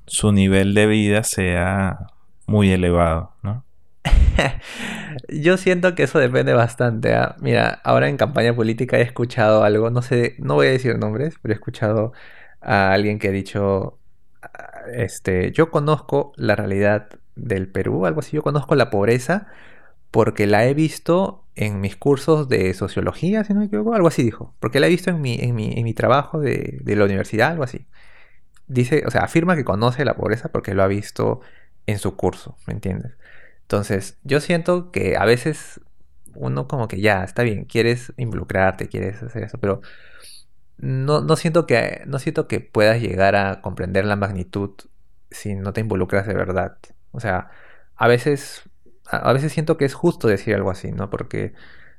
su 0.07 0.33
nivel 0.33 0.75
de 0.75 0.87
vida 0.87 1.23
sea 1.23 1.99
muy 2.47 2.71
elevado, 2.73 3.33
¿no? 3.43 3.65
Yo 5.29 5.57
siento 5.57 5.95
que 5.95 6.05
eso 6.05 6.19
depende 6.19 6.53
bastante. 6.53 7.15
¿ah? 7.15 7.37
Mira, 7.41 7.81
ahora 7.85 8.09
en 8.09 8.17
campaña 8.17 8.55
política 8.55 8.99
he 8.99 9.03
escuchado 9.03 9.65
algo, 9.65 9.91
no 9.91 10.03
sé, 10.03 10.37
no 10.39 10.55
voy 10.55 10.69
a 10.69 10.71
decir 10.71 10.99
nombres, 10.99 11.37
pero 11.43 11.53
he 11.53 11.57
escuchado 11.57 12.13
a 12.61 12.93
alguien 12.93 13.19
que 13.19 13.29
ha 13.29 13.33
dicho, 13.33 13.99
ah, 14.43 14.83
este, 14.95 15.53
yo 15.53 15.71
conozco 15.71 16.33
la 16.37 16.57
realidad 16.57 17.09
del 17.35 17.69
Perú, 17.69 18.07
algo 18.07 18.21
así, 18.21 18.37
yo 18.37 18.43
conozco 18.43 18.75
la 18.75 18.91
pobreza 18.91 19.47
porque 20.11 20.47
la 20.47 20.67
he 20.67 20.75
visto 20.75 21.46
en 21.57 21.81
mis 21.81 21.97
cursos 21.97 22.49
de 22.49 22.75
sociología, 22.75 23.45
si 23.45 23.55
no 23.55 23.63
algo 23.95 24.09
así 24.09 24.23
dijo, 24.23 24.55
porque 24.61 24.81
la 24.81 24.87
he 24.87 24.91
visto 24.91 25.11
en 25.11 25.21
mi, 25.21 25.37
en 25.41 25.55
mi, 25.55 25.73
en 25.75 25.85
mi 25.85 25.95
trabajo 25.95 26.39
de, 26.41 26.79
de 26.83 26.97
la 26.97 27.05
universidad, 27.05 27.51
algo 27.51 27.65
así. 27.65 27.87
Dice, 28.69 29.05
o 29.07 29.11
sea, 29.11 29.23
afirma 29.23 29.57
que 29.57 29.65
conoce 29.65 30.05
la 30.05 30.15
pobreza 30.17 30.51
porque 30.51 30.75
lo 30.75 30.83
ha 30.83 30.87
visto 30.87 31.41
en 31.87 31.99
su 31.99 32.17
curso, 32.17 32.57
¿me 32.67 32.75
entiendes? 32.75 33.13
Entonces, 33.63 34.19
yo 34.23 34.41
siento 34.41 34.93
que 34.93 35.17
a 35.17 35.25
veces 35.25 35.81
uno 36.35 36.69
como 36.69 36.89
que 36.89 37.01
ya, 37.01 37.25
está 37.25 37.43
bien, 37.43 37.65
quieres 37.65 38.13
involucrarte, 38.17 38.89
quieres 38.89 39.23
hacer 39.23 39.45
eso, 39.45 39.59
pero 39.59 39.81
no, 40.79 41.21
no 41.23 41.37
siento 41.37 41.67
que, 41.67 42.03
no 42.07 42.19
siento 42.19 42.49
que 42.49 42.61
puedas 42.61 43.01
llegar 43.01 43.37
a 43.37 43.63
comprender 43.63 44.05
la 44.05 44.17
magnitud 44.17 44.73
si 45.31 45.55
no 45.55 45.73
te 45.73 45.81
involucras 45.81 46.27
de 46.27 46.35
verdad. 46.35 46.79
O 47.13 47.21
sea, 47.21 47.51
a 47.97 48.09
veces, 48.09 48.63
a, 49.11 49.33
veces 49.33 49.53
siento 49.53 49.77
que 49.77 49.85
es 49.85 49.95
justo 49.95 50.29
decir 50.29 50.55
algo 50.55 50.71
así, 50.71 50.93
¿no? 50.93 51.11
Porque 51.11 51.53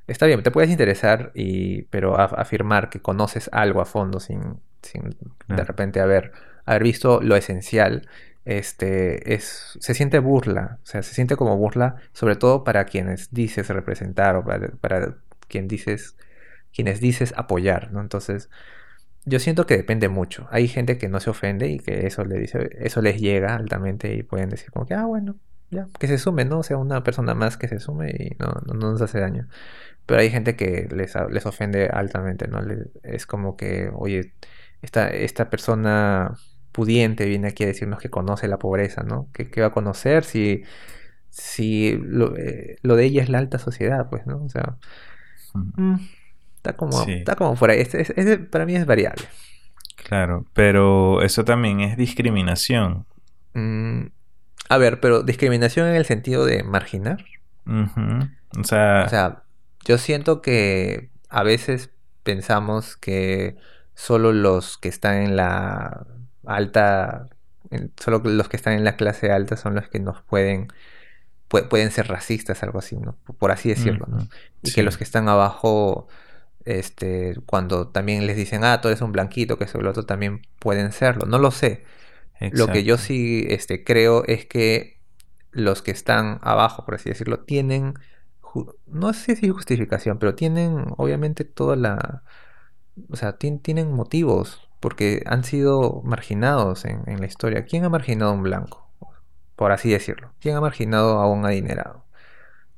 está 0.06 0.26
bien, 0.26 0.42
te 0.42 0.50
puedes 0.50 0.70
interesar 0.70 1.32
y, 1.34 1.82
pero 1.84 2.18
afirmar 2.18 2.90
que 2.90 3.00
conoces 3.00 3.48
algo 3.52 3.80
a 3.80 3.84
fondo 3.84 4.20
sin, 4.20 4.60
sin 4.82 5.16
de 5.48 5.64
repente 5.64 6.00
haber, 6.00 6.32
haber 6.64 6.82
visto 6.82 7.20
lo 7.20 7.36
esencial, 7.36 8.08
este, 8.44 9.34
es, 9.34 9.76
se 9.80 9.94
siente 9.94 10.18
burla, 10.20 10.78
o 10.82 10.86
sea, 10.86 11.02
se 11.02 11.14
siente 11.14 11.36
como 11.36 11.56
burla, 11.56 11.96
sobre 12.12 12.36
todo 12.36 12.64
para 12.64 12.86
quienes 12.86 13.32
dices 13.32 13.68
representar 13.68 14.36
o 14.36 14.44
para, 14.44 14.68
para 14.80 15.16
quien 15.48 15.68
dices, 15.68 16.16
quienes 16.72 17.00
dices 17.00 17.34
apoyar, 17.36 17.92
¿no? 17.92 18.00
Entonces, 18.00 18.48
yo 19.26 19.38
siento 19.38 19.66
que 19.66 19.76
depende 19.76 20.08
mucho. 20.08 20.48
Hay 20.50 20.68
gente 20.68 20.96
que 20.98 21.08
no 21.08 21.20
se 21.20 21.30
ofende 21.30 21.68
y 21.68 21.78
que 21.78 22.06
eso 22.06 22.24
le 22.24 22.38
dice, 22.38 22.70
eso 22.80 23.02
les 23.02 23.20
llega 23.20 23.54
altamente 23.54 24.14
y 24.14 24.22
pueden 24.22 24.48
decir 24.48 24.70
como 24.70 24.86
que, 24.86 24.94
ah, 24.94 25.04
bueno, 25.04 25.36
ya, 25.70 25.88
que 25.98 26.06
se 26.08 26.18
sume, 26.18 26.44
¿no? 26.44 26.60
O 26.60 26.62
sea, 26.62 26.76
una 26.78 27.02
persona 27.02 27.34
más 27.34 27.56
que 27.56 27.68
se 27.68 27.80
sume 27.80 28.10
y 28.10 28.36
no, 28.38 28.46
no, 28.66 28.74
no 28.74 28.92
nos 28.92 29.02
hace 29.02 29.20
daño. 29.20 29.48
Pero 30.06 30.20
hay 30.20 30.30
gente 30.30 30.56
que 30.56 30.88
les, 30.90 31.14
les 31.30 31.46
ofende 31.46 31.88
altamente, 31.88 32.48
¿no? 32.48 32.62
Le- 32.62 32.90
es 33.02 33.26
como 33.26 33.56
que, 33.56 33.90
oye, 33.94 34.34
esta, 34.82 35.08
esta 35.08 35.50
persona 35.50 36.34
pudiente 36.72 37.26
viene 37.26 37.48
aquí 37.48 37.64
a 37.64 37.66
decirnos 37.68 38.00
que 38.00 38.10
conoce 38.10 38.48
la 38.48 38.58
pobreza, 38.58 39.02
¿no? 39.02 39.28
¿Qué, 39.34 39.50
qué 39.50 39.60
va 39.62 39.68
a 39.68 39.72
conocer 39.72 40.24
si, 40.24 40.62
si 41.30 41.98
lo, 42.02 42.36
eh, 42.36 42.76
lo 42.82 42.96
de 42.96 43.04
ella 43.06 43.22
es 43.22 43.28
la 43.28 43.38
alta 43.38 43.58
sociedad, 43.58 44.08
pues, 44.10 44.26
¿no? 44.26 44.44
O 44.44 44.48
sea, 44.48 44.76
mm, 45.54 45.94
Está 46.56 46.76
como, 46.76 47.02
está 47.02 47.36
como 47.36 47.56
fuera. 47.56 47.74
para 48.50 48.66
mí 48.66 48.74
es 48.74 48.84
variable. 48.86 49.24
Claro, 49.96 50.44
pero 50.54 51.22
eso 51.22 51.44
también 51.44 51.80
es 51.80 51.96
discriminación. 51.96 53.04
Mm, 53.54 54.06
a 54.68 54.78
ver, 54.78 55.00
pero 55.00 55.22
discriminación 55.22 55.88
en 55.88 55.96
el 55.96 56.04
sentido 56.04 56.44
de 56.44 56.62
marginar. 56.62 57.24
o, 57.66 58.64
sea... 58.64 59.04
o 59.06 59.08
sea, 59.08 59.42
yo 59.84 59.98
siento 59.98 60.42
que 60.42 61.10
a 61.28 61.42
veces 61.42 61.90
pensamos 62.22 62.96
que 62.96 63.56
solo 63.94 64.32
los 64.32 64.78
que 64.78 64.88
están 64.88 65.16
en 65.16 65.36
la 65.36 66.06
alta, 66.46 67.26
solo 67.98 68.20
los 68.24 68.48
que 68.48 68.56
están 68.56 68.74
en 68.74 68.84
la 68.84 68.96
clase 68.96 69.32
alta 69.32 69.56
son 69.56 69.74
los 69.74 69.88
que 69.88 70.00
nos 70.00 70.22
pueden 70.22 70.68
pueden 71.48 71.90
ser 71.90 72.08
racistas, 72.08 72.62
algo 72.62 72.78
así, 72.78 72.96
¿no? 72.96 73.16
Por 73.38 73.50
así 73.50 73.70
decirlo, 73.70 74.06
¿no? 74.06 74.28
Y 74.62 74.72
que 74.72 74.82
los 74.82 74.98
que 74.98 75.04
están 75.04 75.28
abajo, 75.28 76.06
este, 76.64 77.36
cuando 77.46 77.88
también 77.88 78.26
les 78.26 78.36
dicen, 78.36 78.64
ah, 78.64 78.80
tú 78.80 78.88
eres 78.88 79.00
un 79.00 79.12
blanquito, 79.12 79.56
que 79.56 79.64
eso 79.64 79.78
y 79.78 79.82
lo 79.82 79.90
otro, 79.90 80.04
también 80.04 80.42
pueden 80.58 80.92
serlo. 80.92 81.26
No 81.26 81.38
lo 81.38 81.50
sé. 81.50 81.84
Lo 82.40 82.68
que 82.68 82.84
yo 82.84 82.98
sí 82.98 83.46
este, 83.48 83.84
creo 83.84 84.24
es 84.24 84.46
que 84.46 85.00
los 85.50 85.82
que 85.82 85.90
están 85.90 86.38
abajo, 86.42 86.84
por 86.84 86.94
así 86.94 87.08
decirlo, 87.08 87.40
tienen, 87.40 87.94
no 88.86 89.12
sé 89.12 89.36
si 89.36 89.48
justificación, 89.48 90.18
pero 90.18 90.34
tienen 90.34 90.86
obviamente 90.96 91.44
toda 91.44 91.76
la, 91.76 92.22
o 93.10 93.16
sea, 93.16 93.36
tienen 93.36 93.92
motivos, 93.92 94.68
porque 94.80 95.22
han 95.26 95.42
sido 95.44 96.02
marginados 96.04 96.84
en, 96.84 97.02
en 97.06 97.20
la 97.20 97.26
historia. 97.26 97.64
¿Quién 97.64 97.84
ha 97.84 97.88
marginado 97.88 98.30
a 98.30 98.34
un 98.34 98.42
blanco? 98.42 98.88
por 99.58 99.72
así 99.72 99.90
decirlo. 99.90 100.30
¿Quién 100.38 100.54
ha 100.54 100.60
marginado 100.60 101.18
a 101.18 101.28
un 101.28 101.44
adinerado? 101.44 102.04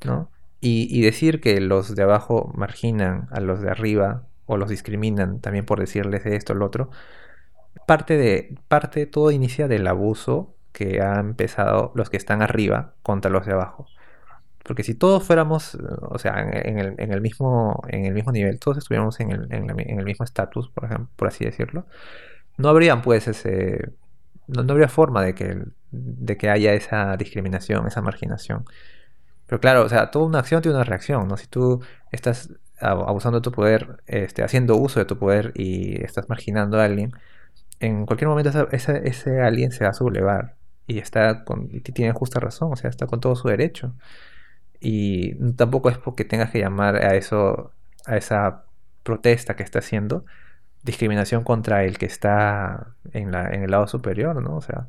¿no? 0.03 0.31
Y, 0.63 1.03
decir 1.03 1.41
que 1.43 1.61
los 1.61 1.95
de 1.95 2.03
abajo 2.03 2.53
marginan 2.55 3.29
a 3.33 3.41
los 3.41 3.61
de 3.61 3.71
arriba 3.71 4.27
o 4.47 4.57
los 4.57 4.71
discriminan 4.71 5.41
también 5.41 5.67
por 5.67 5.79
decirles 5.79 6.25
esto 6.25 6.55
o 6.55 6.57
lo 6.57 6.65
otro, 6.65 6.91
parte 7.87 8.17
de, 8.17 8.57
parte 8.69 9.07
todo 9.07 9.31
inicia 9.31 9.69
del 9.69 9.87
abuso 9.87 10.55
que 10.73 11.01
han 11.01 11.31
empezado 11.31 11.93
los 11.95 12.11
que 12.11 12.17
están 12.17 12.43
arriba 12.43 12.95
contra 13.03 13.31
los 13.31 13.47
de 13.47 13.53
abajo. 13.53 13.87
Porque 14.63 14.85
si 14.85 14.95
todos 14.95 15.25
fuéramos, 15.25 15.77
o 16.03 16.19
sea, 16.19 16.41
en, 16.41 16.79
el, 16.79 17.21
mismo, 17.21 17.83
en 17.89 18.05
el 18.05 18.15
mismo 18.15 18.31
nivel, 18.31 18.61
todos 18.61 18.79
estuviéramos 18.79 19.19
en 19.21 19.33
el, 19.33 19.49
en 19.51 19.99
el 19.99 20.05
mismo 20.05 20.25
estatus, 20.25 20.69
por, 20.69 20.85
ejemplo, 20.85 21.09
por 21.17 21.29
así 21.29 21.45
decirlo, 21.45 21.87
no 22.57 22.69
habrían 22.69 23.03
pues 23.03 23.27
ese, 23.27 23.91
no, 24.47 24.61
habría 24.73 24.89
forma 24.89 25.23
de 25.23 25.35
que, 25.35 25.65
de 25.91 26.37
que 26.37 26.51
haya 26.51 26.75
esa 26.75 27.17
discriminación, 27.17 27.87
esa 27.87 28.03
marginación. 28.03 28.65
Pero 29.47 29.61
claro, 29.61 29.85
o 29.85 29.89
sea, 29.89 30.11
toda 30.11 30.27
una 30.27 30.39
acción 30.41 30.63
tiene 30.63 30.77
una 30.77 30.85
reacción, 30.85 31.27
¿no? 31.29 31.37
Si 31.37 31.47
tú 31.47 31.83
estás 32.13 32.51
abusando 32.81 33.41
de 33.41 33.43
tu 33.43 33.53
poder, 33.53 34.03
este, 34.07 34.43
haciendo 34.43 34.77
uso 34.77 35.01
de 35.01 35.07
tu 35.07 35.19
poder 35.19 35.53
y 35.55 36.03
estás 36.03 36.29
marginando 36.29 36.81
a 36.81 36.85
alguien, 36.85 37.13
en 37.81 38.07
cualquier 38.07 38.29
momento 38.29 38.69
ese, 38.73 39.01
ese 39.05 39.41
alguien 39.41 39.73
se 39.73 39.85
va 39.85 39.91
a 39.91 39.95
sublevar 39.95 40.57
y 40.87 40.99
está 40.99 41.45
con, 41.45 41.69
y 41.73 41.81
tiene 41.81 42.13
justa 42.13 42.41
razón, 42.41 42.73
o 42.73 42.77
sea, 42.77 42.91
está 42.91 43.07
con 43.07 43.21
todo 43.21 43.37
su 43.37 43.49
derecho. 43.49 43.95
Y 44.81 45.35
tampoco 45.55 45.91
es 45.91 45.99
porque 45.99 46.25
tengas 46.25 46.51
que 46.51 46.59
llamar 46.61 46.97
a 46.97 47.15
eso, 47.15 47.73
a 48.07 48.17
esa 48.17 48.65
protesta 49.03 49.57
que 49.57 49.63
está 49.63 49.81
haciendo, 49.81 50.25
discriminación 50.83 51.45
contra 51.45 51.85
el 51.85 51.99
que 51.99 52.07
está 52.07 52.95
en, 53.13 53.31
la, 53.31 53.51
en 53.51 53.63
el 53.63 53.71
lado 53.71 53.87
superior, 53.87 54.43
¿no? 54.43 54.57
O 54.57 54.63
sea, 54.63 54.89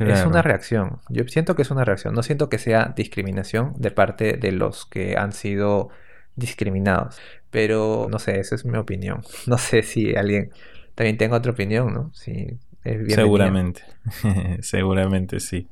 es 0.00 0.24
una 0.24 0.42
reacción. 0.42 1.00
Yo 1.08 1.24
siento 1.24 1.56
que 1.56 1.62
es 1.62 1.70
una 1.70 1.84
reacción. 1.84 2.14
No 2.14 2.22
siento 2.22 2.48
que 2.48 2.58
sea 2.58 2.92
discriminación 2.96 3.74
de 3.76 3.90
parte 3.90 4.36
de 4.36 4.52
los 4.52 4.86
que 4.86 5.16
han 5.16 5.32
sido 5.32 5.90
discriminados. 6.36 7.18
Pero, 7.50 8.06
no 8.10 8.18
sé, 8.18 8.40
esa 8.40 8.54
es 8.54 8.64
mi 8.64 8.78
opinión. 8.78 9.22
No 9.46 9.58
sé 9.58 9.82
si 9.82 10.14
alguien 10.14 10.52
también 10.94 11.16
tenga 11.16 11.36
otra 11.36 11.52
opinión, 11.52 11.92
¿no? 11.92 12.12
Si 12.14 12.58
es 12.84 13.14
Seguramente. 13.14 13.82
Seguramente 14.60 15.40
sí. 15.40 15.68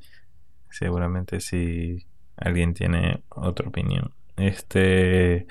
Seguramente 0.70 1.40
sí 1.40 2.06
alguien 2.36 2.74
tiene 2.74 3.22
otra 3.28 3.68
opinión. 3.68 4.12
Este... 4.36 5.46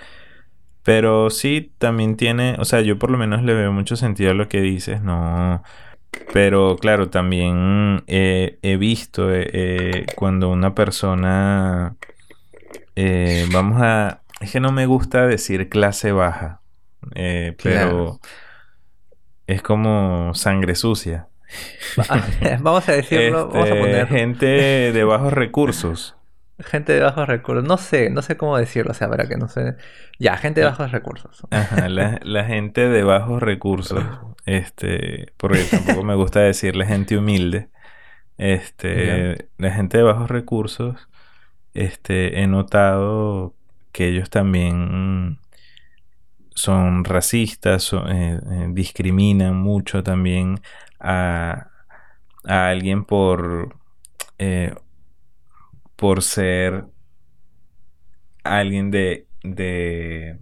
Pero 0.83 1.29
sí, 1.29 1.71
también 1.77 2.15
tiene, 2.15 2.55
o 2.57 2.65
sea, 2.65 2.81
yo 2.81 2.97
por 2.97 3.11
lo 3.11 3.17
menos 3.17 3.43
le 3.43 3.53
veo 3.53 3.71
mucho 3.71 3.95
sentido 3.95 4.31
a 4.31 4.33
lo 4.33 4.47
que 4.47 4.61
dices, 4.61 5.03
no. 5.03 5.61
Pero 6.33 6.77
claro, 6.77 7.09
también 7.09 8.03
he 8.07 8.77
visto 8.79 9.33
eh, 9.33 9.49
eh, 9.53 10.05
cuando 10.15 10.49
una 10.49 10.73
persona, 10.75 11.95
eh, 12.95 13.45
vamos 13.51 13.81
a, 13.81 14.21
es 14.41 14.51
que 14.51 14.59
no 14.59 14.71
me 14.71 14.85
gusta 14.85 15.27
decir 15.27 15.69
clase 15.69 16.11
baja, 16.11 16.61
pero 17.61 18.19
es 19.49 19.63
como 19.63 20.33
sangre 20.35 20.75
sucia. 20.75 21.27
vamos 22.61 22.87
a 22.87 22.91
decirlo, 22.91 23.47
vamos 23.47 23.65
a 23.65 23.67
este, 23.69 23.79
poner. 23.79 24.07
Gente 24.07 24.45
de 24.91 25.03
bajos 25.03 25.33
recursos. 25.33 26.15
Gente 26.59 26.93
de 26.93 26.99
bajos 26.99 27.27
recursos. 27.27 27.63
No 27.63 27.77
sé, 27.77 28.11
no 28.11 28.21
sé 28.21 28.37
cómo 28.37 28.57
decirlo, 28.57 28.91
o 28.91 28.93
sea, 28.93 29.09
para 29.09 29.27
que 29.27 29.37
no 29.37 29.47
sé. 29.47 29.75
Ya, 30.19 30.37
gente 30.37 30.59
de 30.59 30.67
bajos 30.67 30.91
recursos. 30.91 31.41
Ajá, 31.49 31.89
la, 31.89 32.43
gente 32.43 32.89
de 32.89 33.03
bajos 33.03 33.41
recursos. 33.41 34.03
Este, 34.45 35.33
porque 35.37 35.63
tampoco 35.69 36.03
me 36.03 36.15
gusta 36.15 36.39
decirle 36.39 36.83
gente 36.87 37.15
humilde. 37.15 37.69
Este, 38.39 39.49
la 39.59 39.69
gente 39.69 39.97
de 39.97 40.03
bajos 40.03 40.27
recursos, 40.27 41.07
este, 41.75 42.41
he 42.41 42.47
notado 42.47 43.53
que 43.91 44.07
ellos 44.07 44.31
también 44.31 45.37
son 46.59 47.05
racistas, 47.05 47.93
eh, 47.93 47.97
eh, 48.03 48.67
discriminan 48.71 49.55
mucho 49.55 50.03
también 50.03 50.59
a, 50.99 51.69
a 52.43 52.67
alguien 52.67 53.05
por 53.05 53.75
eh, 54.39 54.73
por 55.95 56.21
ser 56.21 56.85
alguien 58.43 58.91
de, 58.91 59.27
de 59.43 60.37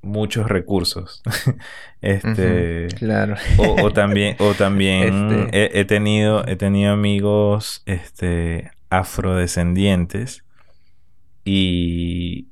muchos 0.00 0.48
recursos. 0.48 1.22
este, 2.00 2.88
claro. 2.98 3.36
O, 3.58 3.90
también, 3.90 4.36
o 4.38 4.54
también 4.54 5.46
este. 5.46 5.80
he, 5.80 5.84
tenido, 5.84 6.46
he 6.46 6.56
tenido 6.56 6.92
amigos 6.92 7.82
este, 7.86 8.70
afrodescendientes 8.90 10.44
y 11.44 12.51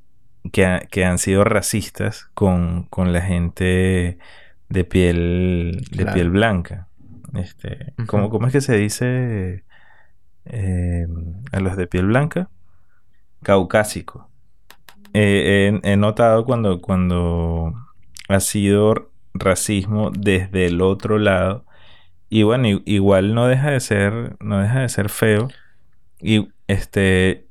que, 0.51 0.87
que 0.91 1.05
han 1.05 1.17
sido 1.17 1.43
racistas 1.43 2.29
con, 2.33 2.83
con, 2.83 3.13
la 3.13 3.21
gente 3.21 4.17
de 4.69 4.83
piel, 4.83 5.85
de 5.91 6.05
piel 6.07 6.29
blanca. 6.29 6.87
Este, 7.33 7.93
¿cómo, 8.07 8.29
¿Cómo 8.29 8.47
es 8.47 8.53
que 8.53 8.61
se 8.61 8.77
dice? 8.77 9.63
Eh, 10.45 11.07
a 11.51 11.59
los 11.59 11.77
de 11.77 11.87
piel 11.87 12.07
blanca, 12.07 12.49
caucásico. 13.43 14.29
Eh, 15.13 15.79
he, 15.83 15.97
notado 15.97 16.45
cuando, 16.45 16.81
cuando 16.81 17.73
ha 18.27 18.39
sido 18.39 19.11
racismo 19.33 20.11
desde 20.11 20.67
el 20.67 20.81
otro 20.81 21.19
lado. 21.19 21.65
Y 22.29 22.43
bueno, 22.43 22.67
igual 22.85 23.35
no 23.35 23.47
deja 23.47 23.71
de 23.71 23.79
ser, 23.81 24.37
no 24.39 24.59
deja 24.61 24.81
de 24.81 24.89
ser 24.89 25.09
feo. 25.09 25.49
Y 26.19 26.49
este. 26.67 27.47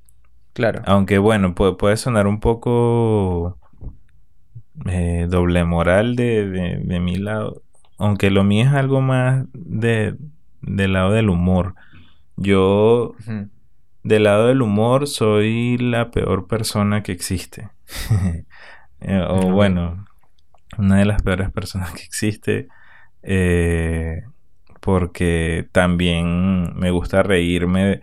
Claro. 0.53 0.83
Aunque 0.87 1.19
bueno, 1.19 1.55
puede, 1.55 1.75
puede 1.75 1.97
sonar 1.97 2.27
un 2.27 2.41
poco 2.41 3.59
eh, 4.87 5.27
doble 5.29 5.65
moral 5.65 6.17
de, 6.17 6.49
de, 6.49 7.01
mi 7.01 7.17
lado. 7.17 7.63
Aunque 7.99 8.31
lo 8.31 8.45
mío 8.45 8.67
es 8.67 8.73
algo 8.73 9.01
más 9.01 9.47
de, 9.53 10.17
del 10.63 10.95
lado 10.95 11.13
del 11.13 11.29
humor. 11.29 11.75
Yo, 12.37 13.15
del 14.03 14.25
lado 14.25 14.49
del 14.49 14.63
humor, 14.63 15.07
soy 15.07 15.77
la 15.79 16.11
peor 16.11 16.47
persona 16.47 17.03
que 17.03 17.13
existe. 17.13 17.69
Eh, 19.03 19.25
o 19.27 19.51
bueno, 19.51 20.05
una 20.77 20.99
de 20.99 21.07
las 21.07 21.23
peores 21.23 21.51
personas 21.51 21.91
que 21.93 22.03
existe. 22.03 22.69
Eh, 23.23 24.25
porque 24.81 25.69
también 25.73 26.75
me 26.79 26.91
gusta 26.91 27.23
reírme 27.23 27.85
de, 27.85 28.01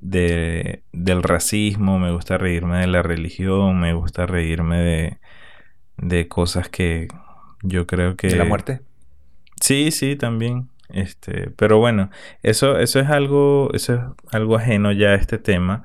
del 0.00 1.22
racismo, 1.22 1.98
me 1.98 2.12
gusta 2.12 2.38
reírme 2.38 2.78
de 2.78 2.86
la 2.86 3.02
religión, 3.02 3.80
me 3.80 3.92
gusta 3.94 4.26
reírme 4.26 4.78
de, 4.78 5.18
de 5.96 6.28
cosas 6.28 6.68
que 6.68 7.08
yo 7.62 7.86
creo 7.86 8.16
que... 8.16 8.28
¿De 8.28 8.36
la 8.36 8.44
muerte? 8.44 8.80
Sí, 9.60 9.90
sí, 9.90 10.16
también. 10.16 10.68
Este, 10.88 11.50
pero 11.50 11.78
bueno, 11.78 12.10
eso, 12.42 12.78
eso 12.78 13.00
es 13.00 13.08
algo, 13.08 13.70
eso 13.74 13.94
es 13.94 14.00
algo 14.32 14.56
ajeno 14.56 14.92
ya 14.92 15.08
a 15.08 15.14
este 15.14 15.38
tema. 15.38 15.82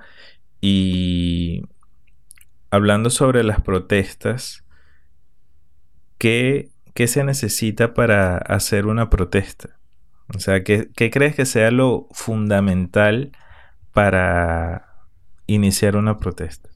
Y 0.61 1.64
hablando 2.70 3.09
sobre 3.09 3.43
las 3.43 3.61
protestas, 3.61 4.64
¿qué, 6.18 6.70
se 7.05 7.24
necesita 7.24 7.93
para 7.93 8.38
hacer 8.38 8.86
una 8.86 9.09
protesta? 9.09 9.78
O 10.34 10.39
sea, 10.39 10.64
¿qué, 10.64 10.89
¿qué, 10.95 11.11
crees 11.11 11.36
que 11.36 11.45
sea 11.45 11.70
lo 11.70 12.07
fundamental 12.11 13.34
para 13.93 14.87
iniciar 15.47 15.95
una 15.95 16.17
protesta? 16.17 16.69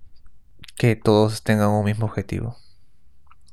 Que 0.75 0.95
todos 0.95 1.43
tengan 1.43 1.69
un 1.69 1.85
mismo 1.85 2.05
objetivo. 2.05 2.55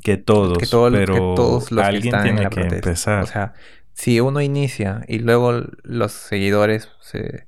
que 0.02 0.18
todos, 0.18 0.58
que, 0.58 0.66
todo- 0.66 0.90
que 0.90 0.98
pero 0.98 1.34
todos 1.34 1.72
los 1.72 1.88
que 1.88 1.96
están 1.96 2.26
en 2.26 2.36
la 2.42 2.50
que 2.50 2.60
protesta. 2.60 2.76
empezar. 2.76 3.22
O 3.22 3.26
sea, 3.26 3.54
si 3.94 4.20
uno 4.20 4.40
inicia 4.42 5.02
y 5.08 5.20
luego 5.20 5.52
los 5.82 6.12
seguidores 6.12 6.90
se 7.00 7.46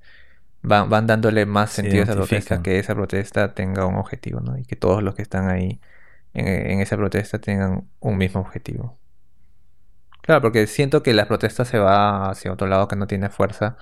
van, 0.62 0.88
van 0.88 1.06
dándole 1.06 1.44
más 1.46 1.70
Se 1.70 1.82
sentido 1.82 2.02
a 2.02 2.04
esa 2.04 2.14
protesta, 2.14 2.62
que 2.62 2.78
esa 2.78 2.94
protesta 2.94 3.54
tenga 3.54 3.84
un 3.86 3.96
objetivo, 3.96 4.40
¿no? 4.40 4.56
Y 4.58 4.64
que 4.64 4.76
todos 4.76 5.02
los 5.02 5.14
que 5.14 5.22
están 5.22 5.50
ahí 5.50 5.80
en, 6.32 6.46
en 6.48 6.80
esa 6.80 6.96
protesta 6.96 7.38
tengan 7.40 7.88
un 8.00 8.16
mismo 8.16 8.40
objetivo. 8.40 8.98
Claro, 10.22 10.40
porque 10.40 10.66
siento 10.66 11.02
que 11.02 11.14
la 11.14 11.28
protesta 11.28 11.64
se 11.64 11.78
va 11.78 12.30
hacia 12.30 12.52
otro 12.52 12.66
lado 12.66 12.88
que 12.88 12.96
no 12.96 13.06
tiene 13.06 13.28
fuerza 13.28 13.76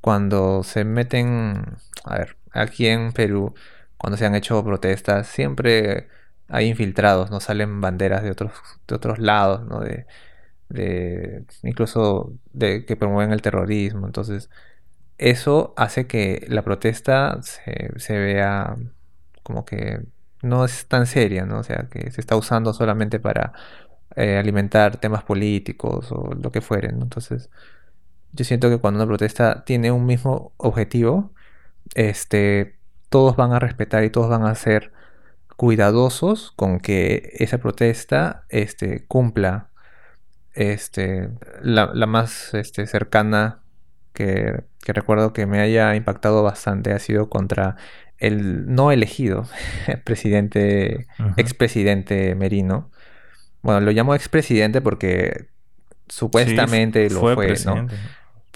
cuando 0.00 0.62
se 0.62 0.84
meten, 0.84 1.64
a 2.04 2.18
ver, 2.18 2.36
aquí 2.52 2.86
en 2.86 3.12
Perú, 3.12 3.54
cuando 3.98 4.16
se 4.16 4.26
han 4.26 4.34
hecho 4.34 4.64
protestas, 4.64 5.28
siempre 5.28 6.08
hay 6.48 6.68
infiltrados, 6.68 7.30
¿no? 7.30 7.40
Salen 7.40 7.80
banderas 7.80 8.22
de 8.22 8.30
otros, 8.30 8.52
de 8.88 8.94
otros 8.96 9.18
lados, 9.18 9.66
¿no? 9.66 9.80
De, 9.80 10.06
de, 10.68 11.44
incluso 11.62 12.32
de 12.52 12.84
que 12.86 12.96
promueven 12.96 13.32
el 13.32 13.42
terrorismo. 13.42 14.06
Entonces, 14.06 14.50
eso 15.18 15.74
hace 15.76 16.06
que 16.06 16.46
la 16.48 16.62
protesta 16.62 17.40
se, 17.42 17.90
se 17.98 18.18
vea 18.18 18.76
como 19.42 19.64
que 19.64 20.00
no 20.42 20.64
es 20.64 20.86
tan 20.88 21.06
seria, 21.06 21.44
¿no? 21.46 21.58
O 21.60 21.62
sea, 21.64 21.88
que 21.90 22.10
se 22.10 22.20
está 22.20 22.36
usando 22.36 22.72
solamente 22.74 23.20
para 23.20 23.52
eh, 24.16 24.38
alimentar 24.38 24.96
temas 24.98 25.24
políticos 25.24 26.10
o 26.12 26.34
lo 26.34 26.50
que 26.52 26.60
fuere, 26.60 26.92
¿no? 26.92 27.02
Entonces, 27.04 27.50
yo 28.32 28.44
siento 28.44 28.68
que 28.70 28.78
cuando 28.78 28.98
una 29.00 29.06
protesta 29.06 29.64
tiene 29.64 29.92
un 29.92 30.06
mismo 30.06 30.52
objetivo, 30.56 31.32
este, 31.94 32.78
todos 33.08 33.36
van 33.36 33.52
a 33.52 33.58
respetar 33.58 34.04
y 34.04 34.10
todos 34.10 34.28
van 34.30 34.44
a 34.44 34.54
ser 34.54 34.92
cuidadosos 35.56 36.52
con 36.56 36.80
que 36.80 37.30
esa 37.34 37.58
protesta, 37.58 38.44
este, 38.48 39.06
cumpla, 39.06 39.70
este, 40.54 41.30
la, 41.62 41.90
la 41.94 42.06
más, 42.06 42.54
este, 42.54 42.86
cercana 42.86 43.62
que, 44.12 44.64
que 44.82 44.92
recuerdo 44.92 45.32
que 45.32 45.46
me 45.46 45.60
haya 45.60 45.94
impactado 45.94 46.42
bastante 46.42 46.92
ha 46.92 46.98
sido 46.98 47.28
contra 47.30 47.76
el 48.18 48.66
no 48.72 48.92
elegido 48.92 49.46
presidente, 50.04 51.06
Ujú. 51.18 51.34
expresidente 51.36 52.34
Merino. 52.34 52.90
Bueno, 53.62 53.80
lo 53.80 53.90
llamo 53.92 54.14
expresidente 54.14 54.80
porque 54.80 55.48
supuestamente 56.08 57.08
Sí, 57.08 57.14
lo 57.14 57.20
fue 57.20 57.34
fue, 57.34 57.54
¿no? 57.64 57.86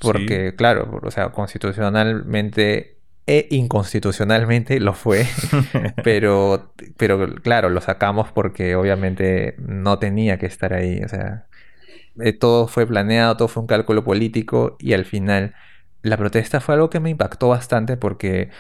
Porque, 0.01 0.55
claro, 0.55 1.01
o 1.03 1.11
sea, 1.11 1.31
constitucionalmente 1.31 2.95
e 3.27 3.49
inconstitucionalmente 3.51 4.81
lo 4.81 4.93
fue, 4.93 5.27
pero, 6.05 6.75
pero 6.97 7.35
claro, 7.37 7.71
lo 7.71 7.81
sacamos 7.81 8.31
porque 8.33 8.77
obviamente 8.77 9.55
no 9.59 9.99
tenía 9.99 10.39
que 10.39 10.47
estar 10.47 10.75
ahí, 10.75 11.03
o 11.03 11.09
sea, 11.09 11.47
eh, 12.21 12.33
todo 12.33 12.69
fue 12.69 12.87
planeado, 12.87 13.37
todo 13.37 13.49
fue 13.49 13.63
un 13.63 13.67
cálculo 13.67 14.05
político 14.05 14.77
y 14.79 14.93
al 14.93 15.05
final 15.05 15.55
la 16.03 16.17
protesta 16.19 16.61
fue 16.61 16.75
algo 16.75 16.91
que 16.91 17.01
me 17.01 17.11
impactó 17.11 17.49
bastante 17.49 17.97
porque 17.97 18.51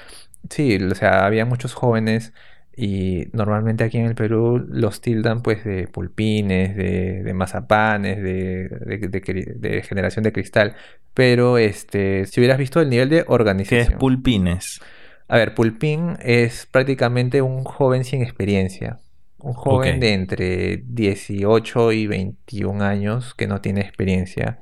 sí, 0.50 0.78
o 0.82 0.94
sea, 0.94 1.26
había 1.26 1.44
muchos 1.44 1.74
jóvenes 1.74 2.32
y 2.76 3.28
normalmente 3.32 3.84
aquí 3.84 3.98
en 3.98 4.06
el 4.06 4.14
Perú 4.14 4.64
los 4.68 5.00
tildan 5.00 5.42
pues 5.42 5.64
de 5.64 5.86
pulpines, 5.88 6.76
de, 6.76 7.22
de 7.22 7.34
mazapanes, 7.34 8.22
de, 8.22 9.82
generación 9.88 10.24
de 10.24 10.32
cristal, 10.32 10.74
pero 11.12 11.58
este, 11.58 12.26
si 12.26 12.40
hubieras 12.40 12.58
visto 12.58 12.80
el 12.80 12.90
nivel 12.90 13.08
de 13.08 13.16
¿Qué 13.16 13.22
es 13.22 13.28
organización. 13.28 13.98
pulpines? 13.98 14.80
A 15.28 15.38
ver, 15.38 15.54
Pulpín 15.54 16.16
es 16.20 16.66
prácticamente 16.66 17.40
un 17.40 17.64
joven 17.64 18.04
sin 18.04 18.22
experiencia. 18.22 19.00
Un 19.38 19.54
joven 19.54 20.00
de 20.00 20.12
entre 20.12 20.82
18 20.86 21.92
y 21.92 22.06
21 22.06 22.82
años 22.82 23.34
que 23.34 23.46
no 23.46 23.60
tiene 23.60 23.80
experiencia. 23.80 24.58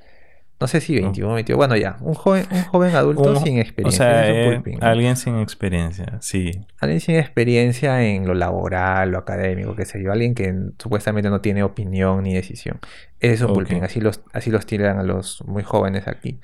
No 0.63 0.69
sé 0.69 0.81
si 0.81 0.95
21 0.95 1.31
o 1.31 1.35
22. 1.35 1.57
Bueno, 1.59 1.77
ya. 1.77 1.97
Un 2.01 2.15
joven, 2.15 2.47
un 2.51 2.63
joven 2.63 2.95
adulto 2.95 3.23
Un- 3.23 3.37
sin 3.43 3.59
o 3.59 3.61
experiencia. 3.61 4.05
sea, 4.05 4.29
es 4.29 4.59
un 4.59 4.69
eh, 4.73 4.79
alguien 4.81 5.17
sin 5.17 5.39
experiencia, 5.39 6.19
sí. 6.21 6.53
Alguien 6.81 7.01
sin 7.01 7.17
experiencia 7.17 8.03
en 8.05 8.27
lo 8.27 8.35
laboral, 8.35 9.11
lo 9.11 9.19
académico, 9.19 9.77
qué 9.77 9.85
sé 9.85 10.03
yo. 10.03 10.13
Alguien 10.13 10.35
que 10.35 10.55
supuestamente 10.79 11.29
no 11.31 11.41
tiene 11.41 11.63
opinión 11.63 12.23
ni 12.23 12.33
decisión. 12.35 12.79
Ese 13.21 13.35
es 13.35 13.41
un 13.43 13.51
Ok. 13.51 13.55
Pulpín. 13.55 13.85
Así 13.85 14.01
los, 14.01 14.23
así 14.33 14.51
los 14.51 14.65
tiran 14.67 14.99
a 14.99 15.03
los 15.03 15.43
muy 15.47 15.63
jóvenes 15.63 16.09
aquí. 16.09 16.41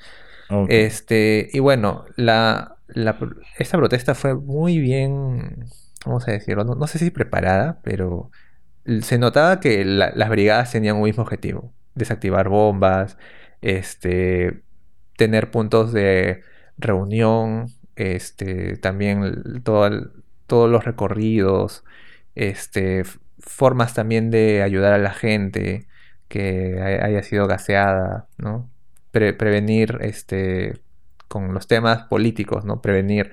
Este, 0.68 1.48
y 1.52 1.58
bueno, 1.60 2.04
la, 2.16 2.76
la 2.88 3.16
esta 3.58 3.76
protesta 3.78 4.14
fue 4.14 4.34
muy 4.34 4.78
bien, 4.78 5.66
vamos 6.06 6.26
a 6.26 6.32
decirlo, 6.32 6.64
no, 6.64 6.74
no 6.74 6.86
sé 6.86 6.98
si 6.98 7.10
preparada, 7.10 7.80
pero 7.82 8.30
se 9.02 9.18
notaba 9.18 9.60
que 9.60 9.84
la- 9.84 10.12
las 10.14 10.30
brigadas 10.30 10.72
tenían 10.72 10.96
un 10.96 11.02
mismo 11.02 11.22
objetivo, 11.22 11.72
desactivar 11.94 12.48
bombas, 12.48 13.18
este, 13.62 14.62
tener 15.16 15.50
puntos 15.50 15.92
de 15.92 16.42
reunión, 16.78 17.68
este, 17.96 18.76
también 18.78 19.62
todos 19.64 20.70
los 20.70 20.84
recorridos, 20.84 21.84
este, 22.34 23.04
formas 23.38 23.94
también 23.94 24.30
de 24.30 24.62
ayudar 24.62 24.92
a 24.94 24.98
la 24.98 25.12
gente 25.12 25.88
que 26.28 26.80
hay- 26.82 26.94
haya 27.12 27.22
sido 27.22 27.46
gaseada, 27.46 28.28
¿no? 28.38 28.70
Pre- 29.10 29.32
prevenir, 29.34 29.98
este, 30.02 30.80
con 31.28 31.54
los 31.54 31.66
temas 31.66 32.04
políticos, 32.08 32.64
¿no? 32.64 32.80
Prevenir 32.82 33.32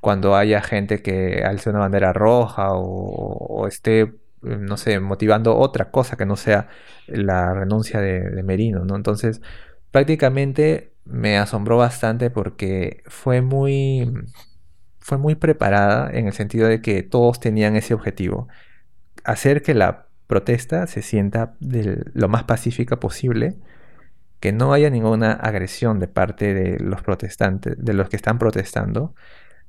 cuando 0.00 0.36
haya 0.36 0.60
gente 0.62 1.02
que 1.02 1.42
alce 1.44 1.70
una 1.70 1.80
bandera 1.80 2.12
roja 2.12 2.72
o, 2.74 2.80
o 2.82 3.66
esté, 3.66 4.12
no 4.44 4.76
sé, 4.76 5.00
motivando 5.00 5.56
otra 5.56 5.90
cosa 5.90 6.16
que 6.16 6.26
no 6.26 6.36
sea 6.36 6.68
la 7.06 7.54
renuncia 7.54 8.00
de, 8.00 8.42
Merino, 8.42 8.84
¿no? 8.84 8.96
Entonces, 8.96 9.40
prácticamente 9.90 10.92
me 11.04 11.38
asombró 11.38 11.76
bastante 11.76 12.30
porque 12.30 13.02
fue 13.06 13.42
muy, 13.42 14.12
fue 15.00 15.18
muy 15.18 15.34
preparada 15.34 16.10
en 16.12 16.26
el 16.26 16.32
sentido 16.32 16.68
de 16.68 16.80
que 16.80 17.02
todos 17.02 17.40
tenían 17.40 17.76
ese 17.76 17.94
objetivo, 17.94 18.48
hacer 19.24 19.62
que 19.62 19.74
la 19.74 20.06
protesta 20.26 20.86
se 20.86 21.02
sienta 21.02 21.54
lo 21.60 22.28
más 22.28 22.44
pacífica 22.44 22.98
posible, 23.00 23.56
que 24.40 24.52
no 24.52 24.72
haya 24.72 24.90
ninguna 24.90 25.32
agresión 25.32 26.00
de 26.00 26.08
parte 26.08 26.54
de 26.54 26.78
los 26.78 27.02
protestantes, 27.02 27.76
de 27.78 27.94
los 27.94 28.08
que 28.08 28.16
están 28.16 28.38
protestando. 28.38 29.14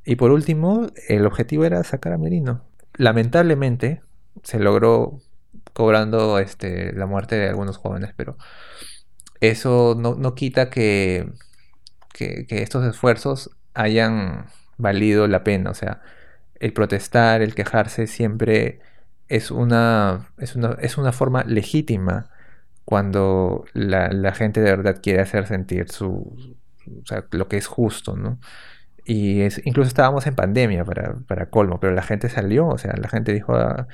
Y 0.03 0.17
por 0.17 0.31
último, 0.31 0.87
el 1.07 1.25
objetivo 1.25 1.65
era 1.65 1.83
sacar 1.83 2.13
a 2.13 2.17
Merino. 2.17 2.65
Lamentablemente 2.97 4.01
se 4.43 4.59
logró 4.59 5.19
cobrando 5.73 6.39
este, 6.39 6.93
la 6.93 7.05
muerte 7.07 7.35
de 7.35 7.49
algunos 7.49 7.77
jóvenes, 7.77 8.13
pero 8.15 8.37
eso 9.41 9.95
no, 9.97 10.15
no 10.15 10.35
quita 10.35 10.69
que, 10.69 11.29
que, 12.13 12.45
estos 12.49 12.85
esfuerzos 12.85 13.51
hayan 13.73 14.47
valido 14.77 15.27
la 15.27 15.43
pena. 15.43 15.71
O 15.71 15.75
sea, 15.75 16.01
el 16.59 16.73
protestar, 16.73 17.41
el 17.41 17.55
quejarse 17.55 18.07
siempre 18.07 18.81
es 19.29 19.51
una, 19.51 20.29
es 20.39 20.55
una, 20.55 20.77
es 20.81 20.97
una 20.99 21.13
forma 21.13 21.43
legítima 21.45 22.29
cuando 22.85 23.65
la, 23.73 24.09
la 24.11 24.33
gente 24.33 24.61
de 24.61 24.71
verdad 24.71 24.99
quiere 25.03 25.21
hacer 25.21 25.47
sentir 25.47 25.89
su, 25.91 26.35
su- 26.83 26.99
o 27.03 27.05
sea, 27.07 27.25
lo 27.31 27.47
que 27.49 27.57
es 27.57 27.67
justo, 27.67 28.15
¿no? 28.17 28.39
Y 29.05 29.41
es, 29.41 29.61
incluso 29.65 29.87
estábamos 29.87 30.27
en 30.27 30.35
pandemia 30.35 30.83
para, 30.85 31.15
para 31.27 31.49
colmo, 31.49 31.79
pero 31.79 31.93
la 31.93 32.01
gente 32.03 32.29
salió, 32.29 32.67
o 32.67 32.77
sea, 32.77 32.95
la 32.97 33.09
gente 33.09 33.33
dijo 33.33 33.55
"Ah, 33.55 33.87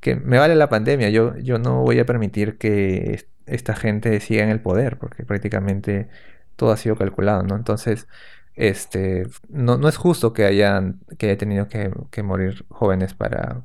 que 0.00 0.16
me 0.16 0.38
vale 0.38 0.54
la 0.56 0.68
pandemia, 0.68 1.10
yo, 1.10 1.36
yo 1.38 1.58
no 1.58 1.82
voy 1.82 1.98
a 2.00 2.06
permitir 2.06 2.58
que 2.58 3.14
es- 3.14 3.28
esta 3.46 3.74
gente 3.74 4.20
siga 4.20 4.44
en 4.44 4.50
el 4.50 4.60
poder, 4.62 4.98
porque 4.98 5.24
prácticamente 5.24 6.08
todo 6.56 6.72
ha 6.72 6.76
sido 6.76 6.96
calculado, 6.96 7.42
¿no? 7.42 7.56
Entonces, 7.56 8.08
este, 8.54 9.24
no, 9.48 9.78
no 9.78 9.88
es 9.88 9.96
justo 9.96 10.32
que 10.32 10.44
hayan, 10.44 11.00
que 11.18 11.26
haya 11.26 11.38
tenido 11.38 11.68
que, 11.68 11.90
que 12.10 12.22
morir 12.22 12.66
jóvenes 12.68 13.14
para 13.14 13.62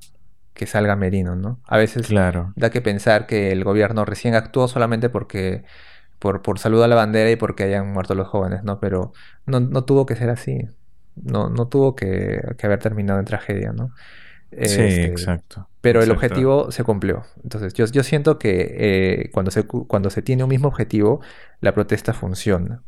que 0.54 0.68
salga 0.68 0.96
Merino, 0.96 1.36
¿no? 1.36 1.62
A 1.68 1.78
veces 1.78 2.08
Claro. 2.08 2.54
da 2.56 2.70
que 2.70 2.82
pensar 2.82 3.26
que 3.28 3.52
el 3.52 3.64
gobierno 3.64 4.06
recién 4.06 4.36
actuó 4.36 4.68
solamente 4.68 5.10
porque 5.10 5.64
por, 6.20 6.42
por 6.42 6.60
salud 6.60 6.84
a 6.84 6.88
la 6.88 6.96
bandera 6.96 7.32
y 7.32 7.36
porque 7.36 7.64
hayan 7.64 7.92
muerto 7.94 8.16
los 8.16 8.28
jóvenes, 8.28 8.64
¿no? 8.64 8.80
Pero 8.80 9.14
no, 9.46 9.60
no 9.60 9.86
tuvo 9.86 10.06
que 10.06 10.16
ser 10.16 10.30
así. 10.30 10.60
No, 11.16 11.50
no 11.50 11.68
tuvo 11.68 11.96
que, 11.96 12.42
que 12.58 12.66
haber 12.68 12.80
terminado 12.80 13.20
en 13.20 13.26
tragedia, 13.26 13.72
¿no? 13.74 13.94
Sí, 14.62 14.82
Este, 14.82 15.06
exacto. 15.06 15.70
pero 15.82 16.02
el 16.04 16.12
objetivo 16.12 16.72
se 16.72 16.84
cumplió. 16.84 17.24
Entonces, 17.44 17.74
yo, 17.74 17.86
yo 17.88 18.04
siento 18.04 18.40
que 18.40 18.76
eh, 19.26 19.30
cuando, 19.34 19.52
se, 19.52 19.64
cu- 19.66 19.88
cuando 19.88 20.10
se 20.10 20.22
tiene 20.22 20.44
un 20.44 20.50
mismo 20.50 20.68
objetivo, 20.70 21.22
la 21.62 21.74
protesta 21.74 22.14
funciona. 22.14 22.84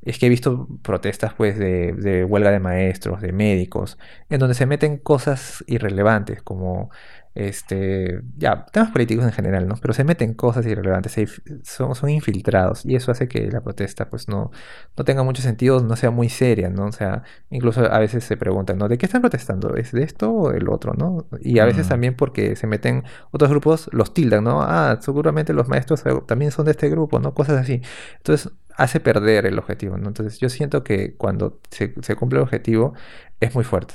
Es 0.00 0.18
que 0.18 0.26
he 0.26 0.28
visto 0.28 0.68
protestas, 0.82 1.34
pues, 1.34 1.58
de, 1.58 1.92
de 1.92 2.24
huelga 2.24 2.50
de 2.52 2.60
maestros, 2.60 3.20
de 3.20 3.32
médicos, 3.32 3.98
en 4.30 4.38
donde 4.38 4.54
se 4.54 4.64
meten 4.66 4.96
cosas 4.98 5.64
irrelevantes, 5.66 6.40
como 6.42 6.90
este, 7.38 8.20
ya, 8.36 8.66
temas 8.66 8.90
políticos 8.90 9.24
en 9.24 9.30
general, 9.30 9.68
¿no? 9.68 9.76
Pero 9.80 9.94
se 9.94 10.02
meten 10.02 10.34
cosas 10.34 10.66
irrelevantes, 10.66 11.14
son, 11.62 11.94
son 11.94 12.10
infiltrados 12.10 12.84
y 12.84 12.96
eso 12.96 13.12
hace 13.12 13.28
que 13.28 13.48
la 13.48 13.60
protesta 13.60 14.10
pues 14.10 14.28
no, 14.28 14.50
no 14.96 15.04
tenga 15.04 15.22
mucho 15.22 15.40
sentido, 15.40 15.80
no 15.80 15.94
sea 15.94 16.10
muy 16.10 16.30
seria, 16.30 16.68
¿no? 16.68 16.86
O 16.86 16.92
sea, 16.92 17.22
incluso 17.50 17.80
a 17.92 17.98
veces 18.00 18.24
se 18.24 18.36
preguntan, 18.36 18.78
¿no? 18.78 18.88
¿De 18.88 18.98
qué 18.98 19.06
están 19.06 19.20
protestando? 19.20 19.76
¿Es 19.76 19.92
de 19.92 20.02
esto 20.02 20.34
o 20.34 20.50
del 20.50 20.68
otro, 20.68 20.94
¿no? 20.94 21.28
Y 21.40 21.60
a 21.60 21.64
veces 21.64 21.88
también 21.88 22.16
porque 22.16 22.56
se 22.56 22.66
meten 22.66 23.04
otros 23.30 23.50
grupos, 23.50 23.88
los 23.92 24.12
tildan, 24.12 24.42
¿no? 24.42 24.60
Ah, 24.62 24.98
seguramente 25.00 25.52
los 25.52 25.68
maestros 25.68 26.02
también 26.26 26.50
son 26.50 26.64
de 26.64 26.72
este 26.72 26.88
grupo, 26.90 27.20
¿no? 27.20 27.34
Cosas 27.34 27.58
así. 27.58 27.82
Entonces 28.16 28.52
hace 28.74 28.98
perder 28.98 29.46
el 29.46 29.60
objetivo, 29.60 29.96
¿no? 29.96 30.08
Entonces 30.08 30.40
yo 30.40 30.48
siento 30.48 30.82
que 30.82 31.14
cuando 31.14 31.60
se, 31.70 31.94
se 32.02 32.16
cumple 32.16 32.40
el 32.40 32.42
objetivo 32.42 32.94
es 33.38 33.54
muy 33.54 33.62
fuerte. 33.62 33.94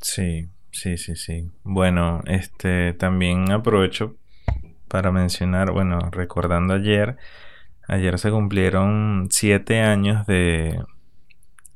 Sí, 0.00 0.48
Sí, 0.78 0.96
sí, 0.96 1.16
sí. 1.16 1.50
Bueno, 1.64 2.22
este 2.26 2.92
también 2.92 3.50
aprovecho 3.50 4.14
para 4.86 5.10
mencionar, 5.10 5.72
bueno, 5.72 5.98
recordando 6.12 6.74
ayer, 6.74 7.16
ayer 7.88 8.16
se 8.20 8.30
cumplieron 8.30 9.26
siete 9.28 9.80
años 9.80 10.24
de, 10.28 10.80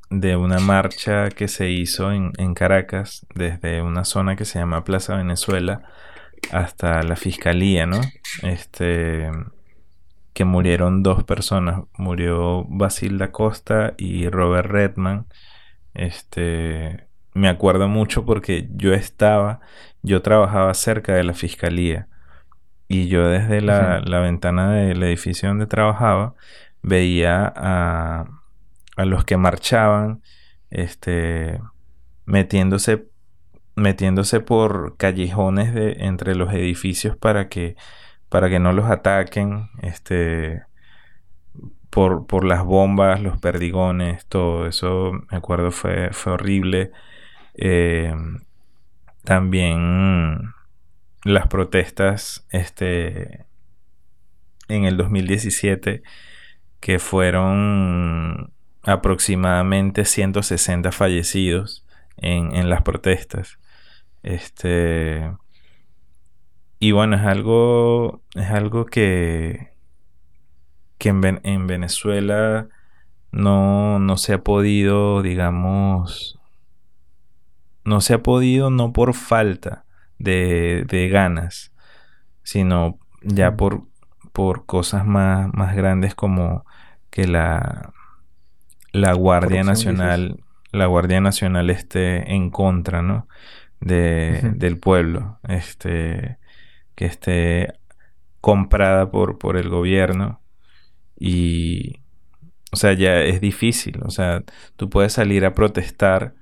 de 0.08 0.36
una 0.36 0.60
marcha 0.60 1.30
que 1.30 1.48
se 1.48 1.68
hizo 1.68 2.12
en, 2.12 2.30
en 2.38 2.54
Caracas, 2.54 3.26
desde 3.34 3.82
una 3.82 4.04
zona 4.04 4.36
que 4.36 4.44
se 4.44 4.60
llama 4.60 4.84
Plaza 4.84 5.16
Venezuela 5.16 5.82
hasta 6.52 7.02
la 7.02 7.16
fiscalía, 7.16 7.86
¿no? 7.86 8.00
Este 8.44 9.28
que 10.32 10.44
murieron 10.44 11.02
dos 11.02 11.24
personas, 11.24 11.82
murió 11.98 12.64
Basilda 12.68 13.32
Costa 13.32 13.94
y 13.98 14.28
Robert 14.28 14.70
Redman, 14.70 15.26
este 15.92 17.08
me 17.34 17.48
acuerdo 17.48 17.88
mucho 17.88 18.24
porque 18.24 18.68
yo 18.74 18.92
estaba, 18.94 19.60
yo 20.02 20.22
trabajaba 20.22 20.74
cerca 20.74 21.14
de 21.14 21.24
la 21.24 21.34
fiscalía 21.34 22.08
y 22.88 23.08
yo 23.08 23.28
desde 23.28 23.60
la, 23.60 24.00
ventana 24.20 24.72
del 24.72 25.02
edificio 25.02 25.48
donde 25.48 25.66
trabajaba 25.66 26.34
veía 26.82 27.52
a, 27.56 28.26
a 28.96 29.04
los 29.04 29.24
que 29.24 29.36
marchaban 29.36 30.22
este, 30.72 31.60
metiéndose, 32.24 33.06
metiéndose 33.76 34.40
por 34.40 34.96
callejones 34.96 35.74
de, 35.74 35.96
entre 36.00 36.34
los 36.34 36.52
edificios 36.52 37.16
para 37.16 37.48
que, 37.48 37.76
para 38.28 38.48
que 38.48 38.58
no 38.58 38.72
los 38.72 38.86
ataquen. 38.90 39.70
Este, 39.82 40.62
por, 41.90 42.26
por, 42.26 42.44
las 42.44 42.64
bombas, 42.64 43.20
los 43.20 43.38
perdigones, 43.38 44.24
todo 44.26 44.66
eso, 44.66 45.12
me 45.30 45.36
acuerdo, 45.36 45.70
fue, 45.70 46.10
fue 46.12 46.32
horrible. 46.32 46.92
Eh, 47.54 48.14
también 49.24 50.54
las 51.24 51.46
protestas 51.48 52.46
este, 52.50 53.46
en 54.68 54.84
el 54.84 54.96
2017 54.96 56.02
que 56.80 56.98
fueron 56.98 58.52
aproximadamente 58.82 60.04
160 60.04 60.90
fallecidos 60.90 61.86
en, 62.16 62.68
las 62.68 62.82
protestas. 62.82 63.58
Este, 64.22 65.32
y 66.80 66.90
bueno, 66.90 67.16
es 67.16 67.22
algo, 67.22 68.22
es 68.34 68.50
algo 68.50 68.86
que, 68.86 69.70
que 70.98 71.10
en, 71.10 71.40
en 71.44 71.66
Venezuela 71.68 72.68
no, 73.30 74.00
no 74.00 74.16
se 74.16 74.34
ha 74.34 74.42
podido, 74.42 75.22
digamos, 75.22 76.41
no 77.84 78.00
se 78.00 78.14
ha 78.14 78.22
podido 78.22 78.70
no 78.70 78.92
por 78.92 79.14
falta 79.14 79.84
de, 80.18 80.84
de 80.88 81.08
ganas, 81.08 81.72
sino 82.42 82.98
ya 83.22 83.56
por, 83.56 83.84
por 84.32 84.66
cosas 84.66 85.04
más, 85.04 85.52
más 85.52 85.74
grandes 85.76 86.14
como 86.14 86.64
que 87.10 87.26
la, 87.26 87.92
la 88.92 89.12
Guardia 89.12 89.64
Nacional, 89.64 90.42
la 90.70 90.86
Guardia 90.86 91.20
Nacional 91.20 91.70
esté 91.70 92.32
en 92.32 92.50
contra, 92.50 93.02
¿no? 93.02 93.28
De, 93.80 94.52
del 94.54 94.78
pueblo, 94.78 95.40
este, 95.48 96.38
que 96.94 97.06
esté 97.06 97.74
comprada 98.40 99.10
por, 99.10 99.38
por 99.38 99.56
el 99.56 99.68
gobierno. 99.68 100.40
Y, 101.18 102.00
o 102.70 102.76
sea, 102.76 102.92
ya 102.92 103.20
es 103.20 103.40
difícil, 103.40 104.00
o 104.04 104.10
sea, 104.10 104.42
tú 104.76 104.88
puedes 104.88 105.12
salir 105.12 105.44
a 105.44 105.54
protestar 105.54 106.34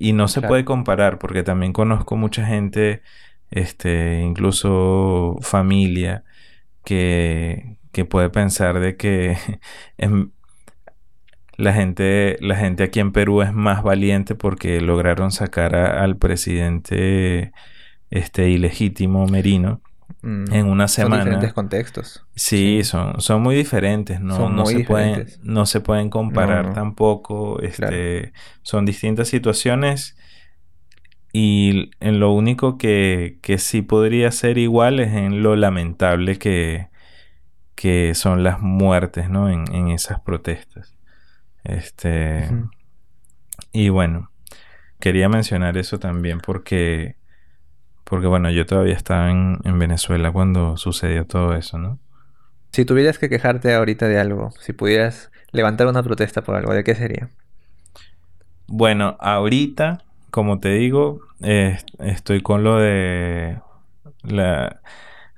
y 0.00 0.14
no 0.14 0.28
se 0.28 0.40
puede 0.40 0.64
comparar 0.64 1.18
porque 1.18 1.42
también 1.42 1.74
conozco 1.74 2.16
mucha 2.16 2.46
gente, 2.46 3.02
este, 3.50 4.20
incluso 4.22 5.36
familia, 5.42 6.24
que, 6.84 7.76
que 7.92 8.06
puede 8.06 8.30
pensar 8.30 8.80
de 8.80 8.96
que 8.96 9.36
la 11.58 11.74
gente, 11.74 12.38
la 12.40 12.56
gente 12.56 12.82
aquí 12.84 12.98
en 13.00 13.12
Perú 13.12 13.42
es 13.42 13.52
más 13.52 13.82
valiente 13.82 14.34
porque 14.34 14.80
lograron 14.80 15.32
sacar 15.32 15.76
al 15.76 16.16
presidente 16.16 17.52
este 18.08 18.48
ilegítimo 18.48 19.26
Merino 19.26 19.82
Mm. 20.22 20.52
en 20.52 20.66
una 20.66 20.88
semana. 20.88 21.16
Son 21.16 21.24
diferentes 21.24 21.52
contextos. 21.54 22.26
Sí, 22.34 22.84
Son, 22.84 23.20
son 23.20 23.42
muy 23.42 23.54
diferentes, 23.56 24.20
no, 24.20 24.50
no 24.50 24.66
se, 24.66 24.80
pueden, 24.80 25.26
no 25.42 25.66
se 25.66 25.80
pueden 25.80 26.10
comparar 26.10 26.74
tampoco. 26.74 27.60
Este, 27.60 28.32
Son 28.62 28.84
distintas 28.84 29.28
situaciones 29.28 30.16
y 31.32 31.90
en 32.00 32.20
lo 32.20 32.32
único 32.32 32.76
que, 32.78 33.38
que 33.42 33.58
sí 33.58 33.82
podría 33.82 34.30
ser 34.32 34.58
igual 34.58 35.00
es 35.00 35.12
en 35.14 35.42
lo 35.42 35.56
lamentable 35.56 36.38
que, 36.38 36.88
que 37.74 38.14
son 38.14 38.42
las 38.42 38.60
muertes 38.60 39.30
¿no? 39.30 39.48
en, 39.50 39.72
en 39.74 39.88
esas 39.88 40.20
protestas. 40.20 40.96
Este, 41.64 42.48
Y 43.72 43.88
bueno, 43.90 44.30
quería 44.98 45.28
mencionar 45.28 45.76
eso 45.78 45.98
también 45.98 46.40
porque 46.40 47.16
porque 48.10 48.26
bueno, 48.26 48.50
yo 48.50 48.66
todavía 48.66 48.94
estaba 48.94 49.30
en, 49.30 49.78
Venezuela 49.78 50.32
cuando 50.32 50.76
sucedió 50.76 51.26
todo 51.26 51.54
eso, 51.54 51.78
¿no? 51.78 52.00
Si 52.72 52.84
tuvieras 52.84 53.20
que 53.20 53.28
quejarte 53.28 53.72
ahorita 53.72 54.08
de 54.08 54.18
algo, 54.18 54.50
si 54.58 54.72
pudieras 54.72 55.30
levantar 55.52 55.86
una 55.86 56.02
protesta 56.02 56.42
por 56.42 56.56
algo, 56.56 56.74
¿de 56.74 56.82
qué 56.82 56.96
sería? 56.96 57.30
Bueno, 58.66 59.16
ahorita, 59.20 60.02
como 60.32 60.58
te 60.58 60.70
digo, 60.70 61.20
estoy 62.00 62.42
con 62.42 62.64
lo 62.64 62.78
de 62.78 63.58
la, 64.24 64.80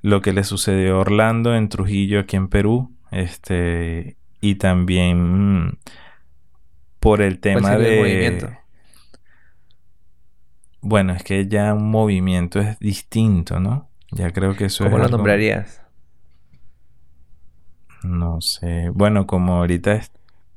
lo 0.01 0.23
que 0.23 0.33
le 0.33 0.43
sucedió 0.43 0.95
a 0.95 0.99
Orlando 0.99 1.55
en 1.55 1.69
Trujillo, 1.69 2.21
aquí 2.21 2.37
en 2.37 2.47
Perú, 2.47 2.91
este, 3.11 4.17
y 4.41 4.55
también 4.55 5.77
por 6.99 7.21
el 7.21 7.37
tema 7.37 7.77
de... 7.77 7.99
movimiento? 7.99 8.49
Bueno, 10.83 11.13
es 11.13 11.23
que 11.23 11.47
ya 11.47 11.73
un 11.73 11.89
movimiento 11.89 12.59
es 12.59 12.77
distinto, 12.79 13.59
¿no? 13.59 13.89
Ya 14.11 14.31
creo 14.31 14.55
que 14.55 14.65
eso 14.65 14.83
es. 14.83 14.91
¿Cómo 14.91 15.01
lo 15.01 15.09
nombrarías? 15.09 15.81
No 18.03 18.41
sé. 18.41 18.89
Bueno, 18.89 19.25
como 19.25 19.55
ahorita 19.55 19.93
es, 19.93 20.11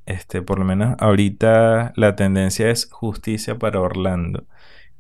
este, 0.05 0.43
por 0.43 0.59
lo 0.59 0.65
menos 0.65 0.97
ahorita 0.99 1.93
la 1.95 2.17
tendencia 2.17 2.69
es 2.71 2.91
justicia 2.91 3.57
para 3.59 3.81
Orlando. 3.81 4.45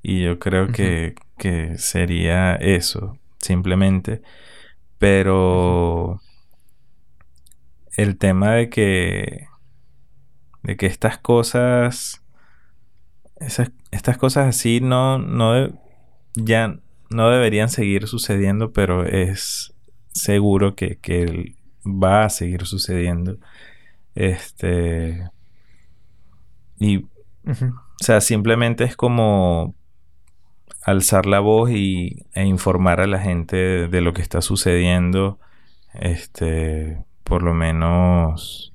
Y 0.01 0.23
yo 0.23 0.39
creo 0.39 0.69
que, 0.69 1.17
que 1.37 1.77
sería 1.77 2.55
eso, 2.55 3.19
simplemente. 3.39 4.23
Pero 4.99 6.21
el 7.97 8.17
tema 8.17 8.53
de 8.53 8.71
que 8.71 9.49
de 10.63 10.77
que 10.77 10.87
estas 10.87 11.19
cosas 11.19 12.25
estas 13.39 14.19
cosas 14.19 14.49
así 14.49 14.81
no, 14.81 15.19
no 15.19 15.71
ya 16.35 16.79
no 17.11 17.31
deberían 17.31 17.69
seguir 17.69 18.07
sucediendo, 18.07 18.73
pero 18.73 19.05
es 19.05 19.75
seguro 20.13 20.75
que, 20.75 21.55
va 21.85 22.25
a 22.25 22.31
seguir 22.31 22.67
sucediendo. 22.67 23.39
Este. 24.15 25.31
Y. 26.79 26.99
O 26.99 28.05
sea, 28.05 28.21
simplemente 28.21 28.85
es 28.85 28.97
como 28.97 29.75
alzar 30.83 31.27
la 31.27 31.41
voz 31.41 31.71
y, 31.71 32.27
e 32.35 32.45
informar 32.45 33.01
a 33.01 33.07
la 33.07 33.21
gente 33.21 33.57
de, 33.57 33.89
de, 33.89 34.01
lo 34.01 34.13
que 34.13 34.23
está 34.23 34.43
sucediendo. 34.43 35.39
Este. 35.95 37.05
Por 37.23 37.43
lo 37.43 37.55
menos. 37.55 38.73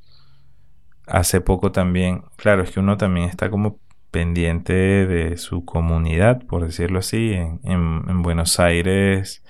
Hace 1.06 1.42
poco 1.42 1.72
también. 1.72 2.24
Claro, 2.38 2.64
es 2.64 2.72
que 2.72 2.80
uno 2.80 2.96
también 2.96 3.28
está 3.28 3.50
como 3.50 3.78
pendiente 4.12 4.74
de 4.74 5.38
su 5.38 5.66
comunidad, 5.66 6.46
por 6.46 6.66
decirlo 6.66 7.00
así, 7.00 7.34
en, 7.34 8.22
Buenos 8.22 8.60
Aires, 8.60 9.44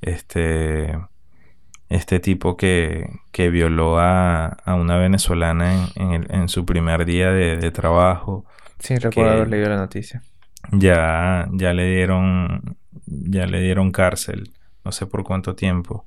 este, 0.00 0.96
este 1.88 2.20
tipo 2.20 2.56
que, 2.56 3.10
que 3.32 3.50
violó 3.50 3.98
a, 3.98 4.46
a, 4.46 4.74
una 4.76 4.96
venezolana 4.96 5.88
en, 5.96 6.26
en, 6.32 6.48
su 6.48 6.64
primer 6.64 7.04
día 7.04 7.30
de, 7.32 7.70
trabajo. 7.72 8.46
Sí, 8.78 8.96
recuerdo 8.96 9.32
haber 9.32 9.48
leído 9.50 9.68
la 9.68 9.76
noticia. 9.76 10.22
Ya, 10.70 11.48
ya 11.52 11.74
le 11.74 11.94
dieron, 11.94 12.76
ya 13.06 13.46
le 13.46 13.60
dieron 13.60 13.90
cárcel, 13.90 14.52
no 14.84 14.92
sé 14.92 15.06
por 15.06 15.24
cuánto 15.24 15.56
tiempo. 15.56 16.06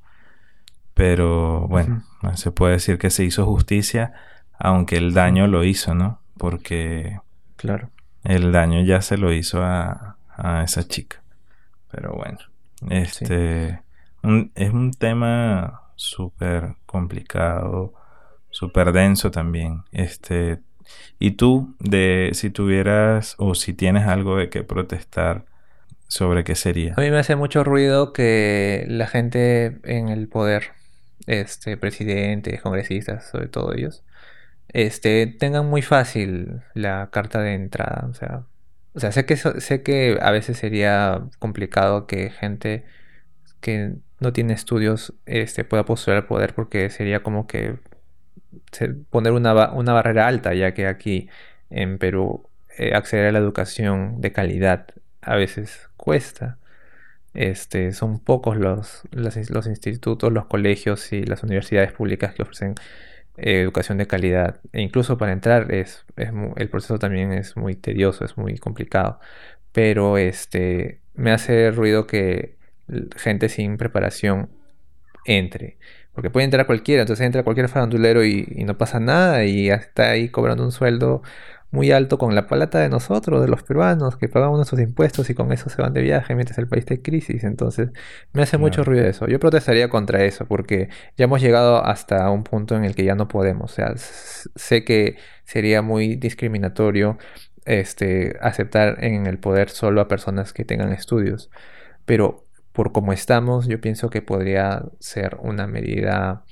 Pero 0.94 1.68
bueno, 1.68 2.04
se 2.36 2.52
puede 2.52 2.74
decir 2.74 2.98
que 2.98 3.12
se 3.12 3.24
hizo 3.24 3.46
justicia, 3.46 4.14
aunque 4.58 4.98
el 4.98 5.14
daño 5.14 5.46
lo 5.46 5.64
hizo, 5.64 5.94
¿no? 5.94 6.22
Porque 6.38 7.20
claro. 7.56 7.92
El 8.28 8.52
daño 8.52 8.84
ya 8.84 9.02
se 9.02 9.18
lo 9.18 9.34
hizo 9.34 9.64
a, 9.64 10.18
a 10.30 10.64
esa 10.64 10.88
chica. 10.88 11.24
Pero 11.92 12.14
bueno, 12.14 12.38
este 12.90 13.82
es 14.56 14.74
un 14.74 14.92
tema 14.92 15.82
súper 15.96 16.76
complicado, 16.86 17.94
súper 18.50 18.92
denso 18.92 19.32
también. 19.32 19.84
Este, 19.92 20.60
y 21.20 21.32
tú, 21.32 21.76
de 21.80 22.32
si 22.34 22.50
tuvieras 22.50 23.36
o 23.38 23.56
si 23.56 23.74
tienes 23.74 24.08
algo 24.08 24.38
de 24.38 24.50
que 24.50 24.64
protestar, 24.64 25.46
¿sobre 26.08 26.44
qué 26.44 26.56
sería? 26.56 26.94
A 26.98 27.02
mí 27.02 27.10
me 27.10 27.18
hace 27.18 27.36
mucho 27.36 27.64
ruido 27.64 28.14
que 28.14 28.86
la 28.88 29.08
gente 29.08 29.80
en 29.84 30.10
el 30.10 30.28
poder, 30.28 30.72
este, 31.26 31.78
presidentes, 31.78 32.62
congresistas, 32.62 33.30
sobre 33.30 33.48
todo 33.48 33.74
ellos, 33.74 34.04
este, 34.70 35.28
tengan 35.28 35.66
muy 35.68 35.82
fácil 35.82 36.62
la 36.74 37.10
carta 37.12 37.42
de 37.42 37.54
entrada. 37.54 38.08
O 38.10 38.14
sea, 38.14 38.44
o 38.94 39.00
sea 39.00 39.12
sé, 39.12 39.26
que, 39.26 39.38
sé 39.38 39.84
que 39.84 40.18
a 40.22 40.32
veces 40.32 40.58
sería 40.58 41.24
complicado 41.40 42.08
que 42.08 42.30
gente 42.30 42.86
que 43.62 43.96
no 44.20 44.34
tiene 44.34 44.54
estudios 44.54 45.14
este, 45.26 45.64
pueda 45.64 45.86
postular 45.86 46.18
al 46.18 46.28
poder 46.28 46.56
porque 46.56 46.90
sería 46.90 47.24
como 47.24 47.48
que 47.48 47.78
poner 49.10 49.34
una, 49.34 49.72
una 49.72 49.94
barrera 49.94 50.28
alta, 50.28 50.54
ya 50.54 50.74
que 50.74 50.88
aquí 50.88 51.30
en 51.70 51.98
Perú 51.98 52.48
eh, 52.78 52.94
acceder 52.94 53.28
a 53.28 53.32
la 53.32 53.40
educación 53.40 54.22
de 54.22 54.32
calidad 54.32 54.88
a 55.22 55.36
veces 55.36 55.90
cuesta. 55.98 56.58
Este, 57.34 57.92
son 57.92 58.20
pocos 58.20 58.58
los, 58.58 59.04
los, 59.12 59.68
institutos, 59.68 60.32
los 60.34 60.46
colegios 60.48 61.14
y 61.14 61.24
las 61.24 61.44
universidades 61.44 61.92
públicas 61.92 62.34
que 62.34 62.42
ofrecen 62.42 62.76
eh, 63.38 63.62
educación 63.62 63.98
de 63.98 64.08
calidad. 64.08 64.62
E 64.74 64.82
incluso 64.82 65.18
para 65.18 65.32
entrar 65.32 65.72
es, 65.74 66.06
el 66.18 66.70
proceso 66.70 67.00
también 67.00 67.32
es 67.32 67.56
muy 67.56 67.76
tedioso, 67.76 68.26
es 68.26 68.38
muy 68.38 68.58
complicado. 68.58 69.20
Pero 69.72 70.18
este, 70.18 71.02
me 71.16 71.32
hace 71.32 71.72
ruido 71.72 72.08
que 72.08 72.58
gente 73.18 73.50
sin 73.50 73.78
preparación 73.78 74.50
entre. 75.26 75.78
Porque 76.14 76.30
puede 76.32 76.46
entrar 76.46 76.66
cualquiera, 76.66 77.04
entonces 77.04 77.26
entra 77.26 77.44
cualquier 77.44 77.70
farandulero 77.70 78.24
y, 78.26 78.48
y, 78.56 78.64
no 78.64 78.78
pasa 78.78 79.00
nada 79.00 79.44
y 79.46 79.70
está 79.70 80.12
ahí 80.12 80.30
cobrando 80.30 80.64
un 80.64 80.72
sueldo 80.72 81.22
muy 81.72 81.92
alto 81.92 82.18
con 82.18 82.34
la 82.36 82.48
palata 82.48 82.80
de 82.80 82.90
nosotros, 82.90 83.42
de 83.42 83.48
los 83.48 83.64
peruanos, 83.64 84.18
que 84.18 84.30
pagamos 84.30 84.58
nuestros 84.58 84.80
impuestos 84.82 85.30
y 85.30 85.36
con 85.36 85.52
eso 85.52 85.70
se 85.70 85.82
van 85.82 85.94
de 85.94 86.02
viaje 86.02 86.34
mientras 86.36 86.58
el 86.58 86.68
país 86.68 86.82
está 86.82 86.94
en 86.96 87.02
crisis. 87.02 87.44
Entonces 87.44 87.90
me 88.34 88.42
hace 88.44 88.58
mucho 88.58 88.84
ruido 88.84 89.06
eso. 89.06 89.28
Yo 89.28 89.40
protestaría 89.40 89.90
contra 89.90 90.24
eso 90.24 90.46
porque 90.46 90.90
ya 91.18 91.26
hemos 91.26 91.42
llegado 91.42 91.84
hasta 91.86 92.30
un 92.30 92.44
punto 92.44 92.76
en 92.76 92.86
el 92.86 92.96
que 92.96 93.04
ya 93.04 93.16
no 93.16 93.28
podemos. 93.28 93.72
O 93.72 93.76
sea, 93.76 93.94
sé 93.98 94.84
que 94.86 95.18
sería 95.44 95.82
muy 95.82 96.16
discriminatorio 96.16 97.18
este, 97.66 98.38
aceptar 98.42 99.04
en 99.04 99.28
el 99.28 99.40
poder 99.40 99.70
solo 99.70 100.02
a 100.02 100.08
personas 100.08 100.54
que 100.54 100.66
tengan 100.66 100.92
estudios. 100.94 101.50
Pero 102.06 102.48
por 102.72 102.92
como 102.92 103.12
estamos, 103.12 103.68
yo 103.68 103.82
pienso 103.82 104.10
que 104.10 104.22
podría 104.22 104.84
ser 105.00 105.38
una 105.42 105.68
medida 105.68 106.46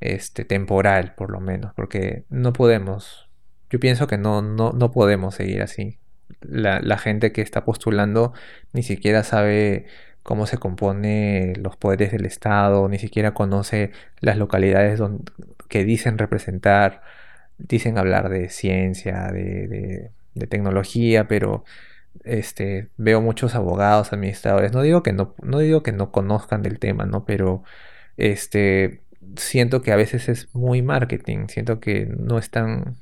este, 0.00 0.44
temporal, 0.44 1.14
por 1.16 1.30
lo 1.30 1.40
menos, 1.40 1.72
porque 1.74 2.24
no 2.28 2.52
podemos, 2.52 3.30
yo 3.72 3.80
pienso 3.80 4.06
que 4.06 4.18
no, 4.18 4.42
no, 4.42 4.72
no 4.72 4.90
podemos 4.90 5.34
seguir 5.34 5.62
así. 5.62 5.98
La, 6.42 6.98
gente 6.98 7.32
que 7.32 7.40
está 7.40 7.64
postulando 7.64 8.34
ni 8.74 8.82
siquiera 8.82 9.22
sabe 9.22 9.86
cómo 10.22 10.46
se 10.46 10.58
compone 10.58 11.54
los 11.56 11.76
poderes 11.78 12.12
del 12.12 12.26
Estado, 12.26 12.86
ni 12.90 12.98
siquiera 12.98 13.32
conoce 13.32 13.92
las 14.20 14.36
localidades 14.36 14.98
donde, 14.98 15.24
que 15.68 15.84
dicen 15.84 16.18
representar, 16.18 17.00
dicen 17.56 17.96
hablar 17.96 18.28
de 18.28 18.50
ciencia, 18.50 19.28
de, 19.32 20.10
de 20.34 20.46
tecnología, 20.46 21.26
pero 21.26 21.64
este, 22.24 22.88
veo 22.98 23.22
muchos 23.22 23.54
abogados, 23.54 24.12
administradores, 24.12 24.72
no 24.72 24.82
digo 24.82 25.02
que 25.02 25.14
no, 25.14 25.34
no 25.42 25.60
digo 25.60 25.82
que 25.82 25.92
no 25.92 26.12
conozcan 26.12 26.62
del 26.62 26.78
tema, 26.78 27.06
¿no? 27.06 27.24
Pero 27.24 27.64
este, 28.18 29.00
siento 29.36 29.80
que 29.80 29.92
a 29.92 29.96
veces 29.96 30.28
es 30.28 30.54
muy 30.54 30.82
marketing, 30.82 31.46
siento 31.48 31.80
que 31.80 32.04
no 32.06 32.38
están 32.38 33.01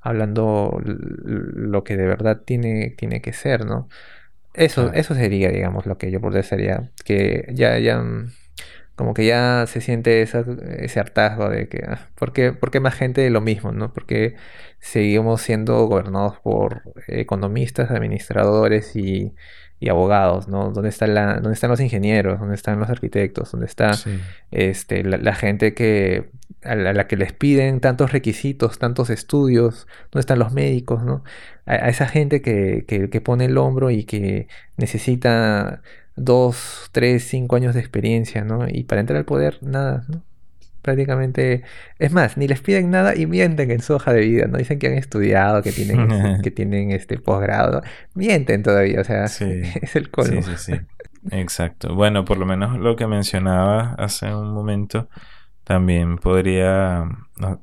hablando 0.00 0.80
lo 0.84 1.84
que 1.84 1.96
de 1.96 2.06
verdad 2.06 2.42
tiene, 2.44 2.90
tiene 2.90 3.20
que 3.20 3.32
ser, 3.32 3.66
¿no? 3.66 3.88
Eso, 4.54 4.92
eso 4.92 5.14
sería, 5.14 5.50
digamos, 5.50 5.86
lo 5.86 5.98
que 5.98 6.10
yo 6.10 6.20
sería 6.42 6.90
que 7.04 7.46
ya, 7.54 7.78
ya, 7.78 8.02
como 8.98 9.14
que 9.14 9.24
ya 9.24 9.64
se 9.68 9.80
siente 9.80 10.22
ese 10.22 11.00
hartazgo 11.00 11.48
de 11.48 11.68
que, 11.68 11.84
ah, 11.86 12.08
¿por 12.16 12.32
qué, 12.32 12.80
más 12.80 12.94
gente 12.96 13.20
de 13.20 13.30
lo 13.30 13.40
mismo, 13.40 13.70
no? 13.70 13.92
Porque 13.92 14.34
seguimos 14.80 15.40
siendo 15.40 15.86
gobernados 15.86 16.40
por 16.40 16.82
economistas, 17.06 17.92
administradores 17.92 18.96
y, 18.96 19.34
abogados, 19.88 20.48
¿no? 20.48 20.72
¿Dónde, 20.72 20.88
está 20.88 21.06
la, 21.06 21.34
¿Dónde 21.34 21.52
están 21.52 21.70
los 21.70 21.78
ingenieros? 21.80 22.40
¿Dónde 22.40 22.56
están 22.56 22.80
los 22.80 22.90
arquitectos? 22.90 23.52
¿Dónde 23.52 23.66
está 23.66 23.92
este, 24.50 25.04
la, 25.04 25.34
gente 25.36 25.72
que, 25.74 26.30
a 26.64 26.74
la, 26.74 27.06
que 27.06 27.16
les 27.16 27.32
piden 27.32 27.78
tantos 27.78 28.10
requisitos, 28.10 28.80
tantos 28.80 29.10
estudios? 29.10 29.86
¿Dónde 30.10 30.22
están 30.22 30.40
los 30.40 30.52
médicos, 30.52 31.04
no? 31.04 31.22
A, 31.66 31.88
esa 31.88 32.08
gente 32.08 32.42
que, 32.42 32.84
que 32.88 33.20
pone 33.20 33.44
el 33.44 33.56
hombro 33.58 33.90
y 33.90 34.02
que 34.02 34.48
necesita 34.76 35.82
dos, 36.18 36.88
tres, 36.92 37.24
cinco 37.24 37.56
años 37.56 37.74
de 37.74 37.80
experiencia, 37.80 38.44
¿no? 38.44 38.66
Y 38.68 38.84
para 38.84 39.00
entrar 39.00 39.16
al 39.16 39.24
poder, 39.24 39.58
nada, 39.62 40.04
¿no? 40.08 40.22
Prácticamente, 40.82 41.64
es 41.98 42.12
más, 42.12 42.36
ni 42.36 42.48
les 42.48 42.60
piden 42.60 42.90
nada 42.90 43.14
y 43.14 43.26
mienten 43.26 43.70
en 43.70 43.80
su 43.80 43.94
hoja 43.94 44.12
de 44.12 44.20
vida, 44.20 44.46
¿no? 44.46 44.58
Dicen 44.58 44.78
que 44.78 44.86
han 44.86 44.94
estudiado, 44.94 45.62
que 45.62 45.72
tienen, 45.72 46.10
este, 46.10 46.42
que 46.42 46.50
tienen 46.50 46.92
este 46.92 47.18
posgrado, 47.18 47.82
mienten 48.14 48.62
todavía, 48.62 49.00
o 49.00 49.04
sea, 49.04 49.24
es 49.26 49.96
el 49.96 50.10
colmo. 50.10 50.42
Sí, 50.42 50.52
sí, 50.56 50.72
sí. 50.72 50.80
Exacto. 51.30 51.94
Bueno, 51.94 52.24
por 52.24 52.38
lo 52.38 52.46
menos 52.46 52.78
lo 52.78 52.96
que 52.96 53.06
mencionaba 53.06 53.94
hace 53.98 54.34
un 54.34 54.52
momento, 54.52 55.08
también 55.64 56.16
podría 56.16 57.04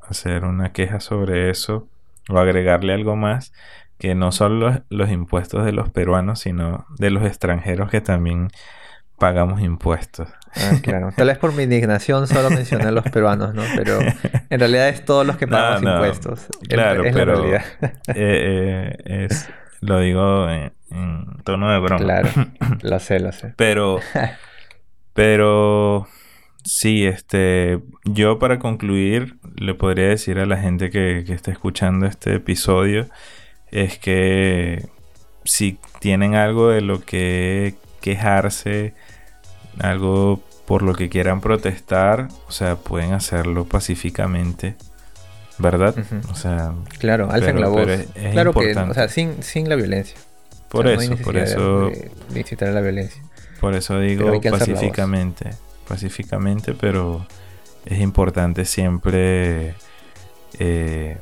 hacer 0.08 0.44
una 0.44 0.72
queja 0.72 1.00
sobre 1.00 1.50
eso 1.50 1.90
o 2.30 2.38
agregarle 2.38 2.94
algo 2.94 3.16
más, 3.16 3.54
que 3.98 4.16
no 4.16 4.32
son 4.32 4.60
los, 4.60 5.10
impuestos 5.10 5.66
de 5.66 5.72
los 5.72 5.90
peruanos, 5.90 6.40
sino 6.40 6.86
de 6.98 7.12
los 7.12 7.26
extranjeros 7.26 7.90
que 7.90 8.02
también 8.02 8.50
pagamos 9.18 9.62
impuestos. 9.62 10.30
Ah, 10.56 10.74
claro. 10.82 11.12
Tal 11.16 11.28
vez 11.28 11.38
por 11.38 11.54
mi 11.54 11.64
indignación 11.64 12.28
solo 12.28 12.50
mencioné 12.50 12.86
a 12.86 12.92
los 12.92 13.06
peruanos, 13.06 13.54
¿no? 13.54 13.64
Pero 13.76 14.00
en 14.50 14.60
realidad 14.60 14.90
es 14.90 15.06
todos 15.06 15.26
los 15.26 15.38
que 15.38 15.48
pagamos 15.48 15.84
impuestos. 15.84 16.48
Claro, 16.68 17.04
pero 17.14 17.46
eh, 17.54 17.62
eh, 18.08 18.98
es, 19.06 19.50
lo 19.80 20.00
digo 20.00 20.50
en, 20.50 20.74
tono 21.44 21.72
de 21.72 21.80
broma. 21.80 22.04
Claro, 22.04 22.30
lo 22.82 23.00
sé, 23.00 23.20
lo 23.20 23.32
sé. 23.32 23.54
Pero, 23.56 24.00
pero 25.14 26.08
sí, 26.64 27.06
este, 27.06 27.80
yo 28.04 28.40
para 28.40 28.60
concluir 28.60 29.38
le 29.56 29.74
podría 29.74 30.08
decir 30.08 30.40
a 30.40 30.46
la 30.46 30.58
gente 30.58 30.90
que, 30.90 31.24
que 31.26 31.34
está 31.34 31.52
escuchando 31.52 32.06
este 32.06 32.36
episodio 32.36 33.08
es 33.72 33.98
que 33.98 34.88
si 35.44 35.80
tienen 36.00 36.36
algo 36.36 36.70
de 36.70 36.82
lo 36.82 37.02
que 37.02 37.76
quejarse, 38.02 38.94
algo 39.80 40.42
por 40.66 40.82
lo 40.82 40.94
que 40.94 41.10
quieran 41.10 41.42
protestar, 41.42 42.30
o 42.48 42.52
sea, 42.52 42.76
pueden 42.76 43.14
hacerlo 43.14 43.66
pacíficamente. 43.66 44.76
¿Verdad? 45.58 45.96
O 46.30 46.36
sea, 46.36 46.74
claro, 47.00 47.32
alzan 47.32 47.62
la 47.62 47.70
voz. 47.70 47.88
claro 48.34 48.54
que, 48.54 48.76
o 48.76 48.94
sea, 48.94 49.08
sin, 49.08 49.42
sin 49.42 49.70
la 49.70 49.76
violencia. 49.76 50.18
Por 50.68 50.88
eso, 50.88 51.16
por 51.18 51.38
eso. 51.38 51.90
De, 51.90 52.72
la 52.74 52.82
violencia. 52.82 53.22
Por 53.62 53.74
eso 53.74 54.00
digo 54.00 54.42
pacíficamente. 54.42 55.52
Pacíficamente, 55.88 56.74
pero 56.74 57.26
es 57.86 58.00
importante 58.00 58.66
siempre 58.66 59.76
eh, 60.60 61.18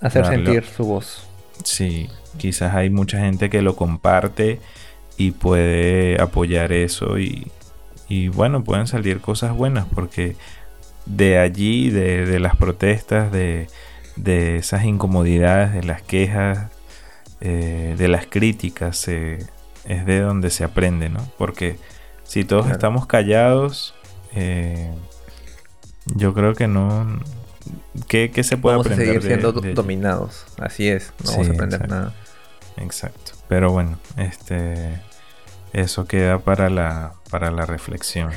hacer 0.00 0.26
sentir 0.26 0.64
su 0.64 0.84
voz. 0.84 1.26
Sí, 1.64 2.08
quizás 2.38 2.74
hay 2.74 2.90
mucha 2.90 3.18
gente 3.18 3.50
que 3.50 3.62
lo 3.62 3.76
comparte 3.76 4.60
y 5.16 5.32
puede 5.32 6.20
apoyar 6.20 6.72
eso 6.72 7.18
y, 7.18 7.50
bueno, 8.34 8.64
pueden 8.64 8.86
salir 8.86 9.20
cosas 9.20 9.56
buenas 9.56 9.86
porque 9.94 10.36
de 11.06 11.38
allí, 11.38 11.90
de, 11.90 12.38
las 12.40 12.56
protestas, 12.56 13.32
de, 13.32 13.68
esas 14.58 14.84
incomodidades, 14.84 15.72
de 15.72 15.82
las 15.84 16.02
quejas, 16.02 16.70
eh, 17.40 17.94
de 17.96 18.08
las 18.08 18.26
críticas, 18.26 19.08
es 19.08 20.06
de 20.06 20.20
donde 20.20 20.50
se 20.50 20.64
aprende, 20.64 21.08
¿no? 21.08 21.26
Porque 21.38 21.78
si 22.24 22.44
todos 22.44 22.70
estamos 22.70 23.06
callados, 23.06 23.94
eh, 24.34 24.90
yo 26.06 26.34
creo 26.34 26.54
que 26.54 26.68
no, 26.68 27.20
¿Qué, 28.08 28.30
se 28.42 28.56
puede 28.56 28.76
vamos 28.76 28.86
aprender? 28.86 29.08
A 29.08 29.20
seguir 29.20 29.40
siendo 29.40 29.52
dominados. 29.52 30.44
Así 30.58 30.88
es, 30.88 31.12
no 31.24 31.32
vamos 31.32 31.48
a 31.48 31.52
aprender 31.52 31.88
nada. 31.88 32.14
Exacto. 32.76 33.32
Pero 33.48 33.70
bueno, 33.70 33.98
este. 34.16 35.00
eso 35.72 36.06
queda 36.06 36.38
para 36.38 36.70
la, 36.70 37.14
para 37.30 37.50
la 37.50 37.66
reflexión. 37.66 38.30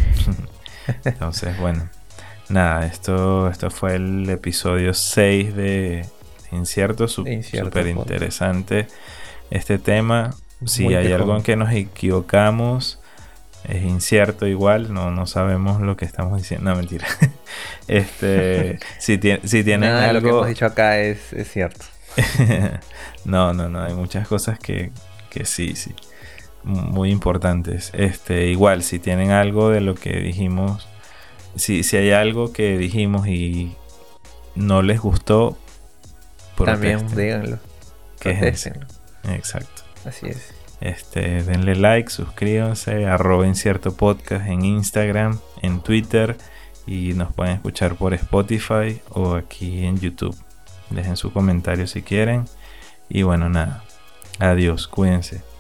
Entonces, 1.05 1.57
bueno, 1.59 1.89
nada, 2.49 2.86
esto, 2.86 3.49
esto 3.49 3.69
fue 3.69 3.95
el 3.95 4.30
episodio 4.30 4.93
6 4.93 5.55
de 5.55 6.05
Incierto, 6.51 7.07
súper 7.07 7.88
interesante 7.88 8.88
este 9.49 9.78
tema. 9.78 10.36
Si 10.65 10.93
hay 10.93 11.11
algo 11.11 11.36
en 11.36 11.43
que 11.43 11.55
nos 11.55 11.71
equivocamos, 11.73 12.99
es 13.68 13.84
incierto 13.84 14.47
igual, 14.47 14.93
no, 14.93 15.11
no 15.11 15.26
sabemos 15.26 15.82
lo 15.82 15.97
que 15.97 16.05
estamos 16.05 16.38
diciendo. 16.38 16.70
No, 16.70 16.76
mentira. 16.76 17.07
este, 17.88 18.80
si, 18.99 19.20
si 19.43 19.63
tienen 19.63 19.91
Nada 19.91 20.13
lo 20.13 20.22
que 20.22 20.30
hemos 20.30 20.47
dicho 20.47 20.66
acá 20.66 20.99
es, 20.99 21.34
es 21.34 21.51
cierto. 21.51 21.86
no, 23.26 23.53
no, 23.53 23.70
no, 23.70 23.84
hay 23.84 23.93
muchas 23.93 24.28
cosas 24.28 24.59
que, 24.59 24.91
que 25.30 25.45
sí, 25.45 25.76
sí. 25.76 25.93
Muy 26.63 27.11
importantes. 27.11 27.91
Este, 27.93 28.47
igual, 28.47 28.82
si 28.82 28.97
tienen 28.99 29.32
algo 29.32 29.70
de 29.70 29.82
lo 29.82 29.93
que 29.93 30.20
dijimos, 30.20 30.88
si, 31.55 31.84
si 31.84 31.97
hay 31.97 32.11
algo 32.11 32.53
que 32.53 32.78
dijimos 32.78 33.28
y 33.28 33.76
no 34.55 34.82
les 34.82 34.99
gustó, 34.99 35.57
también 36.63 37.07
díganlo. 37.16 37.59
Exacto. 39.24 39.84
Así 40.05 40.28
es. 40.28 40.55
Este, 40.82 41.43
denle 41.43 41.76
like, 41.76 42.09
suscríbanse, 42.09 43.05
arroben 43.05 43.55
cierto 43.55 43.95
podcast 43.95 44.47
en 44.47 44.65
Instagram, 44.65 45.39
en 45.61 45.82
Twitter 45.82 46.38
y 46.86 47.13
nos 47.13 47.34
pueden 47.34 47.55
escuchar 47.55 47.95
por 47.95 48.13
Spotify 48.13 49.01
o 49.09 49.36
aquí 49.36 49.86
en 49.86 49.99
YouTube. 49.99 50.36
Dejen 50.89 51.17
su 51.17 51.32
comentario 51.32 51.88
si 51.88 52.01
quieren. 52.01 52.45
Y 53.09 53.23
bueno, 53.23 53.49
nada. 53.49 53.84
Adiós, 54.39 54.88
cuídense. 54.88 55.55